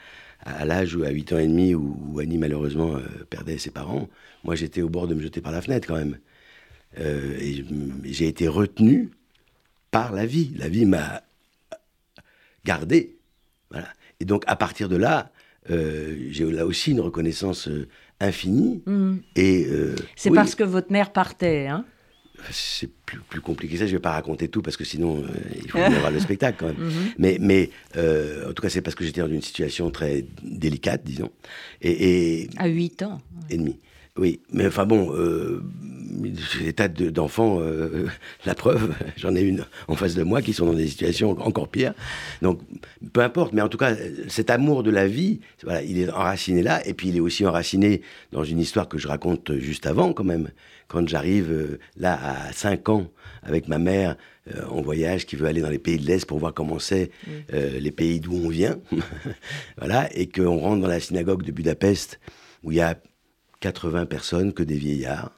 à 0.45 0.65
l'âge 0.65 0.95
où, 0.95 1.03
à 1.03 1.09
8 1.09 1.33
ans 1.33 1.39
et 1.39 1.47
demi, 1.47 1.73
où, 1.75 2.19
Annie 2.19 2.37
malheureusement 2.37 2.95
perdait 3.29 3.57
ses 3.57 3.71
parents, 3.71 4.09
moi 4.43 4.55
j'étais 4.55 4.81
au 4.81 4.89
bord 4.89 5.07
de 5.07 5.15
me 5.15 5.21
jeter 5.21 5.41
par 5.41 5.51
la 5.51 5.61
fenêtre 5.61 5.87
quand 5.87 5.95
même. 5.95 6.17
Euh, 6.99 7.37
et 7.39 7.65
j'ai 8.03 8.27
été 8.27 8.47
retenu 8.47 9.09
par 9.91 10.13
la 10.13 10.25
vie. 10.25 10.51
La 10.57 10.69
vie 10.69 10.85
m'a 10.85 11.23
gardé. 12.65 13.17
Voilà. 13.71 13.87
Et 14.19 14.25
donc, 14.25 14.43
à 14.47 14.55
partir 14.55 14.89
de 14.89 14.95
là, 14.95 15.31
euh, 15.69 16.27
j'ai 16.29 16.49
là 16.51 16.65
aussi 16.65 16.91
une 16.91 16.99
reconnaissance 16.99 17.67
euh, 17.67 17.87
infinie. 18.19 18.83
Mm. 18.85 19.17
Et 19.35 19.67
c'est 20.15 20.31
parce 20.31 20.55
que 20.55 20.63
votre 20.63 20.91
mère 20.91 21.11
partait, 21.11 21.67
hein 21.67 21.85
c'est 22.49 22.89
plus, 23.05 23.19
plus, 23.19 23.39
compliqué 23.39 23.75
que 23.75 23.79
ça. 23.79 23.85
Je 23.85 23.91
ne 23.91 23.97
vais 23.97 24.01
pas 24.01 24.11
raconter 24.11 24.49
tout 24.49 24.61
parce 24.61 24.75
que 24.75 24.83
sinon, 24.83 25.23
il 25.55 25.69
faut 25.69 25.77
bien 25.77 25.99
voir 25.99 26.11
le 26.11 26.19
spectacle 26.19 26.57
quand 26.59 26.65
même. 26.65 26.89
Mm-hmm. 26.89 27.13
Mais, 27.17 27.37
mais 27.39 27.69
en 27.95 28.51
tout 28.53 28.61
cas, 28.61 28.69
c'est 28.69 28.81
parce 28.81 28.95
que 28.95 29.05
j'étais 29.05 29.21
dans 29.21 29.29
une 29.29 29.41
situation 29.41 29.89
très 29.91 30.25
délicate, 30.41 31.03
disons. 31.05 31.29
Et, 31.81 32.41
et 32.41 32.49
à 32.57 32.67
8 32.67 33.03
ans. 33.03 33.21
Et 33.49 33.57
demi. 33.57 33.79
Oui, 34.15 34.41
mais 34.51 34.67
enfin 34.67 34.85
bon, 34.85 35.11
euh, 35.15 35.63
j'ai 36.57 36.65
des 36.65 36.73
tas 36.73 36.87
d'enfants, 36.87 37.59
euh, 37.59 38.07
la 38.45 38.55
preuve, 38.55 38.93
j'en 39.17 39.35
ai 39.35 39.41
une 39.41 39.65
en 39.87 39.95
face 39.95 40.15
de 40.15 40.23
moi 40.23 40.41
qui 40.41 40.53
sont 40.53 40.65
dans 40.65 40.73
des 40.73 40.87
situations 40.87 41.31
encore 41.31 41.67
pires. 41.67 41.93
Donc, 42.41 42.59
peu 43.13 43.21
importe, 43.21 43.53
mais 43.53 43.61
en 43.61 43.69
tout 43.69 43.77
cas, 43.77 43.95
cet 44.27 44.49
amour 44.49 44.83
de 44.83 44.91
la 44.91 45.07
vie, 45.07 45.39
voilà, 45.63 45.81
il 45.83 45.99
est 45.99 46.09
enraciné 46.09 46.63
là, 46.63 46.85
et 46.87 46.93
puis 46.93 47.09
il 47.09 47.17
est 47.17 47.21
aussi 47.21 47.45
enraciné 47.45 48.01
dans 48.31 48.43
une 48.43 48.59
histoire 48.59 48.87
que 48.87 48.97
je 48.97 49.07
raconte 49.07 49.53
juste 49.57 49.85
avant, 49.85 50.13
quand 50.13 50.23
même. 50.23 50.49
Quand 50.87 51.07
j'arrive 51.07 51.51
euh, 51.51 51.79
là 51.97 52.19
à 52.47 52.53
5 52.53 52.89
ans 52.89 53.07
avec 53.41 53.67
ma 53.67 53.79
mère 53.79 54.15
euh, 54.53 54.65
en 54.69 54.81
voyage, 54.81 55.25
qui 55.25 55.35
veut 55.35 55.47
aller 55.47 55.61
dans 55.61 55.69
les 55.69 55.79
pays 55.79 55.97
de 55.97 56.05
l'Est 56.05 56.25
pour 56.25 56.39
voir 56.39 56.53
comment 56.53 56.79
c'est 56.79 57.11
euh, 57.53 57.79
les 57.79 57.91
pays 57.91 58.19
d'où 58.19 58.33
on 58.33 58.49
vient, 58.49 58.77
voilà, 59.77 60.09
et 60.15 60.27
qu'on 60.27 60.57
rentre 60.59 60.81
dans 60.81 60.87
la 60.87 60.99
synagogue 60.99 61.43
de 61.43 61.51
Budapest 61.51 62.19
où 62.63 62.71
il 62.71 62.77
y 62.77 62.81
a 62.81 62.97
80 63.61 64.05
personnes 64.05 64.53
que 64.53 64.63
des 64.63 64.75
vieillards, 64.75 65.31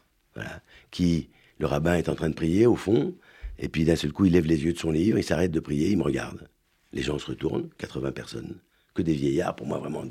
qui, 0.92 1.30
le 1.60 1.66
rabbin 1.66 1.96
est 1.96 2.10
en 2.10 2.16
train 2.16 2.30
de 2.30 2.36
prier 2.36 2.66
au 2.66 2.76
fond, 2.76 3.16
et 3.60 3.70
puis 3.70 3.86
d'un 3.86 3.96
seul 3.96 4.12
coup, 4.12 4.26
il 4.26 4.34
lève 4.34 4.46
les 4.46 4.64
yeux 4.64 4.74
de 4.74 4.78
son 4.78 4.92
livre, 4.92 5.18
il 5.18 5.24
s'arrête 5.24 5.52
de 5.52 5.60
prier, 5.60 5.90
il 5.90 5.98
me 5.98 6.04
regarde. 6.04 6.50
Les 6.94 7.02
gens 7.02 7.18
se 7.18 7.28
retournent, 7.28 7.70
80 7.78 8.12
personnes, 8.12 8.58
que 8.94 9.02
des 9.02 9.14
vieillards, 9.14 9.56
pour 9.56 9.68
moi 9.68 9.78
vraiment 9.80 10.04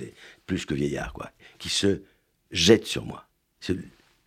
plus 0.46 0.66
que 0.66 0.74
vieillards, 0.74 1.12
quoi, 1.12 1.30
qui 1.58 1.68
se 1.68 2.02
jettent 2.50 2.86
sur 2.86 3.04
moi, 3.04 3.26
se 3.60 3.72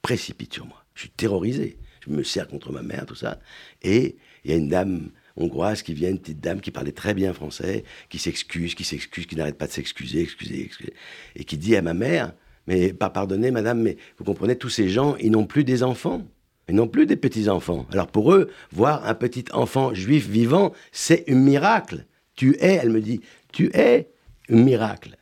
précipitent 0.02 0.54
sur 0.54 0.66
moi. 0.66 0.84
Je 0.96 1.02
suis 1.02 1.10
terrorisé, 1.10 1.78
je 2.06 2.12
me 2.12 2.24
serre 2.24 2.48
contre 2.48 2.72
ma 2.72 2.82
mère, 2.82 3.06
tout 3.06 3.16
ça, 3.16 3.40
et 3.82 4.18
il 4.44 4.52
y 4.52 4.54
a 4.54 4.58
une 4.58 4.70
dame 4.70 5.12
hongroise 5.36 5.84
qui 5.84 5.94
vient, 5.94 6.10
une 6.10 6.20
petite 6.20 6.40
dame 6.40 6.62
qui 6.62 6.72
parlait 6.72 6.92
très 6.92 7.14
bien 7.14 7.34
français, 7.34 7.84
qui 8.10 8.18
s'excuse, 8.18 8.74
qui 8.74 8.84
s'excuse, 8.84 9.28
qui 9.28 9.36
n'arrête 9.36 9.58
pas 9.58 9.68
de 9.68 9.72
s'excuser, 9.72 10.22
excuser, 10.22 10.64
excuser, 10.64 10.94
et 11.36 11.44
qui 11.44 11.58
dit 11.58 11.76
à 11.76 11.82
ma 11.82 11.94
mère, 11.94 12.34
mais 12.68 12.94
pas 12.94 13.10
pardonner, 13.10 13.52
madame, 13.52 13.82
mais 13.82 13.98
vous 14.18 14.24
comprenez, 14.24 14.56
tous 14.56 14.70
ces 14.70 14.90
gens, 14.90 15.16
ils 15.18 15.32
n'ont 15.32 15.46
plus 15.46 15.64
des 15.64 15.84
enfants. 15.84 16.24
Ils 16.70 16.76
n'ont 16.76 16.88
plus 16.88 17.06
des 17.06 17.16
petits-enfants. 17.16 17.86
Alors 17.94 18.08
pour 18.08 18.34
eux, 18.34 18.50
voir 18.72 19.08
un 19.08 19.14
petit 19.14 19.46
enfant 19.54 19.94
juif 19.94 20.28
vivant, 20.28 20.74
c'est 20.92 21.24
un 21.30 21.36
miracle. 21.36 22.06
Tu 22.36 22.58
es, 22.60 22.74
elle 22.76 22.90
me 22.90 23.00
dit, 23.00 23.22
tu 23.54 23.72
es 23.74 24.10
un 24.50 24.58
miracle. 24.58 25.18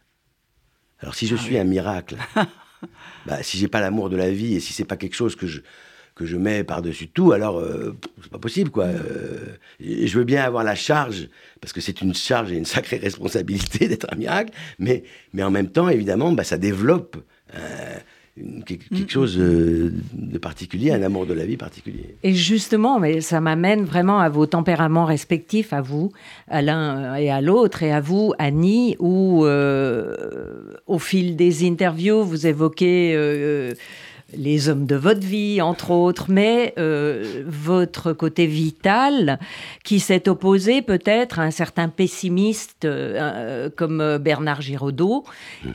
Alors 0.99 1.13
si 1.13 1.27
je 1.27 1.35
suis 1.35 1.57
un 1.59 1.63
miracle, 1.63 2.17
bah, 3.27 3.43
si 3.43 3.59
j'ai 3.59 3.67
pas 3.67 3.79
l'amour 3.79 4.09
de 4.09 4.17
la 4.17 4.31
vie 4.31 4.55
et 4.55 4.59
si 4.59 4.73
c'est 4.73 4.85
pas 4.85 4.97
quelque 4.97 5.15
chose 5.15 5.35
que 5.35 5.45
je, 5.45 5.61
que 6.15 6.25
je 6.25 6.37
mets 6.37 6.63
par-dessus 6.63 7.09
tout, 7.09 7.31
alors 7.31 7.59
euh, 7.59 7.95
c'est 8.23 8.31
pas 8.31 8.39
possible, 8.39 8.71
quoi. 8.71 8.85
Euh, 8.85 9.57
je 9.79 10.17
veux 10.17 10.23
bien 10.23 10.43
avoir 10.43 10.63
la 10.63 10.75
charge, 10.75 11.29
parce 11.61 11.73
que 11.73 11.81
c'est 11.81 12.01
une 12.01 12.15
charge 12.15 12.51
et 12.53 12.55
une 12.55 12.65
sacrée 12.65 12.97
responsabilité 13.03 13.87
d'être 13.87 14.07
un 14.11 14.15
miracle, 14.15 14.51
mais, 14.79 15.03
mais 15.33 15.43
en 15.43 15.51
même 15.51 15.69
temps, 15.69 15.89
évidemment, 15.89 16.31
bah, 16.31 16.43
ça 16.43 16.57
développe 16.57 17.17
euh, 17.53 17.97
quelque 18.65 19.09
chose 19.09 19.37
euh, 19.39 19.93
de 20.13 20.37
particulier, 20.37 20.91
un 20.91 21.01
amour 21.03 21.25
de 21.25 21.33
la 21.33 21.45
vie 21.45 21.55
particulier. 21.57 22.15
Et 22.23 22.33
justement, 22.33 22.99
mais 22.99 23.21
ça 23.21 23.39
m'amène 23.39 23.85
vraiment 23.85 24.19
à 24.19 24.29
vos 24.29 24.45
tempéraments 24.45 25.05
respectifs, 25.05 25.71
à 25.71 25.81
vous, 25.81 26.11
à 26.49 26.61
l'un 26.61 27.15
et 27.15 27.29
à 27.29 27.39
l'autre, 27.39 27.83
et 27.83 27.93
à 27.93 28.01
vous, 28.01 28.33
Annie, 28.37 28.97
où 28.99 29.45
euh, 29.45 30.73
au 30.85 30.99
fil 30.99 31.35
des 31.35 31.65
interviews, 31.65 32.23
vous 32.23 32.45
évoquez 32.45 33.15
les 34.33 34.69
hommes 34.69 34.85
de 34.85 34.95
votre 34.95 35.25
vie, 35.25 35.61
entre 35.61 35.91
autres, 35.91 36.25
mais 36.29 36.73
euh, 36.77 37.43
votre 37.47 38.13
côté 38.13 38.47
vital 38.47 39.39
qui 39.83 39.99
s'est 39.99 40.27
opposé 40.27 40.81
peut-être 40.81 41.39
à 41.39 41.43
un 41.43 41.51
certain 41.51 41.89
pessimiste 41.89 42.85
euh, 42.85 43.15
euh, 43.17 43.69
comme 43.75 44.17
Bernard 44.17 44.61
Giraudot, 44.61 45.23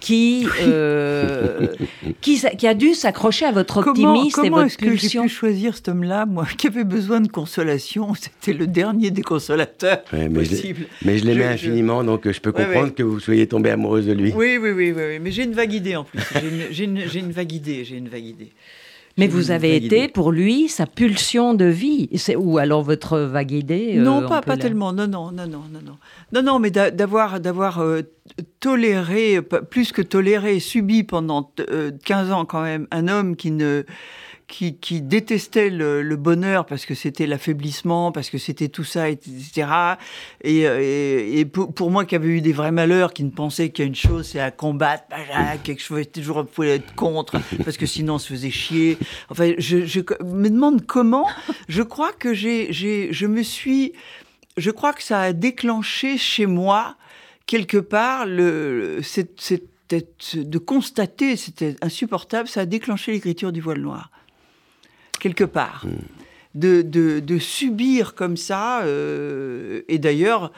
qui, 0.01 0.47
qui, 2.21 2.41
qui, 2.59 2.67
a 2.67 2.75
dû 2.75 2.95
s'accrocher 2.95 3.47
à 3.47 3.53
votre 3.53 3.79
optimisme 3.79 4.45
et 4.45 4.51
votre 4.51 4.67
est-ce 4.67 4.79
que 4.79 4.97
j'ai 4.97 5.21
pu 5.21 5.29
choisir 5.29 5.77
cet 5.77 5.89
homme-là, 5.89 6.27
moi, 6.27 6.47
qui 6.59 6.67
avait 6.67 6.85
besoin 6.85 7.21
de 7.21 7.29
consolation? 7.29 8.15
C'était 8.21 8.57
le 8.57 8.67
dernier 8.67 9.11
des 9.11 9.23
consolateurs 9.23 10.03
mais 10.13 10.29
possible. 10.29 10.87
Je 11.03 11.07
mais 11.07 11.19
je 11.19 11.25
l'aimais 11.25 11.45
infiniment, 11.45 12.05
donc 12.05 12.31
je 12.31 12.41
peux 12.41 12.53
comprendre 12.53 12.95
que 12.95 13.03
vous 13.03 13.21
soyez 13.21 13.47
tombée 13.47 13.71
amoureuse 13.71 14.07
de 14.07 14.13
lui. 14.13 14.33
Oui, 14.35 14.59
oui, 14.61 14.71
oui, 14.71 14.93
oui, 14.95 15.19
mais 15.21 15.31
j'ai 15.31 15.45
une 15.45 15.55
vague 15.55 15.73
idée 15.73 15.97
en 15.97 16.05
plus. 16.05 16.21
J'ai 16.73 16.85
une, 16.85 16.99
une, 16.99 17.09
une 17.15 17.33
vague 17.33 17.53
idée, 17.53 17.85
j'ai 17.85 17.97
une 17.97 18.09
vague 18.09 18.25
idée. 18.25 18.40
Mais 19.19 19.27
vous 19.27 19.51
avez 19.51 19.77
été 19.77 20.09
pour 20.09 20.33
lui 20.33 20.69
sa 20.69 20.87
pulsion 20.87 21.53
de 21.53 21.65
vie, 21.65 22.09
ou 22.37 22.59
alors 22.59 22.83
votre 22.83 23.19
vague 23.19 23.53
idée 23.53 23.97
Non, 23.97 24.27
pas, 24.27 24.41
pas 24.41 24.57
tellement. 24.57 24.93
Non, 24.93 25.07
non, 25.07 25.31
non, 25.31 25.47
non, 25.47 25.65
non, 25.71 25.81
non. 25.85 25.97
Non, 26.33 26.43
non, 26.43 26.59
mais 26.59 26.71
d'avoir, 26.71 27.41
d'avoir 27.41 27.85
toléré, 28.61 29.43
plus 29.43 29.93
que 29.93 30.03
toléré, 30.03 30.61
subi 30.61 31.03
pendant 31.03 31.53
15 32.05 32.33
ans 32.33 32.45
quand 32.45 32.63
même, 32.63 32.87
un 32.91 33.09
homme 33.09 33.37
qui 33.37 33.51
ne 33.51 33.85
qui, 34.51 35.01
détestait 35.01 35.71
le, 35.71 36.17
bonheur 36.17 36.67
parce 36.67 36.85
que 36.85 36.95
c'était 36.95 37.27
l'affaiblissement, 37.27 38.13
parce 38.13 38.31
que 38.31 38.39
c'était 38.39 38.69
tout 38.69 38.85
ça, 38.85 39.09
etc. 39.09 39.69
Et, 40.43 41.45
pour, 41.47 41.91
moi 41.91 42.05
qui 42.05 42.17
avais 42.17 42.29
eu 42.29 42.41
des 42.41 42.53
vrais 42.53 42.73
malheurs, 42.73 43.13
qui 43.13 43.25
ne 43.25 43.31
pensait 43.31 43.71
qu'il 43.71 43.85
y 43.85 43.87
a 43.87 43.89
une 43.89 43.95
chose, 43.95 44.27
c'est 44.27 44.41
à 44.41 44.51
combattre, 44.51 45.05
bah, 45.11 45.57
quelque 45.63 45.83
chose, 45.83 46.05
toujours 46.13 46.45
pouvait 46.47 46.77
être 46.77 46.95
contre, 46.95 47.39
parce 47.65 47.77
que 47.77 47.87
sinon 47.87 48.15
on 48.15 48.19
se 48.19 48.29
faisait 48.29 48.51
chier. 48.51 48.99
Enfin, 49.31 49.53
je, 49.59 49.85
je 49.87 50.01
me 50.25 50.51
demande 50.51 50.85
comment. 50.85 51.29
Je 51.69 51.83
crois 51.83 52.13
que 52.13 52.35
j'ai, 52.35 52.73
je 52.73 53.27
me 53.27 53.43
suis, 53.43 53.93
je 54.57 54.71
crois 54.71 54.93
que 54.93 55.03
ça 55.03 55.21
a 55.21 55.33
déclenché 55.33 56.19
chez 56.19 56.47
moi 56.47 56.97
quelque 57.47 57.79
part 57.79 58.27
le, 58.27 59.01
cette, 59.03 59.55
de 59.91 60.59
constater, 60.59 61.37
c'était 61.37 61.77
insupportable, 61.83 62.49
ça 62.49 62.61
a 62.61 62.67
déclenché 62.67 63.13
l'écriture 63.13 63.53
du 63.53 63.61
voile 63.61 63.81
noir 63.81 64.11
quelque 65.21 65.45
part. 65.45 65.87
De, 66.57 66.83
de, 66.83 67.39
subir 67.39 68.17
comme 68.17 68.37
ça, 68.37 68.83
euh, 68.83 69.83
et 69.87 70.01
d'ailleurs, 70.01 70.51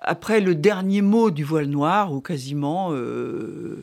après 0.00 0.42
le 0.42 0.54
dernier 0.54 1.00
mot 1.00 1.30
du 1.30 1.42
voile 1.42 1.68
noir, 1.68 2.12
ou 2.12 2.20
quasiment, 2.20 2.90
euh, 2.92 3.82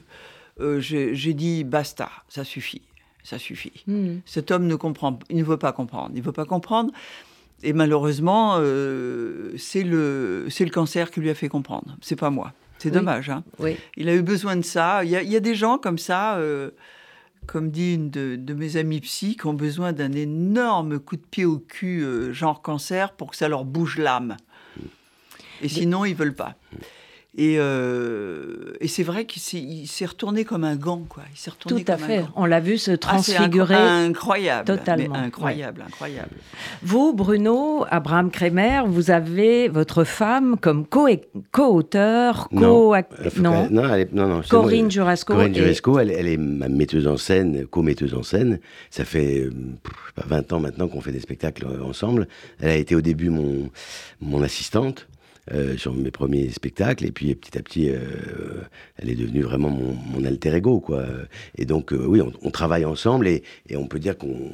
euh, 0.59 0.79
j'ai 0.79 1.33
dit 1.33 1.63
basta, 1.63 2.11
ça 2.29 2.43
suffit, 2.43 2.83
ça 3.23 3.39
suffit. 3.39 3.83
Hmm. 3.87 4.17
Cet 4.27 4.51
homme 4.51 4.67
ne 4.67 4.75
comprend, 4.75 5.17
il 5.31 5.37
ne 5.37 5.43
veut 5.43 5.57
pas 5.57 5.71
comprendre, 5.71 6.11
il 6.13 6.19
ne 6.19 6.25
veut 6.25 6.31
pas 6.31 6.45
comprendre. 6.45 6.91
Et 7.63 7.73
malheureusement, 7.73 8.57
c'est 9.57 9.81
le, 9.83 10.45
le 10.47 10.69
cancer 10.69 11.09
qui 11.09 11.19
lui 11.19 11.31
a 11.31 11.35
fait 11.35 11.49
comprendre. 11.49 11.97
C'est 12.01 12.17
pas 12.17 12.29
moi. 12.29 12.53
C'est 12.77 12.91
dommage. 12.91 13.31
Hein. 13.31 13.43
Oui. 13.57 13.77
Il 13.97 14.07
a 14.07 14.13
eu 14.13 14.21
besoin 14.21 14.55
de 14.55 14.61
ça. 14.61 15.03
Il 15.03 15.09
y 15.09 15.15
a, 15.15 15.23
il 15.23 15.31
y 15.31 15.35
a 15.35 15.39
des 15.39 15.55
gens 15.55 15.79
comme 15.79 15.97
ça 15.97 16.37
comme 17.45 17.71
dit 17.71 17.93
une 17.93 18.09
de, 18.09 18.53
mes 18.53 18.77
amies 18.77 19.01
psy, 19.01 19.35
qui 19.35 19.45
ont 19.47 19.53
besoin 19.53 19.93
d'un 19.93 20.11
énorme 20.11 20.99
coup 20.99 21.15
de 21.15 21.21
pied 21.21 21.45
au 21.45 21.59
cul, 21.59 22.03
euh, 22.03 22.33
genre 22.33 22.61
cancer, 22.61 23.13
pour 23.13 23.31
que 23.31 23.37
ça 23.37 23.47
leur 23.47 23.65
bouge 23.65 23.97
l'âme. 23.97 24.37
Et 25.61 25.69
sinon, 25.69 26.05
ils 26.05 26.15
veulent 26.15 26.35
pas. 26.35 26.55
Et, 27.37 27.55
euh, 27.59 28.71
et 28.79 28.87
c'est 28.87 29.03
vrai 29.03 29.25
qu'il 29.25 29.41
s'est 29.87 30.05
retourné 30.05 30.45
comme 30.45 30.63
un 30.63 30.77
gant, 30.77 31.03
quoi. 31.09 31.23
Il 31.33 31.37
s'est 31.37 31.49
retourné 31.49 31.83
Tout 31.83 31.91
à 31.91 31.95
comme 31.97 32.05
fait. 32.05 32.17
un 32.19 32.21
gant. 32.21 32.29
On 32.37 32.45
l'a 32.45 32.61
vu 32.61 32.77
se 32.77 32.91
Ah, 32.91 32.97
transfigurer. 32.97 33.75
incro- 33.75 34.07
incroyable, 34.09 34.65
totalement, 34.65 35.13
mais 35.15 35.19
incroyable, 35.19 35.83
incroyable. 35.85 36.29
Vous, 36.81 37.13
Bruno, 37.13 37.85
Abraham 37.89 38.31
Kremer, 38.31 38.83
vous 38.87 39.11
avez 39.11 39.67
votre 39.67 40.05
femme 40.05 40.55
comme 40.61 40.85
co- 40.85 41.07
co-auteur, 41.51 42.47
co 42.55 42.95
Euh, 42.95 43.01
faut 43.29 43.41
non, 43.41 43.63
qu'elle- 43.65 43.73
non, 43.73 43.93
elle 43.93 43.99
est- 44.01 44.13
non, 44.13 44.27
non, 44.27 44.41
c'est 44.43 44.53
moi. 44.53 44.61
Corinne 44.63 44.91
Jurasco. 44.91 45.33
Corinne 45.33 45.55
et- 45.55 45.59
elle, 46.01 46.11
elle 46.11 46.27
est 46.27 46.37
ma 46.37 46.69
metteuse 46.69 47.07
en 47.07 47.17
scène, 47.17 47.65
co-metteuse 47.67 48.13
en 48.13 48.23
scène. 48.23 48.59
Ça 48.89 49.03
fait 49.05 49.41
euh, 49.41 49.49
pff, 49.83 49.93
je 49.93 50.21
sais 50.21 50.27
pas, 50.27 50.35
20 50.35 50.53
ans 50.53 50.59
maintenant 50.59 50.87
qu'on 50.87 51.01
fait 51.01 51.11
des 51.11 51.19
spectacles 51.19 51.65
euh, 51.65 51.83
ensemble. 51.83 52.27
Elle 52.61 52.69
a 52.69 52.75
été 52.75 52.95
au 52.95 53.01
début 53.01 53.29
mon, 53.29 53.69
mon 54.21 54.41
assistante 54.41 55.07
euh, 55.53 55.77
sur 55.77 55.93
mes 55.93 56.09
premiers 56.09 56.49
spectacles. 56.49 57.05
Et 57.05 57.11
puis 57.11 57.35
petit 57.35 57.55
à 57.55 57.61
petit, 57.61 57.91
euh, 57.91 57.99
elle 58.97 59.11
est 59.11 59.15
devenue 59.15 59.43
vraiment 59.43 59.69
mon, 59.69 60.25
alter 60.25 60.55
ego. 60.55 60.79
Quoi. 60.79 61.05
Et 61.55 61.65
donc, 61.65 61.93
euh, 61.93 62.03
oui, 62.03 62.19
on, 62.19 62.49
travaille 62.49 62.83
ensemble 62.83 63.27
et, 63.27 63.43
et 63.69 63.77
on 63.77 63.87
peut 63.87 63.99
dire 63.99 64.17
qu'on... 64.17 64.51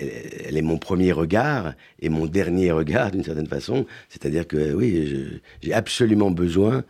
Elle 0.00 0.56
est 0.56 0.62
mon 0.62 0.76
premier 0.76 1.12
regard 1.12 1.72
et 2.00 2.08
mon 2.08 2.26
dernier 2.26 2.72
regard 2.72 3.12
d'une 3.12 3.22
certaine 3.22 3.46
façon. 3.46 3.86
C'est-à-dire 4.08 4.46
que 4.46 4.74
oui, 4.74 5.40
j'ai 5.62 5.72
absolument 5.72 6.32
besoin, 6.32 6.82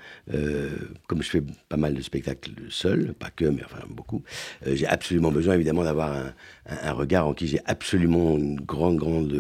comme 1.07 1.22
je 1.22 1.28
fais 1.28 1.43
pas 1.68 1.76
mal 1.76 1.93
de 1.93 2.01
spectacles 2.01 2.51
seul, 2.70 3.12
pas 3.12 3.28
que, 3.28 3.45
mais 3.45 3.62
enfin 3.62 3.84
beaucoup, 3.91 4.22
j'ai 4.66 4.86
absolument 4.86 5.30
besoin 5.30 5.55
évidemment 5.55 5.84
d'avoir 5.84 6.14
un, 6.14 6.32
un- 6.66 6.93
regard 6.93 7.28
en 7.28 7.34
qui 7.34 7.47
j'ai 7.47 7.61
absolument 7.66 8.39
une 8.39 8.59
grande, 8.59 8.97
grande 8.97 9.39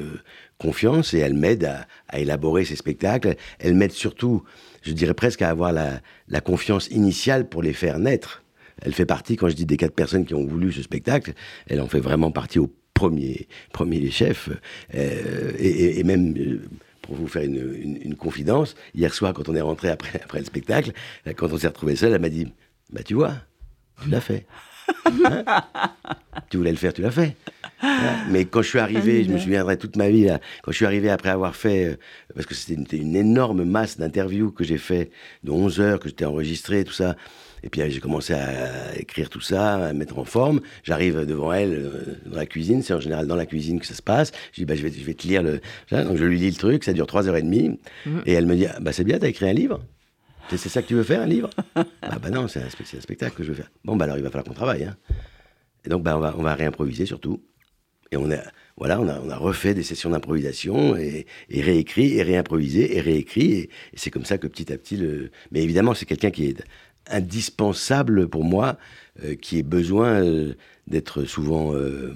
confiance 0.58 1.14
et 1.14 1.18
elle 1.18 1.34
m'aide 1.34 1.64
à, 2.08 2.18
élaborer 2.18 2.64
ces 2.64 2.76
spectacles. 2.76 3.36
Elle 3.58 3.74
m'aide 3.74 3.92
surtout, 3.92 4.42
je 4.82 4.92
dirais 4.92 5.14
presque, 5.14 5.42
à 5.42 5.50
avoir 5.50 5.72
la, 5.72 6.40
confiance 6.40 6.88
initiale 6.88 7.48
pour 7.48 7.62
les 7.62 7.72
faire 7.72 7.98
naître. 7.98 8.42
Elle 8.82 8.92
fait 8.92 9.06
partie, 9.06 9.36
quand 9.36 9.48
je 9.48 9.54
dis 9.54 9.66
des 9.66 9.76
quatre 9.76 9.94
personnes 9.94 10.24
qui 10.24 10.34
ont 10.34 10.44
voulu 10.46 10.72
ce 10.72 10.82
spectacle, 10.82 11.32
elle 11.66 11.80
en 11.80 11.88
fait 11.88 12.00
vraiment 12.00 12.30
partie 12.30 12.58
au 12.58 12.72
premier, 12.94 13.48
premier 13.72 14.10
chef. 14.10 14.50
Euh, 14.94 15.52
et, 15.58 16.02
même, 16.04 16.36
euh, 16.36 16.62
pour 17.02 17.16
vous 17.16 17.26
faire 17.26 17.42
une, 17.42 17.74
une- 17.80 17.98
une 18.02 18.14
confidence, 18.16 18.76
hier 18.94 19.12
soir, 19.14 19.32
quand 19.32 19.48
on 19.48 19.54
est 19.56 19.60
rentré 19.60 19.88
après, 19.88 20.20
après 20.22 20.38
le 20.40 20.44
spectacle, 20.44 20.92
euh, 21.26 21.32
quand 21.36 21.52
on 21.52 21.58
s'est 21.58 21.68
retrouvé 21.68 21.96
seul, 21.96 22.12
elle 22.12 22.20
m'a 22.20 22.28
dit 22.28 22.46
Bah, 22.92 23.02
tu 23.02 23.14
vois, 23.14 23.34
tu 24.02 24.10
l'as 24.10 24.20
fait. 24.20 24.46
Hein 25.24 25.44
tu 26.50 26.56
voulais 26.56 26.70
le 26.70 26.76
faire, 26.76 26.92
tu 26.92 27.02
l'as 27.02 27.10
fait. 27.10 27.36
Hein 27.82 28.16
Mais 28.30 28.44
quand 28.44 28.62
je 28.62 28.68
suis 28.68 28.78
arrivé, 28.78 29.24
je 29.24 29.30
me 29.30 29.38
souviendrai 29.38 29.76
toute 29.76 29.96
ma 29.96 30.08
vie, 30.08 30.24
là, 30.24 30.40
quand 30.62 30.72
je 30.72 30.76
suis 30.76 30.86
arrivé 30.86 31.10
après 31.10 31.30
avoir 31.30 31.54
fait, 31.54 31.84
euh, 31.86 31.96
parce 32.34 32.46
que 32.46 32.54
c'était 32.54 32.74
une, 32.74 32.86
une 33.00 33.16
énorme 33.16 33.64
masse 33.64 33.98
d'interviews 33.98 34.50
que 34.50 34.64
j'ai 34.64 34.78
fait, 34.78 35.10
de 35.44 35.50
11 35.50 35.80
heures, 35.80 36.00
que 36.00 36.08
j'étais 36.08 36.24
enregistré, 36.24 36.84
tout 36.84 36.92
ça. 36.92 37.16
Et 37.62 37.68
puis 37.68 37.80
euh, 37.82 37.90
j'ai 37.90 38.00
commencé 38.00 38.34
à 38.34 38.96
écrire 38.96 39.28
tout 39.28 39.40
ça, 39.40 39.86
à 39.86 39.92
mettre 39.92 40.18
en 40.18 40.24
forme. 40.24 40.60
J'arrive 40.84 41.26
devant 41.26 41.52
elle 41.52 41.74
euh, 41.74 42.18
dans 42.26 42.36
la 42.36 42.46
cuisine, 42.46 42.82
c'est 42.82 42.94
en 42.94 43.00
général 43.00 43.26
dans 43.26 43.36
la 43.36 43.46
cuisine 43.46 43.80
que 43.80 43.86
ça 43.86 43.94
se 43.94 44.02
passe. 44.02 44.32
Je 44.52 44.60
dis, 44.60 44.64
bah, 44.64 44.74
je, 44.74 44.82
vais, 44.82 44.92
je 44.92 45.04
vais 45.04 45.14
te 45.14 45.26
lire 45.26 45.42
le. 45.42 45.60
Donc 45.90 46.16
je 46.16 46.24
lui 46.24 46.38
lis 46.38 46.50
le 46.50 46.56
truc, 46.56 46.84
ça 46.84 46.92
dure 46.92 47.06
3h30. 47.06 47.78
Et 48.26 48.32
elle 48.32 48.46
me 48.46 48.54
dit, 48.54 48.66
ah, 48.66 48.78
bah, 48.80 48.92
c'est 48.92 49.04
bien, 49.04 49.18
t'as 49.18 49.28
écrit 49.28 49.48
un 49.48 49.52
livre 49.52 49.80
c'est 50.56 50.68
ça 50.68 50.82
que 50.82 50.88
tu 50.88 50.94
veux 50.94 51.02
faire, 51.02 51.22
un 51.22 51.26
livre 51.26 51.50
Ah 52.02 52.18
bah 52.18 52.30
non, 52.30 52.48
c'est 52.48 52.60
un, 52.62 52.70
spectacle 53.00 53.36
que 53.36 53.42
je 53.44 53.48
veux 53.50 53.54
faire. 53.54 53.70
Bon, 53.84 53.96
bah 53.96 54.04
alors 54.04 54.16
il 54.16 54.22
va 54.22 54.30
falloir 54.30 54.44
qu'on 54.44 54.54
travaille. 54.54 54.84
hein. 54.84 54.96
Et 55.84 55.88
donc, 55.88 56.02
bah, 56.02 56.16
on, 56.16 56.20
va, 56.20 56.34
on 56.36 56.42
va 56.42 56.54
réimproviser 56.54 57.06
surtout. 57.06 57.42
Et 58.10 58.16
on 58.16 58.30
a, 58.30 58.38
voilà, 58.76 59.00
on 59.00 59.08
a, 59.08 59.20
on 59.20 59.28
a 59.28 59.36
refait 59.36 59.74
des 59.74 59.82
sessions 59.82 60.10
d'improvisation 60.10 60.96
et, 60.96 61.26
et 61.50 61.60
réécrit 61.60 62.14
et 62.16 62.22
réimprovisé 62.22 62.96
et 62.96 63.00
réécrit. 63.00 63.52
Et, 63.52 63.62
et 63.64 63.96
c'est 63.96 64.10
comme 64.10 64.24
ça 64.24 64.38
que 64.38 64.46
petit 64.46 64.72
à 64.72 64.78
petit, 64.78 64.96
le... 64.96 65.30
mais 65.52 65.62
évidemment, 65.62 65.94
c'est 65.94 66.06
quelqu'un 66.06 66.30
qui 66.30 66.46
est 66.46 66.64
indispensable 67.10 68.28
pour 68.28 68.44
moi, 68.44 68.78
euh, 69.24 69.34
qui 69.34 69.58
ait 69.58 69.62
besoin 69.62 70.22
euh, 70.22 70.54
d'être 70.86 71.24
souvent 71.24 71.74
euh, 71.74 72.14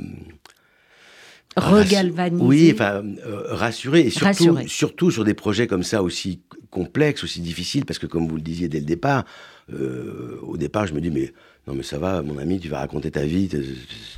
Regalvanisé. 1.57 2.43
oui, 2.45 2.71
enfin, 2.73 3.03
rassuré, 3.49 4.01
et 4.01 4.11
surtout, 4.11 4.27
Rassuré. 4.27 4.65
surtout 4.69 5.11
sur 5.11 5.25
des 5.25 5.35
projets 5.35 5.67
comme 5.67 5.83
ça 5.83 6.03
aussi 6.03 6.41
complexes, 6.73 7.23
aussi 7.23 7.41
difficiles, 7.41 7.85
parce 7.85 8.01
que 8.01 8.07
comme 8.07 8.27
vous 8.27 8.35
le 8.35 8.43
disiez 8.43 8.69
dès 8.69 8.81
le 8.81 8.87
départ, 8.87 9.25
euh, 9.73 10.39
au 10.43 10.57
départ, 10.57 10.89
je 10.89 10.95
me 10.95 11.01
dis, 11.01 11.11
mais 11.11 11.33
non, 11.69 11.75
mais 11.75 11.85
ça 11.85 11.99
va, 11.99 12.23
mon 12.23 12.39
ami, 12.39 12.59
tu 12.59 12.69
vas 12.69 12.81
raconter 12.81 13.13
ta 13.13 13.25
vie, 13.25 13.49
c'est 13.49 13.63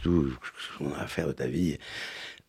tout 0.02 0.32
ce 0.32 0.78
qu'on 0.78 0.94
a 0.94 1.00
à 1.00 1.07
faire 1.07 1.26
de 1.26 1.32
ta 1.32 1.46
vie. 1.46 1.76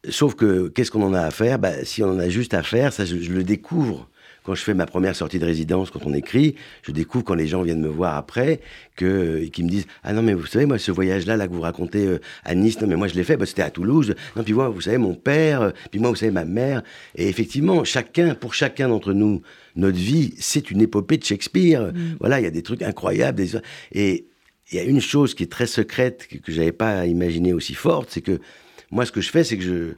Sauf 0.07 0.35
que, 0.35 0.69
qu'est-ce 0.69 0.91
qu'on 0.91 1.03
en 1.03 1.13
a 1.13 1.21
à 1.21 1.31
faire? 1.31 1.59
Bah, 1.59 1.83
Si 1.83 2.03
on 2.03 2.09
en 2.09 2.19
a 2.19 2.29
juste 2.29 2.53
à 2.53 2.63
faire, 2.63 2.93
ça, 2.93 3.03
je, 3.03 3.15
le 3.15 3.43
découvre. 3.43 4.07
Quand 4.43 4.53
je 4.53 4.61
fais 4.61 4.75
ma 4.75 4.85
première 4.85 5.15
sortie 5.15 5.39
de 5.39 5.45
résidence, 5.45 5.89
quand 5.89 6.05
on 6.05 6.13
écrit, 6.13 6.53
je 6.83 6.91
découvre 6.91 7.23
quand 7.25 7.33
les 7.33 7.47
gens 7.47 7.63
viennent 7.63 7.81
me 7.81 7.89
voir 7.89 8.15
après, 8.15 8.61
que, 8.95 9.41
et 9.41 9.49
qui 9.49 9.63
me 9.63 9.69
disent 9.69 9.87
Ah 10.03 10.13
non, 10.13 10.21
mais 10.21 10.35
vous 10.35 10.45
savez, 10.45 10.67
moi, 10.67 10.77
ce 10.77 10.91
voyage-là 10.91 11.35
là, 11.35 11.47
que 11.47 11.53
vous 11.53 11.61
racontez 11.61 12.05
euh, 12.05 12.19
à 12.43 12.53
Nice, 12.53 12.79
non, 12.79 12.87
mais 12.87 12.95
moi, 12.95 13.07
je 13.07 13.15
l'ai 13.15 13.23
fait, 13.23 13.37
bah, 13.37 13.47
c'était 13.47 13.63
à 13.63 13.71
Toulouse. 13.71 14.13
Non, 14.35 14.43
puis 14.43 14.53
moi, 14.53 14.69
vous 14.69 14.81
savez, 14.81 14.99
mon 14.99 15.15
père, 15.15 15.63
euh, 15.63 15.71
puis 15.89 15.99
moi, 15.99 16.11
vous 16.11 16.15
savez, 16.15 16.31
ma 16.31 16.45
mère. 16.45 16.83
Et 17.15 17.27
effectivement, 17.27 17.83
chacun, 17.83 18.35
pour 18.35 18.53
chacun 18.53 18.87
d'entre 18.89 19.13
nous, 19.13 19.41
notre 19.75 19.97
vie, 19.97 20.33
c'est 20.37 20.71
une 20.71 20.81
épopée 20.81 21.17
de 21.17 21.23
Shakespeare. 21.23 21.91
Voilà, 22.19 22.39
il 22.39 22.43
y 22.43 22.47
a 22.47 22.51
des 22.51 22.63
trucs 22.63 22.81
incroyables. 22.81 23.37
Des... 23.37 23.57
Et 23.91 24.27
il 24.71 24.77
y 24.77 24.79
a 24.79 24.83
une 24.83 25.01
chose 25.01 25.35
qui 25.35 25.43
est 25.43 25.51
très 25.51 25.67
secrète, 25.67 26.27
que, 26.27 26.37
que 26.37 26.51
j'avais 26.51 26.71
pas 26.71 27.05
imaginé 27.05 27.53
aussi 27.53 27.73
forte, 27.73 28.09
c'est 28.11 28.21
que 28.21 28.39
moi, 28.91 29.05
ce 29.05 29.11
que 29.11 29.21
je 29.21 29.29
fais, 29.29 29.43
c'est 29.43 29.57
que 29.57 29.63
je 29.63 29.95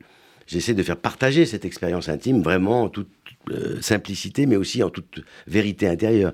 j'essaie 0.48 0.74
de 0.74 0.82
faire 0.82 0.98
partager 0.98 1.46
cette 1.46 1.66
expérience 1.66 2.10
intime 2.10 2.42
vraiment 2.42 2.84
en 2.84 2.90
toute 2.90 3.10
euh, 3.52 3.80
simplicité, 3.82 4.46
mais 4.46 4.56
aussi 4.56 4.82
en 4.82 4.90
toute 4.90 5.24
vérité 5.46 5.88
intérieure. 5.88 6.34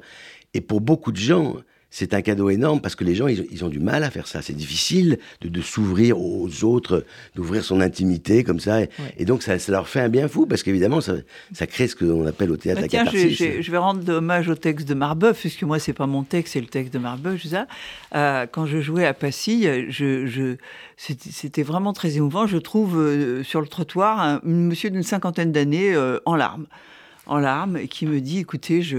Et 0.53 0.61
pour 0.61 0.81
beaucoup 0.81 1.11
de 1.11 1.17
gens, 1.17 1.57
c'est 1.95 2.15
un 2.15 2.23
cadeau 2.23 2.49
énorme 2.49 2.81
parce 2.81 2.95
que 2.95 3.03
les 3.03 3.13
gens, 3.13 3.27
ils, 3.27 3.45
ils 3.51 3.63
ont 3.63 3.69
du 3.69 3.79
mal 3.79 4.03
à 4.03 4.09
faire 4.09 4.25
ça. 4.25 4.41
C'est 4.41 4.55
difficile 4.55 5.19
de, 5.41 5.47
de 5.47 5.61
s'ouvrir 5.61 6.19
aux 6.19 6.49
autres, 6.63 7.05
d'ouvrir 7.35 7.63
son 7.63 7.79
intimité 7.81 8.43
comme 8.43 8.59
ça. 8.59 8.81
Et, 8.81 8.89
et 9.17 9.25
donc, 9.25 9.43
ça, 9.43 9.59
ça 9.59 9.71
leur 9.71 9.87
fait 9.87 9.99
un 9.99 10.09
bien 10.09 10.27
fou 10.27 10.47
parce 10.47 10.63
qu'évidemment, 10.63 11.01
ça, 11.01 11.13
ça 11.53 11.67
crée 11.67 11.87
ce 11.87 11.95
qu'on 11.95 12.25
appelle 12.25 12.49
au 12.49 12.57
théâtre 12.57 12.81
Bah 12.81 12.87
tiens, 12.87 13.03
catharsis. 13.05 13.37
je 13.61 13.71
vais 13.71 13.77
rendre 13.77 14.11
hommage 14.11 14.49
au 14.49 14.55
texte 14.55 14.87
de 14.87 14.95
Marbeuf, 14.95 15.39
puisque 15.41 15.61
moi, 15.61 15.77
c'est 15.77 15.93
pas 15.93 16.07
mon 16.07 16.23
texte, 16.23 16.53
c'est 16.53 16.61
le 16.61 16.65
texte 16.67 16.91
de 16.95 16.97
Marbeuf. 16.97 17.45
Ça. 17.45 17.67
Euh, 18.15 18.47
quand 18.51 18.65
je 18.65 18.81
jouais 18.81 19.05
à 19.05 19.13
Passy, 19.13 19.67
je, 19.89 20.25
je- 20.25 20.55
c'était 20.97 21.29
c'était 21.31 21.63
vraiment 21.63 21.93
très 21.93 22.17
émouvant. 22.17 22.47
Je 22.47 22.57
trouve 22.57 22.97
euh, 22.99 23.43
sur 23.43 23.61
le 23.61 23.67
trottoir 23.67 24.19
un, 24.19 24.35
un 24.37 24.39
monsieur 24.43 24.89
d'une 24.89 25.03
cinquantaine 25.03 25.51
d'années 25.51 25.93
euh, 25.93 26.17
en 26.25 26.35
larmes, 26.35 26.65
en 27.27 27.37
larmes, 27.37 27.77
et 27.77 27.87
qui 27.87 28.07
me 28.07 28.19
dit 28.19 28.39
"Écoutez, 28.39 28.81
je 28.81 28.97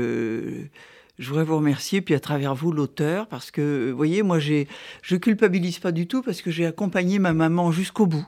je 1.19 1.29
voudrais 1.29 1.45
vous 1.45 1.57
remercier, 1.57 2.01
puis 2.01 2.15
à 2.15 2.21
travers 2.21 2.55
vous, 2.55 2.73
l'auteur, 2.73 3.27
parce 3.29 3.51
que, 3.51 3.91
vous 3.91 3.97
voyez, 3.97 4.23
moi, 4.23 4.39
j'ai, 4.39 4.69
je 5.03 5.17
culpabilise 5.17 5.79
pas 5.79 5.93
du 5.93 6.07
tout, 6.07 6.23
parce 6.23 6.43
que 6.43 6.51
j'ai 6.51 6.67
accompagné 6.67 7.19
ma 7.19 7.33
maman 7.33 7.71
jusqu'au 7.71 8.07
bout. 8.07 8.27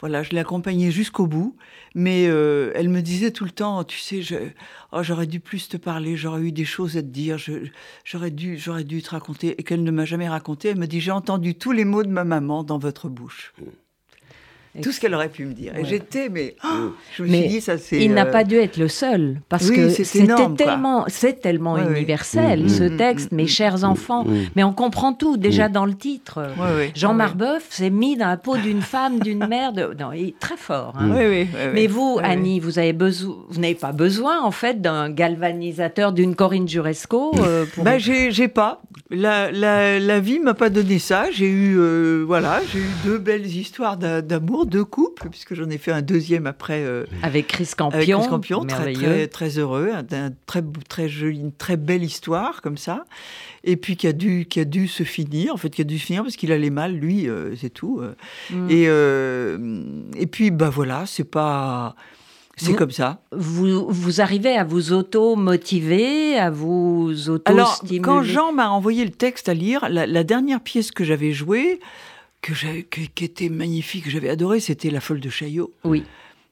Voilà, 0.00 0.22
je 0.22 0.30
l'ai 0.30 0.38
accompagnée 0.38 0.92
jusqu'au 0.92 1.26
bout, 1.26 1.56
mais 1.94 2.26
euh, 2.28 2.70
elle 2.76 2.88
me 2.88 3.02
disait 3.02 3.32
tout 3.32 3.44
le 3.44 3.50
temps, 3.50 3.82
tu 3.82 3.98
sais, 3.98 4.20
oh, 4.92 5.02
j'aurais 5.02 5.26
dû 5.26 5.40
plus 5.40 5.68
te 5.68 5.76
parler, 5.76 6.16
j'aurais 6.16 6.42
eu 6.42 6.52
des 6.52 6.64
choses 6.64 6.96
à 6.96 7.02
te 7.02 7.08
dire, 7.08 7.36
j'aurais 8.04 8.30
dû, 8.30 8.56
j'aurais 8.58 8.84
dû 8.84 9.02
te 9.02 9.10
raconter, 9.10 9.58
et 9.58 9.64
qu'elle 9.64 9.82
ne 9.82 9.90
m'a 9.90 10.04
jamais 10.04 10.28
raconté. 10.28 10.68
Elle 10.68 10.78
me 10.78 10.86
dit, 10.86 11.00
j'ai 11.00 11.10
entendu 11.10 11.56
tous 11.56 11.72
les 11.72 11.84
mots 11.84 12.04
de 12.04 12.10
ma 12.10 12.24
maman 12.24 12.62
dans 12.62 12.78
votre 12.78 13.08
bouche. 13.08 13.52
Tout 14.82 14.92
ce 14.92 15.00
qu'elle 15.00 15.14
aurait 15.14 15.28
pu 15.28 15.44
me 15.44 15.52
dire. 15.54 15.72
Et 15.76 15.84
j'étais, 15.84 16.28
mais 16.28 16.54
oh, 16.64 16.92
je 17.16 17.22
me 17.24 17.28
Mais 17.28 17.40
suis 17.42 17.48
dit, 17.48 17.60
ça 17.60 17.78
c'est. 17.78 17.98
Il 17.98 18.12
n'a 18.14 18.26
euh, 18.26 18.30
pas 18.30 18.44
dû 18.44 18.56
être 18.56 18.76
le 18.76 18.86
seul, 18.88 19.40
parce 19.48 19.68
oui, 19.68 19.76
que 19.76 19.88
c'est 19.88 20.04
c'était 20.04 20.32
tellement, 20.56 21.04
c'est 21.08 21.40
tellement 21.40 21.74
Ouais, 21.74 21.82
universel 21.90 22.64
Mmh, 22.64 22.68
ce 22.68 22.82
mmh, 22.84 22.96
texte, 22.96 23.32
mmh, 23.32 23.36
mes 23.36 23.44
mmh, 23.44 23.48
chers 23.48 23.84
enfants. 23.84 24.24
mmh. 24.24 24.34
Mais 24.56 24.62
on 24.64 24.72
comprend 24.72 25.12
tout 25.12 25.36
déjà 25.36 25.68
dans 25.68 25.84
le 25.86 25.94
titre. 25.94 26.46
Ouais. 26.58 26.92
Jean. 26.94 27.14
Marbeuf 27.14 27.66
s'est 27.70 27.90
mis 27.90 28.16
dans 28.16 28.28
la 28.28 28.36
peau 28.36 28.56
d'une 28.56 28.82
femme, 28.82 29.18
d'une 29.20 29.46
mère. 29.46 29.72
De... 29.72 29.94
Non, 29.98 30.12
il 30.12 30.28
est 30.28 30.38
très 30.38 30.56
fort. 30.56 30.94
hein. 30.98 31.08
Mais 31.74 31.86
vous. 31.86 32.18
Annie, 32.22 32.60
vous 32.60 32.78
avez 32.78 32.92
besoin, 32.92 33.34
vous 33.48 33.60
n'avez 33.60 33.74
pas 33.74 33.92
besoin 33.92 34.42
en 34.42 34.50
fait 34.52 34.80
d'un 34.80 35.10
galvanisateur, 35.10 36.12
d'une 36.12 36.34
Corinne 36.36 36.68
Juresco 36.68 37.32
euh, 37.38 37.64
pour. 37.74 37.84
Bah, 37.84 37.98
j'ai 37.98 38.48
pas. 38.48 38.82
La, 39.10 39.50
la, 39.50 39.98
la 39.98 40.20
vie 40.20 40.38
m'a 40.38 40.54
pas 40.54 40.68
donné 40.70 40.98
ça. 40.98 41.30
J'ai 41.32 41.48
eu, 41.48 41.76
euh, 41.78 42.24
voilà, 42.26 42.60
j'ai 42.72 42.78
eu 42.80 42.88
deux 43.04 43.18
belles 43.18 43.46
histoires 43.46 43.96
d'a- 43.96 44.20
d'amour, 44.22 44.66
deux 44.68 44.84
couples, 44.84 45.28
puisque 45.30 45.54
j'en 45.54 45.68
ai 45.70 45.78
fait 45.78 45.92
un 45.92 46.02
deuxième 46.02 46.46
après 46.46 46.82
euh, 46.84 47.04
avec 47.22 47.46
Chris 47.48 47.70
Campion, 47.76 47.98
avec 47.98 48.08
Chris 48.10 48.28
Campion, 48.28 48.60
très, 48.64 48.76
merveilleux. 48.76 49.00
très, 49.00 49.26
très 49.28 49.58
heureux, 49.58 49.90
un, 49.92 50.04
un 50.16 50.30
très, 50.88 51.08
joli, 51.08 51.40
une 51.40 51.52
très 51.52 51.76
belle 51.76 52.04
histoire 52.04 52.62
comme 52.62 52.76
ça, 52.78 53.04
et 53.64 53.76
puis 53.76 53.96
qui 53.96 54.06
a 54.06 54.12
dû, 54.12 54.46
qui 54.48 54.60
a 54.60 54.64
dû 54.64 54.88
se 54.88 55.02
finir, 55.02 55.54
en 55.54 55.56
fait, 55.56 55.70
qui 55.70 55.80
a 55.80 55.84
dû 55.84 55.98
se 55.98 56.06
finir 56.06 56.22
parce 56.22 56.36
qu'il 56.36 56.52
allait 56.52 56.70
mal, 56.70 56.94
lui, 56.94 57.28
euh, 57.28 57.56
c'est 57.56 57.70
tout. 57.70 58.00
euh. 58.00 58.14
Mm. 58.50 60.16
Et, 60.16 60.22
et 60.22 60.26
puis, 60.26 60.50
bah 60.50 60.70
voilà, 60.70 61.04
c'est 61.06 61.24
pas. 61.24 61.94
C'est 62.60 62.74
comme 62.74 62.90
ça. 62.90 63.20
Vous, 63.30 63.86
vous 63.88 64.20
arrivez 64.20 64.56
à 64.56 64.64
vous 64.64 64.92
auto-motiver, 64.92 66.36
à 66.38 66.50
vous 66.50 67.12
Alors, 67.44 67.68
auto-stimuler? 67.68 68.00
quand 68.02 68.22
Jean 68.24 68.52
m'a 68.52 68.68
envoyé 68.70 69.04
le 69.04 69.12
texte 69.12 69.48
à 69.48 69.54
lire, 69.54 69.86
la, 69.88 70.06
la 70.08 70.24
dernière 70.24 70.60
pièce 70.60 70.90
que 70.90 71.04
j'avais 71.04 71.32
jouée, 71.32 71.78
que 72.40 72.52
qui 73.14 73.24
était 73.24 73.48
magnifique, 73.48 74.04
que 74.04 74.10
j'avais 74.10 74.28
adoré, 74.30 74.60
c'était 74.60 74.90
La 74.90 75.00
Folle 75.00 75.20
de 75.20 75.28
Chaillot. 75.28 75.72
Oui. 75.84 76.04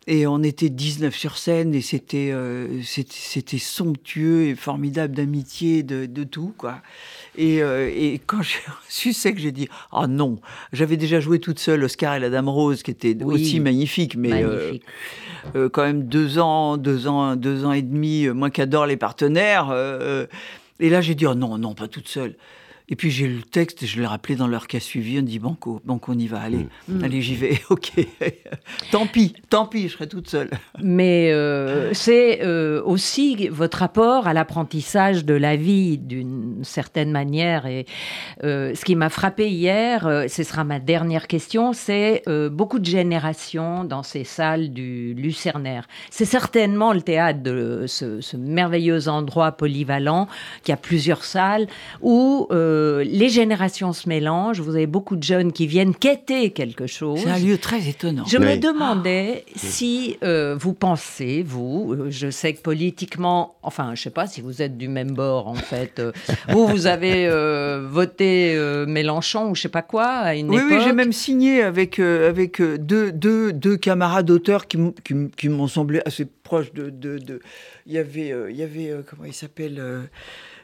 Et 0.08 0.24
on 0.28 0.40
était 0.44 0.68
19 0.68 1.16
sur 1.16 1.36
scène 1.36 1.74
et 1.74 1.80
c'était 1.80 2.30
euh, 2.32 2.80
c'était- 2.84 3.10
c'était 3.12 3.58
somptueux 3.58 4.44
et 4.46 4.54
formidable 4.54 5.14
d'amitié, 5.16 5.82
de, 5.82 6.06
de 6.06 6.22
tout, 6.22 6.54
quoi. 6.56 6.80
Et, 7.36 7.60
euh, 7.60 7.90
et 7.92 8.20
quand 8.24 8.40
j'ai 8.40 8.58
reçu 8.86 9.12
ça, 9.12 9.32
que 9.32 9.40
j'ai 9.40 9.50
dit 9.50 9.68
Ah 9.90 10.06
non 10.06 10.38
J'avais 10.72 10.96
déjà 10.96 11.18
joué 11.18 11.40
toute 11.40 11.58
seule 11.58 11.82
Oscar 11.82 12.14
et 12.14 12.20
la 12.20 12.30
Dame 12.30 12.48
Rose, 12.48 12.84
qui 12.84 12.92
était 12.92 13.16
Oui. 13.20 13.34
aussi 13.34 13.58
magnifique, 13.58 14.14
mais 14.16 14.44
euh, 14.44 14.56
Magnifique. 14.58 14.82
euh, 15.56 15.68
quand 15.68 15.82
même 15.82 16.04
deux 16.04 16.38
ans, 16.38 16.76
deux 16.76 17.08
ans, 17.08 17.34
deux 17.34 17.64
ans 17.64 17.72
et 17.72 17.82
demi, 17.82 18.28
moi 18.28 18.50
qui 18.50 18.60
adore 18.62 18.86
les 18.86 18.96
partenaires. 18.96 19.72
et 20.78 20.88
là, 20.88 21.00
j'ai 21.00 21.16
dit, 21.16 21.26
oh 21.26 21.34
non, 21.34 21.58
non, 21.58 21.74
pas 21.74 21.88
toute 21.88 22.06
seule. 22.06 22.36
Et 22.88 22.94
puis 22.96 23.10
j'ai 23.10 23.26
lu 23.26 23.36
le 23.36 23.42
texte 23.42 23.82
et 23.82 23.86
je 23.86 24.00
l'ai 24.00 24.06
rappelé 24.06 24.36
dans 24.36 24.46
l'heure 24.46 24.68
qui 24.68 24.76
a 24.76 24.80
suivi. 24.80 25.18
On 25.18 25.22
dit, 25.22 25.40
banco, 25.40 25.80
banco, 25.84 26.12
on 26.12 26.18
y 26.18 26.28
va, 26.28 26.40
allez, 26.40 26.68
Mm. 26.88 27.02
allez, 27.04 27.20
j'y 27.22 27.34
vais, 27.34 27.58
ok. 27.70 27.92
tant 28.92 29.06
pis, 29.06 29.34
tant 29.50 29.66
pis, 29.66 29.88
je 29.88 29.94
serai 29.94 30.06
toute 30.06 30.28
seule. 30.28 30.50
Mais 30.80 31.32
euh, 31.32 31.92
c'est 31.94 32.44
euh, 32.44 32.80
aussi 32.84 33.48
votre 33.48 33.78
rapport 33.78 34.28
à 34.28 34.32
l'apprentissage 34.34 35.24
de 35.24 35.34
la 35.34 35.56
vie 35.56 35.98
d'une 35.98 36.62
certaine 36.62 37.10
manière. 37.10 37.66
Et 37.66 37.86
euh, 38.44 38.74
ce 38.74 38.84
qui 38.84 38.94
m'a 38.94 39.08
frappé 39.08 39.50
hier, 39.50 40.26
ce 40.28 40.42
sera 40.44 40.62
ma 40.62 40.78
dernière 40.78 41.26
question, 41.26 41.72
c'est 41.72 42.22
beaucoup 42.52 42.78
de 42.78 42.84
générations 42.84 43.82
dans 43.84 44.02
ces 44.04 44.24
salles 44.24 44.72
du 44.72 45.14
Lucernaire. 45.14 45.88
C'est 46.10 46.24
certainement 46.24 46.92
le 46.92 47.02
théâtre 47.02 47.42
de 47.42 47.84
ce, 47.86 48.20
ce 48.20 48.36
merveilleux 48.36 49.08
endroit 49.08 49.52
polyvalent 49.52 50.28
qui 50.62 50.70
a 50.72 50.76
plusieurs 50.76 51.24
salles 51.24 51.66
où 52.00 52.46
euh, 52.50 52.75
les 53.04 53.28
générations 53.28 53.92
se 53.92 54.08
mélangent. 54.08 54.60
Vous 54.60 54.74
avez 54.74 54.86
beaucoup 54.86 55.16
de 55.16 55.22
jeunes 55.22 55.52
qui 55.52 55.66
viennent 55.66 55.94
quêter 55.94 56.50
quelque 56.50 56.86
chose. 56.86 57.20
C'est 57.22 57.30
un 57.30 57.38
lieu 57.38 57.58
très 57.58 57.88
étonnant. 57.88 58.24
Je 58.26 58.38
me 58.38 58.56
demandais 58.56 59.44
si 59.54 60.16
euh, 60.22 60.56
vous 60.58 60.72
pensez, 60.74 61.42
vous, 61.46 61.94
euh, 61.94 62.06
je 62.10 62.30
sais 62.30 62.54
que 62.54 62.60
politiquement, 62.62 63.56
enfin, 63.62 63.94
je 63.94 64.02
sais 64.02 64.10
pas 64.10 64.26
si 64.26 64.40
vous 64.40 64.62
êtes 64.62 64.76
du 64.76 64.88
même 64.88 65.12
bord 65.12 65.48
en 65.48 65.54
fait. 65.54 65.98
euh, 65.98 66.12
vous, 66.48 66.66
vous 66.66 66.86
avez 66.86 67.26
euh, 67.28 67.86
voté 67.88 68.54
euh, 68.56 68.86
Mélenchon 68.86 69.50
ou 69.50 69.54
je 69.54 69.62
sais 69.62 69.68
pas 69.68 69.82
quoi 69.82 70.06
à 70.06 70.34
une 70.34 70.48
Oui, 70.50 70.56
époque. 70.56 70.68
oui, 70.70 70.78
j'ai 70.84 70.92
même 70.92 71.12
signé 71.12 71.62
avec, 71.62 71.98
euh, 71.98 72.28
avec 72.28 72.60
euh, 72.60 72.78
deux, 72.78 73.12
deux, 73.12 73.52
deux 73.52 73.76
camarades 73.76 74.30
auteurs 74.30 74.66
qui, 74.66 74.78
m'ont 75.48 75.68
semblé 75.68 76.00
assez 76.06 76.24
proches 76.24 76.72
de. 76.72 76.90
de, 76.90 77.18
de- 77.18 77.40
Il 77.86 77.92
y 77.92 77.98
avait, 77.98 78.32
euh, 78.32 78.50
il 78.50 78.56
y 78.56 78.62
avait 78.62 78.90
euh, 78.90 79.02
comment 79.08 79.24
il 79.24 79.32
s'appelle 79.34 79.76
euh, 79.78 80.02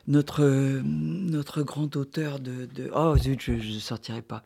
notre, 0.09 0.43
notre 0.85 1.63
grand 1.63 1.95
auteur 1.97 2.39
de, 2.41 2.67
de- 2.75 2.91
Oh 2.95 3.17
zut, 3.17 3.41
je 3.41 3.53
ne 3.53 3.79
sortirai 3.79 4.23
pas. 4.23 4.43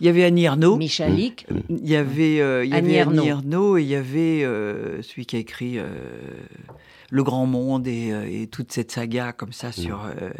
Il 0.00 0.06
y 0.06 0.08
avait 0.10 0.24
Annie 0.24 0.44
Ernaux. 0.44 0.76
Michalik. 0.76 1.46
Il 1.70 1.88
y 1.88 1.96
avait, 1.96 2.40
euh, 2.40 2.64
il 2.64 2.70
y 2.70 2.74
Annie 2.74 2.98
avait 2.98 3.18
Annie. 3.18 3.28
Ernaux 3.28 3.76
et 3.78 3.82
il 3.82 3.88
y 3.88 3.94
avait 3.94 4.44
euh, 4.44 5.00
celui 5.02 5.24
qui 5.26 5.36
a 5.36 5.38
écrit 5.38 5.78
euh, 5.78 5.86
Le 7.10 7.22
Grand 7.22 7.46
Monde 7.46 7.86
et, 7.88 8.12
et 8.42 8.46
toute 8.48 8.70
cette 8.72 8.90
saga 8.92 9.32
comme 9.32 9.52
ça 9.52 9.72
sur. 9.72 10.04
euh, 10.04 10.30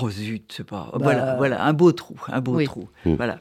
Oh 0.00 0.08
zut, 0.10 0.50
c'est 0.56 0.64
pas. 0.66 0.90
Voilà, 0.94 1.36
voilà, 1.36 1.64
un 1.66 1.72
beau 1.74 1.92
trou, 1.92 2.14
un 2.28 2.40
beau 2.40 2.56
Oui. 2.56 2.64
trou. 2.64 2.88
Mm. 3.04 3.14
Voilà. 3.14 3.38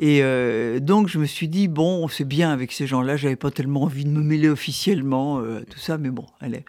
Et 0.00 0.20
euh, 0.22 0.80
donc 0.80 1.08
je 1.08 1.18
me 1.18 1.24
suis 1.24 1.48
dit 1.48 1.66
bon, 1.66 2.08
c'est 2.08 2.26
bien 2.26 2.50
avec 2.52 2.72
ces 2.72 2.86
gens-là. 2.86 3.16
J'avais 3.16 3.36
pas 3.36 3.50
tellement 3.50 3.82
envie 3.84 4.04
de 4.04 4.10
me 4.10 4.20
mêler 4.20 4.48
officiellement, 4.50 5.40
euh, 5.40 5.64
tout 5.70 5.78
ça, 5.78 5.96
mais 5.98 6.10
bon, 6.10 6.26
allez. 6.40 6.64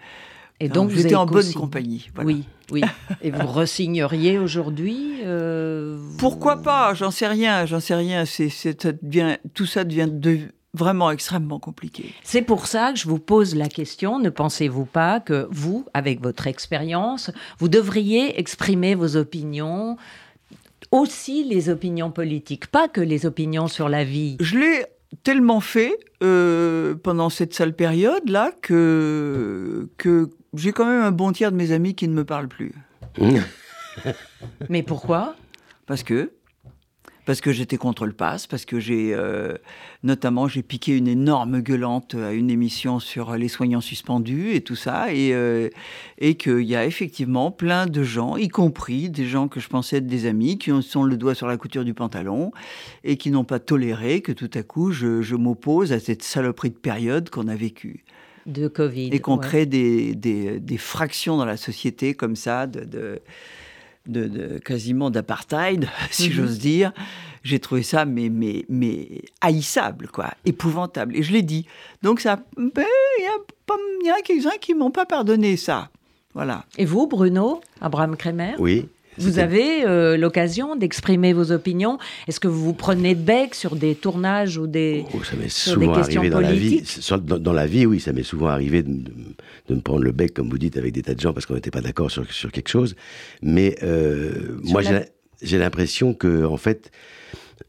Et 0.60 0.66
Alors, 0.66 0.76
donc 0.76 0.90
j'étais 0.92 1.16
en 1.16 1.26
bonne 1.26 1.54
compagnie. 1.54 2.10
voilà. 2.16 2.28
Oui, 2.28 2.44
oui. 2.72 2.82
Et 3.22 3.32
vous 3.32 3.48
resigneriez 3.48 4.38
aujourd'hui 4.40 5.20
euh, 5.24 5.96
vous- 5.98 6.18
Pourquoi 6.18 6.62
pas 6.62 6.94
J'en 6.94 7.12
sais 7.12 7.28
rien, 7.28 7.66
j'en 7.66 7.80
sais 7.80 7.96
rien. 7.96 8.26
C'est, 8.26 8.50
c'est- 8.50 8.82
ça 8.82 8.92
devient, 9.02 9.38
tout 9.54 9.66
ça 9.66 9.84
devient 9.86 10.10
de- 10.12 10.40
vraiment 10.74 11.10
extrêmement 11.12 11.60
compliqué. 11.60 12.14
C'est 12.24 12.42
pour 12.44 12.68
ça 12.68 12.92
que 12.94 13.00
je 13.00 13.08
vous 13.08 13.20
pose 13.20 13.56
la 13.56 13.68
question. 13.70 14.20
Ne 14.20 14.30
pensez-vous 14.30 14.86
pas 14.86 15.20
que 15.20 15.48
vous, 15.50 15.86
avec 15.94 16.22
votre 16.22 16.46
expérience, 16.48 17.32
vous 17.58 17.70
devriez 17.70 18.38
exprimer 18.40 18.94
vos 18.96 19.16
opinions, 19.16 19.98
aussi 20.92 21.44
les 21.44 21.70
opinions 21.70 22.12
politiques, 22.12 22.68
pas 22.68 22.88
que 22.88 23.02
les 23.02 23.26
opinions 23.26 23.68
sur 23.68 23.90
la 23.90 24.04
vie? 24.04 24.38
Je 24.42 24.58
l'ai 24.60 24.86
tellement 25.24 25.60
fait 25.60 25.96
euh, 26.22 26.96
pendant 27.02 27.30
cette 27.30 27.54
sale 27.54 27.74
période 27.76 28.30
là 28.30 28.52
que 28.62 29.90
que 29.98 30.30
j'ai 30.54 30.72
quand 30.72 30.86
même 30.86 31.02
un 31.02 31.12
bon 31.12 31.32
tiers 31.32 31.52
de 31.52 31.58
mes 31.58 31.72
amis 31.72 31.96
qui 31.96 32.08
ne 32.08 32.14
me 32.14 32.26
parlent 32.26 32.48
plus. 32.48 32.74
Mmh. 33.20 33.38
Mais 34.70 34.84
pourquoi? 34.84 35.36
Parce 35.86 36.04
que 36.04 36.32
parce 37.30 37.42
que 37.42 37.52
j'étais 37.52 37.78
contre 37.78 38.08
le 38.08 38.14
pass, 38.14 38.48
parce 38.48 38.66
que 38.66 38.80
j'ai 38.80 39.14
euh, 39.14 39.54
notamment 40.02 40.48
j'ai 40.48 40.64
piqué 40.64 40.98
une 40.98 41.08
énorme 41.08 41.62
gueulante 41.62 42.16
à 42.16 42.32
une 42.32 42.50
émission 42.50 43.00
sur 43.00 43.36
les 43.36 43.50
soignants 43.50 43.82
suspendus 43.82 44.54
et 44.56 44.62
tout 44.62 44.76
ça, 44.76 45.14
et, 45.14 45.32
euh, 45.36 45.70
et 46.18 46.38
qu'il 46.38 46.62
y 46.62 46.76
a 46.76 46.88
effectivement 46.88 47.52
plein 47.52 47.86
de 47.86 48.02
gens, 48.02 48.36
y 48.36 48.48
compris 48.48 49.12
des 49.12 49.26
gens 49.26 49.48
que 49.48 49.60
je 49.60 49.68
pensais 49.68 49.98
être 49.98 50.08
des 50.08 50.26
amis, 50.26 50.58
qui 50.58 50.72
ont 50.72 50.82
sont 50.82 51.04
le 51.04 51.18
doigt 51.18 51.36
sur 51.36 51.46
la 51.46 51.58
couture 51.58 51.86
du 51.86 51.94
pantalon 51.94 52.52
et 53.04 53.16
qui 53.16 53.30
n'ont 53.30 53.44
pas 53.44 53.60
toléré 53.60 54.22
que 54.22 54.32
tout 54.32 54.50
à 54.56 54.64
coup 54.64 54.92
je, 54.92 55.22
je 55.22 55.36
m'oppose 55.36 55.94
à 55.94 56.00
cette 56.00 56.24
saloperie 56.24 56.72
de 56.72 56.78
période 56.78 57.30
qu'on 57.30 57.48
a 57.48 57.56
vécue 57.56 58.06
de 58.46 58.68
Covid 58.68 59.10
et 59.12 59.20
qu'on 59.20 59.38
ouais. 59.38 59.46
crée 59.48 59.66
des, 59.66 60.16
des, 60.16 60.60
des 60.60 60.78
fractions 60.78 61.38
dans 61.38 61.46
la 61.46 61.58
société 61.58 62.14
comme 62.14 62.36
ça, 62.36 62.68
de, 62.68 62.84
de, 62.84 63.20
de- 64.08 64.28
de- 64.28 64.58
quasiment 64.60 65.10
d'apartheid, 65.12 65.88
si 66.12 66.30
Mhm. 66.30 66.34
j'ose 66.36 66.60
dire. 66.60 66.92
J'ai 67.44 67.60
trouvé 67.60 67.84
ça 67.84 68.04
mais, 68.06 68.28
mais, 68.30 68.66
mais 68.68 69.22
haïssable, 69.40 70.10
quoi, 70.10 70.32
épouvantable. 70.46 71.16
Et 71.16 71.24
je 71.24 71.32
l'ai 71.32 71.42
dit. 71.42 71.66
Donc 72.04 72.20
ça, 72.20 72.44
ben, 72.58 72.84
il 73.20 73.24
y 73.24 73.28
a 73.28 73.38
pas- 73.66 73.76
il 74.02 74.08
y 74.08 74.10
a 74.10 74.22
quelques-uns 74.22 74.58
qui 74.60 74.74
m'ont 74.74 74.92
pas 74.92 75.06
pardonné 75.06 75.56
ça. 75.56 75.90
Voilà. 76.34 76.66
Et 76.78 76.86
vous, 76.86 77.08
Bruno, 77.08 77.62
Abraham 77.82 78.16
Kremer? 78.18 78.56
Oui. 78.60 78.88
Vous 79.20 79.40
avez 79.40 79.86
euh, 79.86 80.18
l'occasion 80.18 80.76
d'exprimer 80.76 81.34
vos 81.34 81.52
opinions. 81.52 81.98
Est-ce 82.28 82.40
que 82.40 82.48
vous 82.48 82.64
vous 82.64 82.74
prenez 82.74 83.16
de 83.16 83.22
bec 83.22 83.56
sur 83.56 83.76
des 83.76 83.96
tournages 83.96 84.58
ou 84.58 84.68
des... 84.68 85.06
Oh, 85.14 85.24
ça 85.24 85.36
m'est 85.36 85.50
sur 85.50 85.78
des 85.78 85.86
souvent 85.86 85.96
questions 85.98 86.22
arrivé 86.22 86.34
dans 86.34 86.40
la 86.40 86.54
vie. 86.54 86.84
dans, 87.24 87.38
dans 87.40 87.54
la 87.54 87.66
vie, 87.68 87.86
oui, 87.86 88.00
ça 88.00 88.14
m'est 88.14 88.24
souvent 88.24 88.48
arrivé 88.48 88.84
de, 88.84 89.12
me 89.70 89.82
prendre 89.82 90.04
le 90.04 90.12
bec, 90.12 90.34
comme 90.34 90.50
vous 90.50 90.58
dites, 90.58 90.78
avec 90.78 90.94
des 90.94 91.02
tas 91.02 91.14
de 91.14 91.20
gens 91.20 91.34
parce 91.34 91.46
qu'on 91.46 91.56
n'était 91.56 91.72
pas 91.72 91.82
d'accord 91.82 92.10
sur, 92.12 92.32
sur 92.32 92.52
quelque 92.52 92.70
chose. 92.70 92.96
Mais 93.42 93.76
euh, 93.84 94.58
moi, 94.64 94.82
la- 94.82 95.06
j'ai- 95.42 95.58
l'impression 95.58 96.14
que, 96.14 96.46
en 96.46 96.58
fait, 96.58 96.92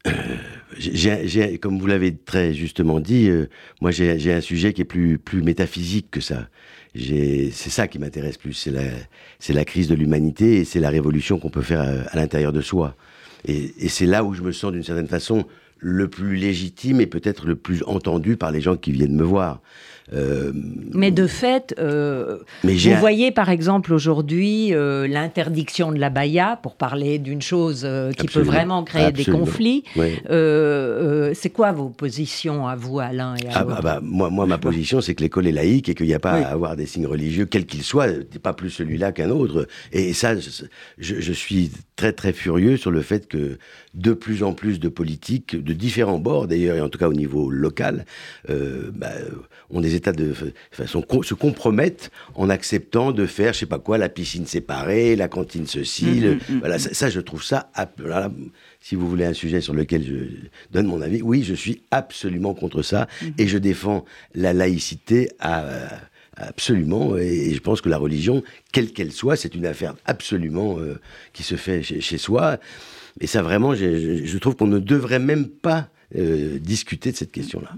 euh, 0.07 1.57
comme 1.61 1.79
vous 1.79 1.87
l'avez 1.87 2.15
très 2.15 2.53
justement 2.53 2.99
dit, 2.99 3.29
euh, 3.29 3.47
moi, 3.81 3.91
j'ai, 3.91 4.17
j'ai 4.19 4.33
un 4.33 4.41
sujet 4.41 4.73
qui 4.73 4.81
est 4.81 4.85
plus, 4.85 5.17
plus 5.17 5.41
métaphysique 5.41 6.07
que 6.11 6.21
ça. 6.21 6.47
C'est 6.95 7.51
ça 7.51 7.87
qui 7.87 7.99
m'intéresse 7.99 8.37
plus. 8.37 8.53
C'est 8.53 8.71
la, 8.71 8.81
la 9.49 9.65
crise 9.65 9.87
de 9.87 9.95
l'humanité 9.95 10.57
et 10.57 10.65
c'est 10.65 10.79
la 10.79 10.89
révolution 10.89 11.39
qu'on 11.39 11.49
peut 11.49 11.61
faire 11.61 11.81
à, 11.81 12.09
à 12.11 12.15
l'intérieur 12.15 12.51
de 12.51 12.61
soi. 12.61 12.95
Et, 13.45 13.73
et 13.79 13.87
c'est 13.89 14.05
là 14.05 14.23
où 14.23 14.33
je 14.33 14.41
me 14.41 14.51
sens 14.51 14.71
d'une 14.71 14.83
certaine 14.83 15.07
façon 15.07 15.45
le 15.77 16.07
plus 16.07 16.35
légitime 16.35 17.01
et 17.01 17.07
peut-être 17.07 17.47
le 17.47 17.55
plus 17.55 17.83
entendu 17.83 18.37
par 18.37 18.51
les 18.51 18.61
gens 18.61 18.77
qui 18.77 18.91
viennent 18.91 19.15
me 19.15 19.23
voir. 19.23 19.61
Euh, 20.13 20.51
Mais 20.93 21.11
de 21.11 21.27
fait, 21.27 21.73
euh, 21.79 22.39
mais 22.63 22.75
vous 22.75 22.95
voyez 22.95 23.31
par 23.31 23.49
exemple 23.49 23.93
aujourd'hui 23.93 24.73
euh, 24.73 25.07
l'interdiction 25.07 25.91
de 25.91 25.99
la 25.99 26.09
baya, 26.09 26.59
pour 26.61 26.75
parler 26.75 27.17
d'une 27.19 27.41
chose 27.41 27.83
euh, 27.85 28.11
qui 28.11 28.27
peut 28.27 28.41
vraiment 28.41 28.83
créer 28.83 29.05
Absolument. 29.05 29.39
des 29.39 29.45
conflits. 29.45 29.83
C'est 31.33 31.49
quoi 31.49 31.71
vos 31.71 31.89
positions 31.89 32.67
à 32.67 32.75
vous, 32.75 32.99
Alain 32.99 33.35
et 33.35 33.47
à 33.47 33.51
Ah, 33.53 33.63
l'autre 33.63 33.75
bah, 33.75 33.81
bah, 33.81 33.99
moi, 34.03 34.29
moi, 34.29 34.45
ma 34.45 34.57
position, 34.57 35.01
c'est 35.01 35.15
que 35.15 35.23
l'école 35.23 35.47
est 35.47 35.51
laïque 35.51 35.89
et 35.89 35.95
qu'il 35.95 36.07
n'y 36.07 36.13
a 36.13 36.19
pas 36.19 36.37
Oui. 36.37 36.43
à 36.43 36.49
avoir 36.49 36.75
des 36.75 36.85
signes 36.85 37.07
religieux, 37.07 37.45
quels 37.45 37.65
qu'ils 37.65 37.83
soient, 37.83 38.07
pas 38.43 38.53
plus 38.53 38.69
celui-là 38.69 39.11
qu'un 39.11 39.29
autre. 39.29 39.67
Et 39.91 40.13
ça, 40.13 40.33
je 40.97 41.31
suis 41.33 41.71
très, 41.95 42.13
très 42.13 42.33
furieux 42.33 42.77
sur 42.77 42.91
le 42.91 43.01
fait 43.01 43.27
que 43.27 43.57
de 43.93 44.13
plus 44.13 44.41
en 44.43 44.53
plus 44.53 44.79
de 44.79 44.87
politiques, 44.87 45.55
de 45.61 45.73
différents 45.73 46.19
bords 46.19 46.47
d'ailleurs, 46.47 46.77
et 46.77 46.81
en 46.81 46.89
tout 46.89 46.97
cas 46.97 47.07
au 47.09 47.13
niveau 47.13 47.49
local, 47.49 48.05
euh, 48.49 48.89
bah, 48.93 49.11
ont 49.69 49.81
des 49.81 49.95
états 49.95 50.13
de 50.13 50.33
façon 50.71 51.03
se 51.23 51.33
compromettent 51.33 52.09
en 52.35 52.49
acceptant 52.49 53.11
de 53.11 53.25
faire, 53.25 53.53
je 53.53 53.59
sais 53.59 53.65
pas 53.65 53.79
quoi, 53.79 53.97
la 53.97 54.09
piscine 54.09 54.45
séparée, 54.45 55.15
la 55.15 55.27
cantine 55.27 55.65
ceci. 55.67 56.05
Mhm, 56.05 56.21
le- 56.21 56.33
mhm, 56.35 56.59
voilà, 56.59 56.79
ça, 56.79 56.93
ça, 56.93 57.09
je 57.09 57.19
trouve 57.19 57.43
ça. 57.43 57.69
voilà, 57.97 58.31
si 58.79 58.95
vous 58.95 59.09
voulez 59.09 59.25
un 59.25 59.33
sujet 59.33 59.61
sur 59.61 59.73
lequel 59.73 60.03
je 60.05 60.47
donne 60.71 60.87
mon 60.87 61.01
avis, 61.01 61.21
oui, 61.21 61.43
je 61.43 61.53
suis 61.53 61.83
absolument 61.91 62.53
contre 62.53 62.81
ça 62.81 63.07
et 63.37 63.47
je 63.47 63.57
défends 63.57 64.05
la 64.35 64.53
laïcité 64.53 65.29
à, 65.39 65.63
absolument. 66.37 67.17
Et, 67.17 67.53
je 67.53 67.59
pense 67.59 67.81
que 67.81 67.89
la 67.89 67.97
religion, 67.97 68.43
quelle 68.71 68.91
qu'elle 68.91 69.11
soit, 69.11 69.35
c'est 69.35 69.55
une 69.55 69.65
affaire 69.65 69.95
absolument 70.05 70.79
euh, 70.79 70.99
qui 71.33 71.43
se 71.43 71.55
fait 71.55 71.83
chez, 71.83 72.01
chez 72.01 72.17
soi. 72.17 72.57
Et 73.19 73.27
ça, 73.27 73.41
vraiment, 73.41 73.75
je, 73.75 74.37
trouve 74.37 74.55
qu'on 74.55 74.67
ne 74.67 74.79
devrait 74.79 75.19
même 75.19 75.47
pas 75.47 75.89
euh, 76.15 76.59
discuter 76.59 77.11
de 77.11 77.17
cette 77.17 77.31
question-là. 77.31 77.71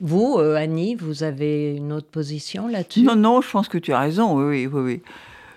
Vous, 0.00 0.36
euh, 0.38 0.56
Annie, 0.56 0.94
vous 0.96 1.22
avez 1.22 1.76
une 1.76 1.92
autre 1.92 2.08
position 2.08 2.68
là-dessus? 2.68 3.02
Non, 3.02 3.16
non, 3.16 3.40
je 3.40 3.50
pense 3.50 3.68
que 3.68 3.78
tu 3.78 3.92
as 3.92 4.00
raison. 4.00 4.36
Oui, 4.36 4.66
oui. 4.66 4.80
oui. 4.80 5.02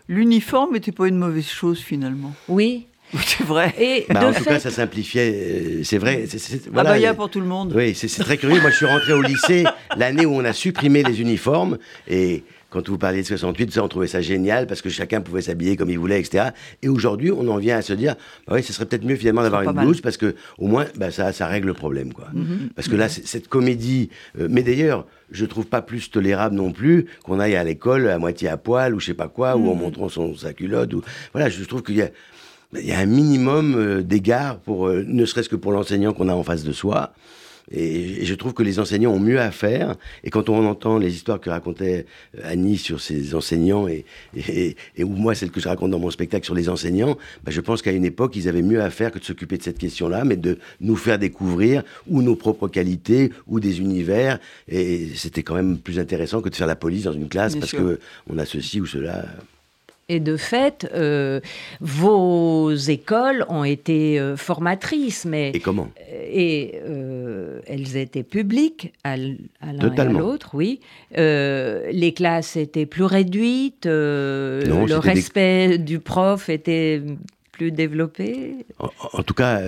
L'uniforme 0.08 0.74
n'était 0.74 0.94
pas 0.94 1.08
une 1.08 1.18
mauvaise 1.18 1.48
chose 1.48 1.80
finalement. 1.80 2.34
Oui. 2.48 2.88
C'est 3.26 3.44
vrai. 3.44 3.74
Et 3.80 4.06
Bah, 4.10 4.20
de 4.22 4.26
en 4.26 4.34
tout 4.34 4.44
cas, 4.44 4.60
ça 4.60 4.70
simplifiait. 4.72 5.32
euh, 5.34 5.84
C'est 5.84 5.98
vrai. 5.98 6.26
c'est- 6.28 6.38
c'est- 6.40 6.62
Ah 6.66 6.70
voilà. 6.74 6.90
bah, 6.92 6.98
il 6.98 7.02
y 7.04 7.06
a 7.06 7.14
pour 7.14 7.30
tout 7.30 7.40
le 7.40 7.46
monde. 7.48 7.74
Oui, 7.76 7.96
c'est 7.96 8.08
très 8.22 8.38
curieux. 8.38 8.60
Moi, 8.62 8.70
je 8.70 8.76
suis 8.76 8.86
rentré 8.86 9.14
au 9.14 9.22
lycée 9.22 9.64
l'année 9.98 10.26
où 10.26 10.34
on 10.34 10.44
a 10.44 10.54
supprimé 10.54 11.04
les 11.04 11.22
uniformes. 11.22 11.78
Et 12.10 12.44
quand 12.70 12.88
vous 12.90 12.98
parliez 12.98 13.22
de 13.22 13.28
68, 13.28 13.72
ça, 13.72 13.82
on 13.84 13.88
trouvait 13.88 14.08
ça 14.08 14.20
génial 14.20 14.68
parce 14.68 14.82
que 14.82 14.90
chacun 14.90 15.22
pouvait 15.22 15.42
s'habiller 15.42 15.78
comme 15.78 15.90
il 15.90 15.98
voulait, 15.98 16.20
etc. 16.20 16.50
Et 16.84 16.90
aujourd'hui, 16.90 17.32
on 17.32 17.48
en 17.48 17.58
vient 17.58 17.78
à 17.78 17.82
se 17.82 17.94
dire, 17.94 18.16
bah 18.46 18.56
oui, 18.56 18.64
ce 18.64 18.74
serait 18.74 18.86
peut-être 18.86 19.06
mieux 19.06 19.16
finalement 19.16 19.42
d'avoir 19.42 19.62
une 19.62 19.72
mal. 19.72 19.86
blouse 19.86 20.02
parce 20.02 20.18
que 20.18 20.36
au 20.58 20.68
moins, 20.68 20.86
bah, 20.98 21.10
ça, 21.10 21.32
ça 21.32 21.48
règle 21.48 21.68
le 21.68 21.74
problème, 21.74 22.12
quoi. 22.12 22.28
Mhm. 22.34 22.72
Parce 22.76 22.90
que 22.90 22.98
là, 22.98 23.08
c'est- 23.08 23.26
cette 23.26 23.48
comédie. 23.48 24.10
euh, 24.38 24.48
mais 24.52 24.64
d'ailleurs, 24.64 25.06
je 25.32 25.46
trouve 25.46 25.66
pas 25.66 25.82
plus 25.82 26.12
tolérable 26.12 26.56
non 26.56 26.74
plus 26.74 27.06
qu'on 27.24 27.40
aille 27.40 27.56
à 27.56 27.64
l'école 27.64 28.10
à 28.10 28.18
moitié 28.20 28.50
à 28.50 28.58
poil 28.58 28.94
ou 28.94 29.00
je 29.00 29.06
sais 29.08 29.14
pas 29.14 29.30
quoi, 29.30 29.56
ou 29.56 29.70
en 29.70 29.76
Mhm. 29.76 29.82
montrant 29.82 30.10
son 30.10 30.36
sa 30.36 30.52
culotte. 30.52 30.94
Ou 30.94 31.02
voilà, 31.32 31.50
je 31.50 31.64
trouve 31.64 31.84
qu'il 31.84 31.96
y 31.96 32.02
a 32.02 32.10
il 32.74 32.86
y 32.86 32.92
a 32.92 33.00
un 33.00 33.06
minimum 33.06 33.76
euh, 33.76 34.02
d'égards 34.02 34.60
pour, 34.60 34.88
euh, 34.88 35.04
ne 35.08 35.26
serait-ce 35.26 35.50
que 35.50 35.56
pour 35.56 35.72
l'enseignant 35.72 36.14
qu'on 36.14 36.30
a 36.30 36.34
en 36.34 36.44
face 36.44 36.64
de 36.64 36.74
soi. 36.74 37.14
Et, 37.72 38.26
je 38.26 38.34
trouve 38.34 38.54
que 38.54 38.64
les 38.64 38.80
enseignants 38.80 39.12
ont 39.12 39.20
mieux 39.20 39.40
à 39.40 39.52
faire. 39.52 39.96
Et 40.24 40.30
quand 40.30 40.50
on 40.50 40.66
entend 40.66 40.98
les 40.98 41.14
histoires 41.14 41.40
que 41.40 41.50
racontait 41.50 42.06
euh, 42.38 42.42
Annie 42.44 42.78
sur 42.78 43.02
ses 43.02 43.36
enseignants 43.36 43.88
et, 43.88 44.06
et, 44.36 44.76
et 44.96 45.04
ou 45.04 45.10
moi 45.10 45.36
celles 45.36 45.52
que 45.52 45.60
je 45.60 45.68
raconte 45.68 45.92
dans 45.92 46.00
mon 46.00 46.10
spectacle 46.10 46.46
sur 46.46 46.56
les 46.56 46.70
enseignants, 46.70 47.18
bah, 47.44 47.52
je 47.52 47.62
pense 47.62 47.82
qu'à 47.82 47.92
une 47.92 48.06
époque 48.06 48.36
ils 48.36 48.48
avaient 48.50 48.62
mieux 48.62 48.82
à 48.82 48.90
faire 48.90 49.12
que 49.12 49.20
de 49.20 49.24
s'occuper 49.24 49.58
de 49.58 49.64
cette 49.64 49.78
question-là, 49.78 50.24
mais 50.26 50.38
de 50.38 50.60
nous 50.82 50.96
faire 50.96 51.20
découvrir 51.20 51.84
ou 52.08 52.22
nos 52.22 52.36
propres 52.36 52.68
qualités 52.68 53.32
ou 53.48 53.60
des 53.60 53.80
univers. 53.80 54.40
Et 54.68 55.08
c'était 55.16 55.44
quand 55.44 55.56
même 55.56 55.78
plus 55.78 56.00
intéressant 56.00 56.42
que 56.42 56.50
de 56.50 56.56
faire 56.56 56.68
la 56.68 56.76
police 56.76 57.04
dans 57.04 57.14
une 57.14 57.30
classe 57.30 57.54
Bien 57.54 57.62
parce 57.62 57.72
sûr. 57.72 57.80
que 57.80 58.00
on 58.30 58.38
a 58.38 58.46
ceci 58.46 58.82
ou 58.82 58.86
cela. 58.86 59.26
Et 60.10 60.20
de 60.20 60.38
fait, 60.38 60.90
euh, 60.94 61.42
vos 61.82 62.72
écoles 62.74 63.46
ont 63.50 63.64
été 63.66 64.20
euh, 64.20 64.38
formatrices, 64.38 65.26
mais 65.26 65.52
Et 65.54 65.60
comment? 65.60 65.90
et 66.30 66.80
euh, 66.86 67.60
elles 67.68 67.98
étaient 67.98 68.24
publiques 68.24 68.94
à, 69.04 69.18
l'un 69.18 69.34
et 69.96 70.00
à 70.00 70.06
l'autre, 70.06 70.52
oui. 70.54 70.80
Les 71.16 72.14
classes 72.16 72.56
étaient 72.56 72.86
plus 72.86 73.04
réduites, 73.04 73.86
Non, 73.86 73.92
le 73.92 74.86
des- 74.86 74.94
respect 74.96 75.78
du 75.78 76.00
prof 76.00 76.48
était 76.50 77.02
plus 77.52 77.72
développé? 77.72 78.66
En, 78.80 78.90
en 79.14 79.24
tout 79.24 79.34
cas, 79.34 79.62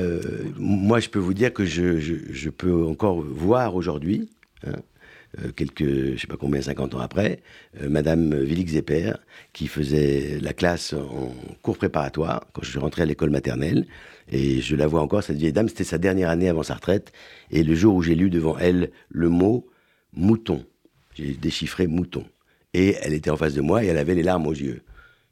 moi, 0.58 1.00
je 1.02 1.10
peux 1.10 1.20
vous 1.20 1.34
dire 1.34 1.52
que 1.54 1.66
je, 1.66 2.00
je, 2.00 2.16
je 2.30 2.50
peux 2.50 2.86
encore 2.86 3.20
voir 3.22 3.76
aujourd'hui, 3.76 4.30
hein, 4.66 4.74
quelques, 5.56 6.16
je 6.16 6.18
sais 6.18 6.28
pas 6.28 6.38
combien, 6.38 6.62
50 6.62 6.96
ans 6.96 7.00
après, 7.00 7.42
euh, 7.82 7.90
Madame 7.90 8.34
Willig-Zepper, 8.34 9.14
qui 9.54 9.68
faisait 9.68 10.40
la 10.42 10.54
classe 10.54 10.94
en 10.94 11.34
cours 11.62 11.78
préparatoire, 11.78 12.46
quand 12.54 12.64
je 12.64 12.80
rentré 12.80 13.04
à 13.04 13.06
l'école 13.06 13.30
maternelle, 13.30 13.86
et 14.32 14.62
je 14.62 14.76
la 14.76 14.88
vois 14.88 15.02
encore, 15.02 15.24
cette 15.24 15.38
vieille 15.38 15.54
dame, 15.54 15.70
c'était 15.70 15.84
sa 15.84 15.98
dernière 15.98 16.30
année 16.30 16.50
avant 16.50 16.64
sa 16.64 16.76
retraite, 16.76 17.12
et 17.52 17.64
le 17.64 17.76
jour 17.76 17.96
où 17.96 18.02
j'ai 18.02 18.16
lu 18.16 18.30
devant 18.30 18.58
elle 18.58 18.92
le 19.10 19.30
mot 19.30 19.68
mouton, 20.14 20.66
j'ai 21.16 21.34
déchiffré 21.34 21.88
mouton, 21.88 22.26
et 22.74 22.96
elle 23.02 23.14
était 23.14 23.30
en 23.30 23.38
face 23.38 23.54
de 23.54 23.62
moi, 23.62 23.84
et 23.84 23.88
elle 23.88 23.98
avait 23.98 24.16
les 24.16 24.24
larmes 24.24 24.48
aux 24.48 24.54
yeux. 24.54 24.82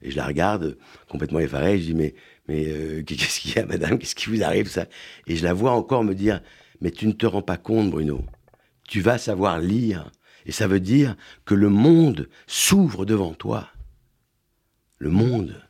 Et 0.02 0.12
je 0.12 0.18
la 0.18 0.28
regarde, 0.28 0.78
complètement 1.10 1.40
effarée, 1.40 1.80
je 1.80 1.86
dis, 1.86 1.94
mais, 1.96 2.14
mais 2.48 2.66
euh, 2.68 3.04
qu'est-ce 3.08 3.40
qu'il 3.40 3.56
y 3.56 3.60
a, 3.60 3.66
madame? 3.66 3.98
Qu'est-ce 3.98 4.16
qui 4.16 4.30
vous 4.30 4.44
arrive, 4.44 4.68
ça? 4.68 4.86
Et 5.26 5.36
je 5.36 5.44
la 5.44 5.54
vois 5.54 5.72
encore 5.72 6.04
me 6.04 6.14
dire, 6.14 6.42
mais 6.82 6.92
tu 6.92 7.08
ne 7.08 7.14
te 7.14 7.26
rends 7.26 7.42
pas 7.42 7.58
compte, 7.58 7.90
Bruno. 7.90 8.24
Tu 8.88 9.02
vas 9.02 9.18
savoir 9.18 9.60
lire. 9.60 10.10
Et 10.46 10.52
ça 10.52 10.68
veut 10.68 10.80
dire 10.80 11.16
que 11.46 11.54
le 11.54 11.70
monde 11.70 12.28
s'ouvre 12.48 13.06
devant 13.06 13.34
toi. 13.34 13.68
Le 15.00 15.10
monde. 15.10 15.62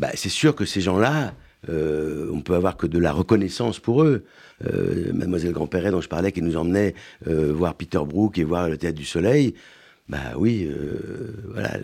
Bah, 0.00 0.10
c'est 0.14 0.28
sûr 0.28 0.54
que 0.54 0.64
ces 0.64 0.80
gens-là, 0.80 1.34
euh, 1.68 2.28
on 2.32 2.40
peut 2.40 2.54
avoir 2.54 2.76
que 2.76 2.86
de 2.86 2.98
la 2.98 3.12
reconnaissance 3.12 3.78
pour 3.78 4.02
eux. 4.02 4.24
Euh, 4.66 5.12
Mademoiselle 5.12 5.52
Grandperret, 5.52 5.90
dont 5.92 6.00
je 6.00 6.08
parlais, 6.08 6.32
qui 6.32 6.42
nous 6.42 6.56
emmenait 6.56 6.94
euh, 7.28 7.52
voir 7.52 7.74
Peter 7.74 8.00
Brook 8.04 8.38
et 8.38 8.44
voir 8.44 8.68
le 8.68 8.76
Théâtre 8.76 8.98
du 8.98 9.04
Soleil, 9.04 9.54
bah 10.08 10.34
oui, 10.36 10.66
euh, 10.68 11.34
voilà. 11.52 11.74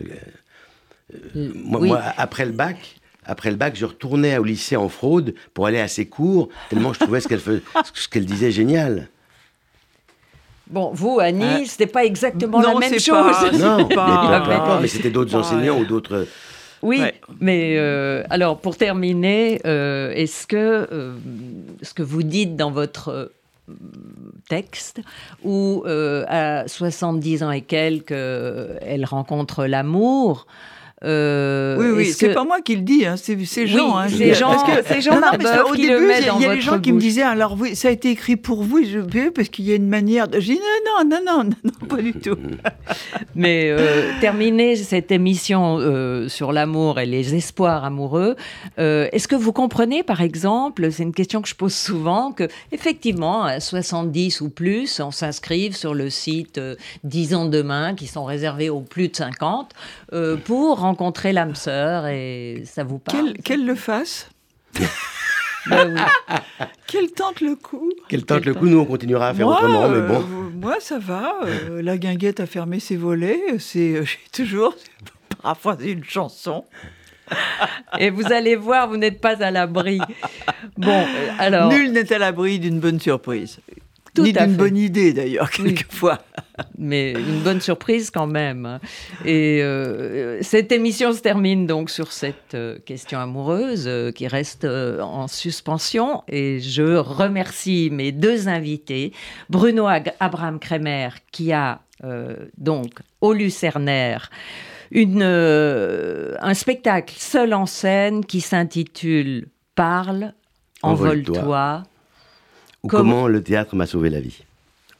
Euh, 1.35 1.51
Moi, 1.55 1.79
oui. 1.81 1.87
moi, 1.89 2.01
après 2.17 2.45
le 2.45 2.51
bac, 2.51 2.99
après 3.25 3.49
le 3.51 3.55
bac, 3.57 3.75
je 3.75 3.85
retournais 3.85 4.37
au 4.37 4.43
lycée 4.43 4.75
en 4.75 4.89
fraude 4.89 5.35
pour 5.53 5.67
aller 5.67 5.79
à 5.79 5.87
ses 5.87 6.07
cours, 6.07 6.49
tellement 6.69 6.91
je 6.93 6.99
trouvais 6.99 7.21
ce 7.21 7.27
qu'elle 7.27 7.39
fais- 7.39 7.61
ce 7.93 8.07
qu'elle 8.07 8.25
disait 8.25 8.51
génial. 8.51 9.09
Bon, 10.67 10.91
vous, 10.93 11.19
Annie, 11.19 11.43
Hein 11.43 11.63
c'était 11.67 11.85
pas 11.85 12.05
exactement 12.05 12.59
Non, 12.61 12.73
la 12.79 12.79
même 12.89 12.99
chose. 12.99 13.03
pas- 13.09 13.51
Non, 13.53 13.85
pas- 13.87 14.79
mais 14.81 14.87
c'était 14.87 15.11
d'autres 15.11 15.35
enseignants 15.35 15.77
ou 15.79 15.85
d'autres. 15.85 16.25
Oui, 16.81 16.99
Ouais. 16.99 17.13
mais 17.39 17.75
euh, 17.77 18.23
alors 18.29 18.57
pour 18.57 18.75
terminer, 18.77 19.61
euh, 19.65 20.11
est-ce 20.11 20.45
que 20.45 20.55
euh, 20.91 21.13
ce 21.81 21.93
que 21.93 22.03
vous 22.03 22.21
dites 22.23 22.55
dans 22.55 22.69
votre 22.71 23.09
euh, 23.09 23.33
texte, 24.49 25.01
où 25.43 25.83
euh, 25.87 26.23
à 26.27 26.67
70 26.67 27.43
ans 27.43 27.51
et 27.51 27.61
quelques, 27.61 28.11
euh, 28.11 28.77
elle 28.81 29.05
rencontre 29.05 29.65
l'amour, 29.65 30.45
euh, 31.03 31.75
Oui, 31.77 31.87
oui, 31.95 32.05
c'est 32.11 32.29
que- 32.29 32.33
pas 32.33 32.43
moi 32.45 32.61
qui 32.61 32.75
le 32.75 32.81
dis, 32.81 33.05
hein, 33.05 33.15
c'est 33.17 33.37
c'est 33.45 33.67
Jean. 33.67 33.87
Oui, 33.87 33.93
hein, 33.97 34.07
c'est 34.09 34.29
je- 34.33 34.39
Jean- 34.39 34.47
parce 34.47 34.63
que- 34.63 34.87
c'est 34.87 35.01
Jean 35.01 35.15
Non, 35.15 35.21
non, 35.21 35.27
mais 35.37 35.43
Marbeuf 35.43 35.53
ça, 35.53 35.65
au 35.65 35.73
qui 35.73 35.87
le 35.87 35.99
début, 35.99 36.11
il 36.37 36.41
y 36.41 36.45
a- 36.45 36.55
des 36.55 36.61
gens 36.61 36.79
qui 36.79 36.93
me 36.93 36.99
disaient, 36.99 37.21
alors 37.23 37.55
oui, 37.59 37.75
ça 37.75 37.89
a 37.89 37.91
été 37.91 38.09
écrit 38.09 38.35
pour 38.37 38.63
vous, 38.63 38.79
je 38.83 38.99
parce 39.31 39.49
qu'il 39.49 39.65
y 39.65 39.71
a 39.71 39.75
une 39.75 39.87
manière. 39.87 40.27
De... 40.27 40.39
Je 40.39 40.53
dis 40.53 40.59
non, 40.59 41.03
non, 41.09 41.19
non, 41.25 41.43
non, 41.43 41.49
non, 41.63 41.87
pas 41.87 41.97
du 42.01 42.13
tout. 42.13 42.37
Mais 43.35 43.69
euh, 43.69 44.11
terminer 44.21 44.75
cette 44.75 45.11
émission 45.11 45.77
euh, 45.79 46.27
sur 46.29 46.51
l'amour 46.51 46.99
et 46.99 47.05
les 47.05 47.35
espoirs 47.35 47.83
amoureux, 47.85 48.35
est-ce 48.77 49.27
que 49.27 49.35
vous 49.35 49.51
comprenez, 49.53 50.03
par 50.03 50.21
exemple, 50.21 50.91
c'est 50.91 51.03
une 51.03 51.13
question 51.13 51.41
que 51.41 51.47
je 51.49 51.55
pose 51.55 51.73
souvent, 51.75 52.31
que 52.31 52.47
effectivement, 52.71 53.43
à 53.43 53.59
70 53.59 54.41
ou 54.41 54.49
plus, 54.49 54.99
on 54.99 55.11
s'inscrive 55.11 55.75
sur 55.75 55.93
le 55.93 56.09
site 56.09 56.57
euh, 56.57 56.75
10 57.03 57.35
ans 57.35 57.45
demain, 57.45 57.93
qui 57.95 58.07
sont 58.07 58.25
réservés 58.25 58.69
aux 58.69 58.81
plus 58.81 59.09
de 59.09 59.15
50, 59.15 59.71
euh, 60.13 60.35
pour 60.37 60.79
rencontrer 60.79 60.94
l'âme 61.31 61.55
sœur, 61.55 62.07
et 62.07 62.63
ça 62.65 62.83
vous 62.83 62.99
parle 62.99 63.33
Qu'elle 63.33 63.41
qu'elle 63.43 63.65
le 63.65 63.75
fasse, 63.75 64.29
Ben 65.67 65.95
oui. 65.95 66.35
qu'elle 66.87 67.11
tente 67.11 67.41
le 67.41 67.55
coup. 67.55 67.91
Quel 68.07 68.23
tente 68.25 68.45
le 68.45 68.53
coup, 68.53 68.67
nous 68.67 68.79
on 68.79 68.85
continuera 68.85 69.29
à 69.29 69.33
faire 69.33 69.47
moi, 69.47 69.55
autrement, 69.57 69.89
mais 69.89 69.97
euh, 69.97 70.07
bon. 70.07 70.23
moi, 70.61 70.75
ça 70.79 70.99
va. 70.99 71.33
euh, 71.45 71.81
la 71.81 71.97
guinguette 71.97 72.39
a 72.39 72.45
fermé 72.45 72.79
ses 72.79 72.95
volets. 72.97 73.41
C'est, 73.59 73.95
euh, 73.95 74.05
j'ai 74.05 74.19
toujours 74.31 74.75
paraphrasé 75.41 75.91
une 75.91 76.03
chanson. 76.03 76.65
Et 77.97 78.11
vous 78.11 78.31
allez 78.31 78.55
voir, 78.55 78.87
vous 78.87 78.97
n'êtes 78.97 79.19
pas 79.19 79.41
à 79.43 79.49
l'abri. 79.49 79.99
Bon, 80.77 80.91
euh, 80.91 81.29
alors... 81.39 81.71
Nul 81.71 81.91
n'est 81.91 82.13
à 82.13 82.19
l'abri 82.19 82.59
d'une 82.59 82.79
bonne 82.79 82.99
surprise. 82.99 83.59
Tout 84.15 84.23
Ni 84.23 84.33
d'une 84.33 84.55
bonne 84.55 84.77
idée, 84.77 85.13
d'ailleurs, 85.13 85.51
quelquefois. 85.51 86.19
mais 86.77 87.11
une 87.11 87.41
bonne 87.41 87.61
surprise 87.61 88.09
quand 88.09 88.27
même. 88.27 88.79
Et 89.25 89.59
euh, 89.61 90.41
cette 90.41 90.71
émission 90.71 91.13
se 91.13 91.19
termine 91.19 91.67
donc 91.67 91.89
sur 91.89 92.11
cette 92.11 92.55
euh, 92.55 92.79
question 92.85 93.19
amoureuse 93.19 93.85
euh, 93.87 94.11
qui 94.11 94.27
reste 94.27 94.65
en 94.65 95.27
suspension. 95.27 96.23
Et 96.29 96.59
je 96.61 96.95
remercie 96.95 97.89
mes 97.91 98.11
deux 98.11 98.47
invités, 98.47 99.11
Bruno 99.49 99.87
Abraham 100.19 100.59
Kremer, 100.59 101.09
qui 101.31 101.51
a 101.51 101.81
euh, 102.03 102.35
donc 102.57 102.91
au 103.21 103.31
Lucernaire 103.31 104.29
une, 104.91 105.21
euh, 105.23 106.35
un 106.41 106.53
spectacle 106.53 107.15
seul 107.17 107.53
en 107.53 107.65
scène 107.65 108.25
qui 108.25 108.41
s'intitule 108.41 109.47
Parle, 109.75 110.33
Envole-toi. 110.81 111.37
envole-toi 111.37 111.83
Ou 112.85 112.87
comment- 112.87 113.01
comment 113.13 113.27
le 113.27 113.41
théâtre 113.41 113.75
m'a 113.75 113.85
sauvé 113.87 114.09
la 114.09 114.19
vie. 114.21 114.43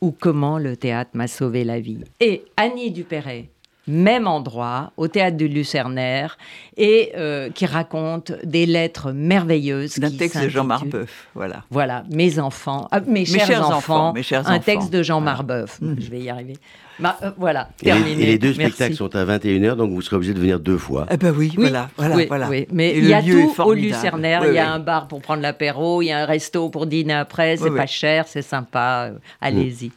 ou 0.02 0.12
comment 0.12 0.58
le 0.60 0.76
théâtre 0.76 1.12
m'a 1.14 1.28
sauvé 1.28 1.64
la 1.64 1.80
vie. 1.80 2.00
Et 2.20 2.44
Annie 2.58 2.92
Dupéret, 2.92 3.50
même 3.88 4.26
endroit, 4.28 4.92
au 4.98 5.08
théâtre 5.08 5.38
du 5.38 5.48
Lucernaire, 5.48 6.38
et 6.78 7.12
euh, 7.16 7.50
qui 7.52 7.66
raconte 7.68 8.32
des 8.44 8.66
lettres 8.66 9.12
merveilleuses. 9.12 10.00
D'un 10.00 10.10
texte 10.12 10.42
de 10.44 10.50
Jean 10.50 10.64
Marbeuf, 10.64 11.28
voilà. 11.36 11.64
Voilà, 11.70 12.04
mes 12.12 12.40
enfants, 12.40 12.88
ah, 12.92 13.00
mes, 13.02 13.26
chers, 13.26 13.46
chers 13.46 13.66
enfants, 13.66 13.76
enfants, 13.78 14.14
mes 14.14 14.24
chers 14.24 14.48
un 14.48 14.56
enfants. 14.56 14.64
texte 14.64 14.92
de 14.92 15.04
Jean. 15.04 15.22
Marbeuf. 15.22 15.80
Mhm. 15.82 15.96
Je 16.00 16.10
vais 16.10 16.20
y 16.22 16.30
arriver. 16.30 16.58
Ma- 17.00 17.18
euh, 17.24 17.32
voilà, 17.38 17.70
Et 17.82 17.86
les, 17.86 17.91
terminé. 17.91 18.24
et 18.24 18.26
les 18.26 18.38
deux 18.38 18.54
Merci. 18.58 18.74
spectacles 18.76 18.96
sont 18.96 19.16
à 19.16 19.26
21h, 19.26 19.76
donc 19.76 19.91
vous 19.91 20.02
serez 20.02 20.16
obligé 20.16 20.34
de 20.34 20.39
venir 20.39 20.60
deux 20.60 20.78
fois. 20.78 21.06
Eh 21.12 21.18
ben 21.18 21.34
oui, 21.36 21.50
Oui, 21.58 21.64
voilà, 21.64 21.89
voilà, 21.98 22.16
oui, 22.16 22.26
voilà. 22.28 22.50
oui. 22.50 22.68
Mais 22.72 22.96
il 22.98 23.04
le 23.04 23.10
y 23.10 23.14
a 23.14 23.22
lieu 23.22 23.39
est 23.39 23.43
tout 23.43 23.50
au 23.50 23.54
formidable. 23.54 23.93
Lucernaire. 23.96 24.41
Oui, 24.43 24.48
il 24.52 24.56
y 24.56 24.60
a 24.60 24.64
oui. 24.66 24.70
un 24.72 24.80
bar 24.80 25.08
pour 25.08 25.22
prendre 25.22 25.41
l'apéro, 25.41 26.02
il 26.02 26.06
y 26.08 26.12
a 26.12 26.20
un 26.20 26.26
resto 26.26 26.70
pour 26.70 26.86
dîner 26.86 27.14
après. 27.14 27.58
C'est 27.58 27.70
Oui, 27.70 27.76
pas 27.76 27.84
oui. 27.84 27.88
cher, 27.89 28.28
c'est 28.28 28.41
sympa. 28.41 29.10
euh, 29.12 29.18
Allez-y. 29.41 29.91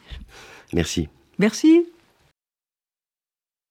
Merci. 0.73 1.07
Merci. 1.37 1.85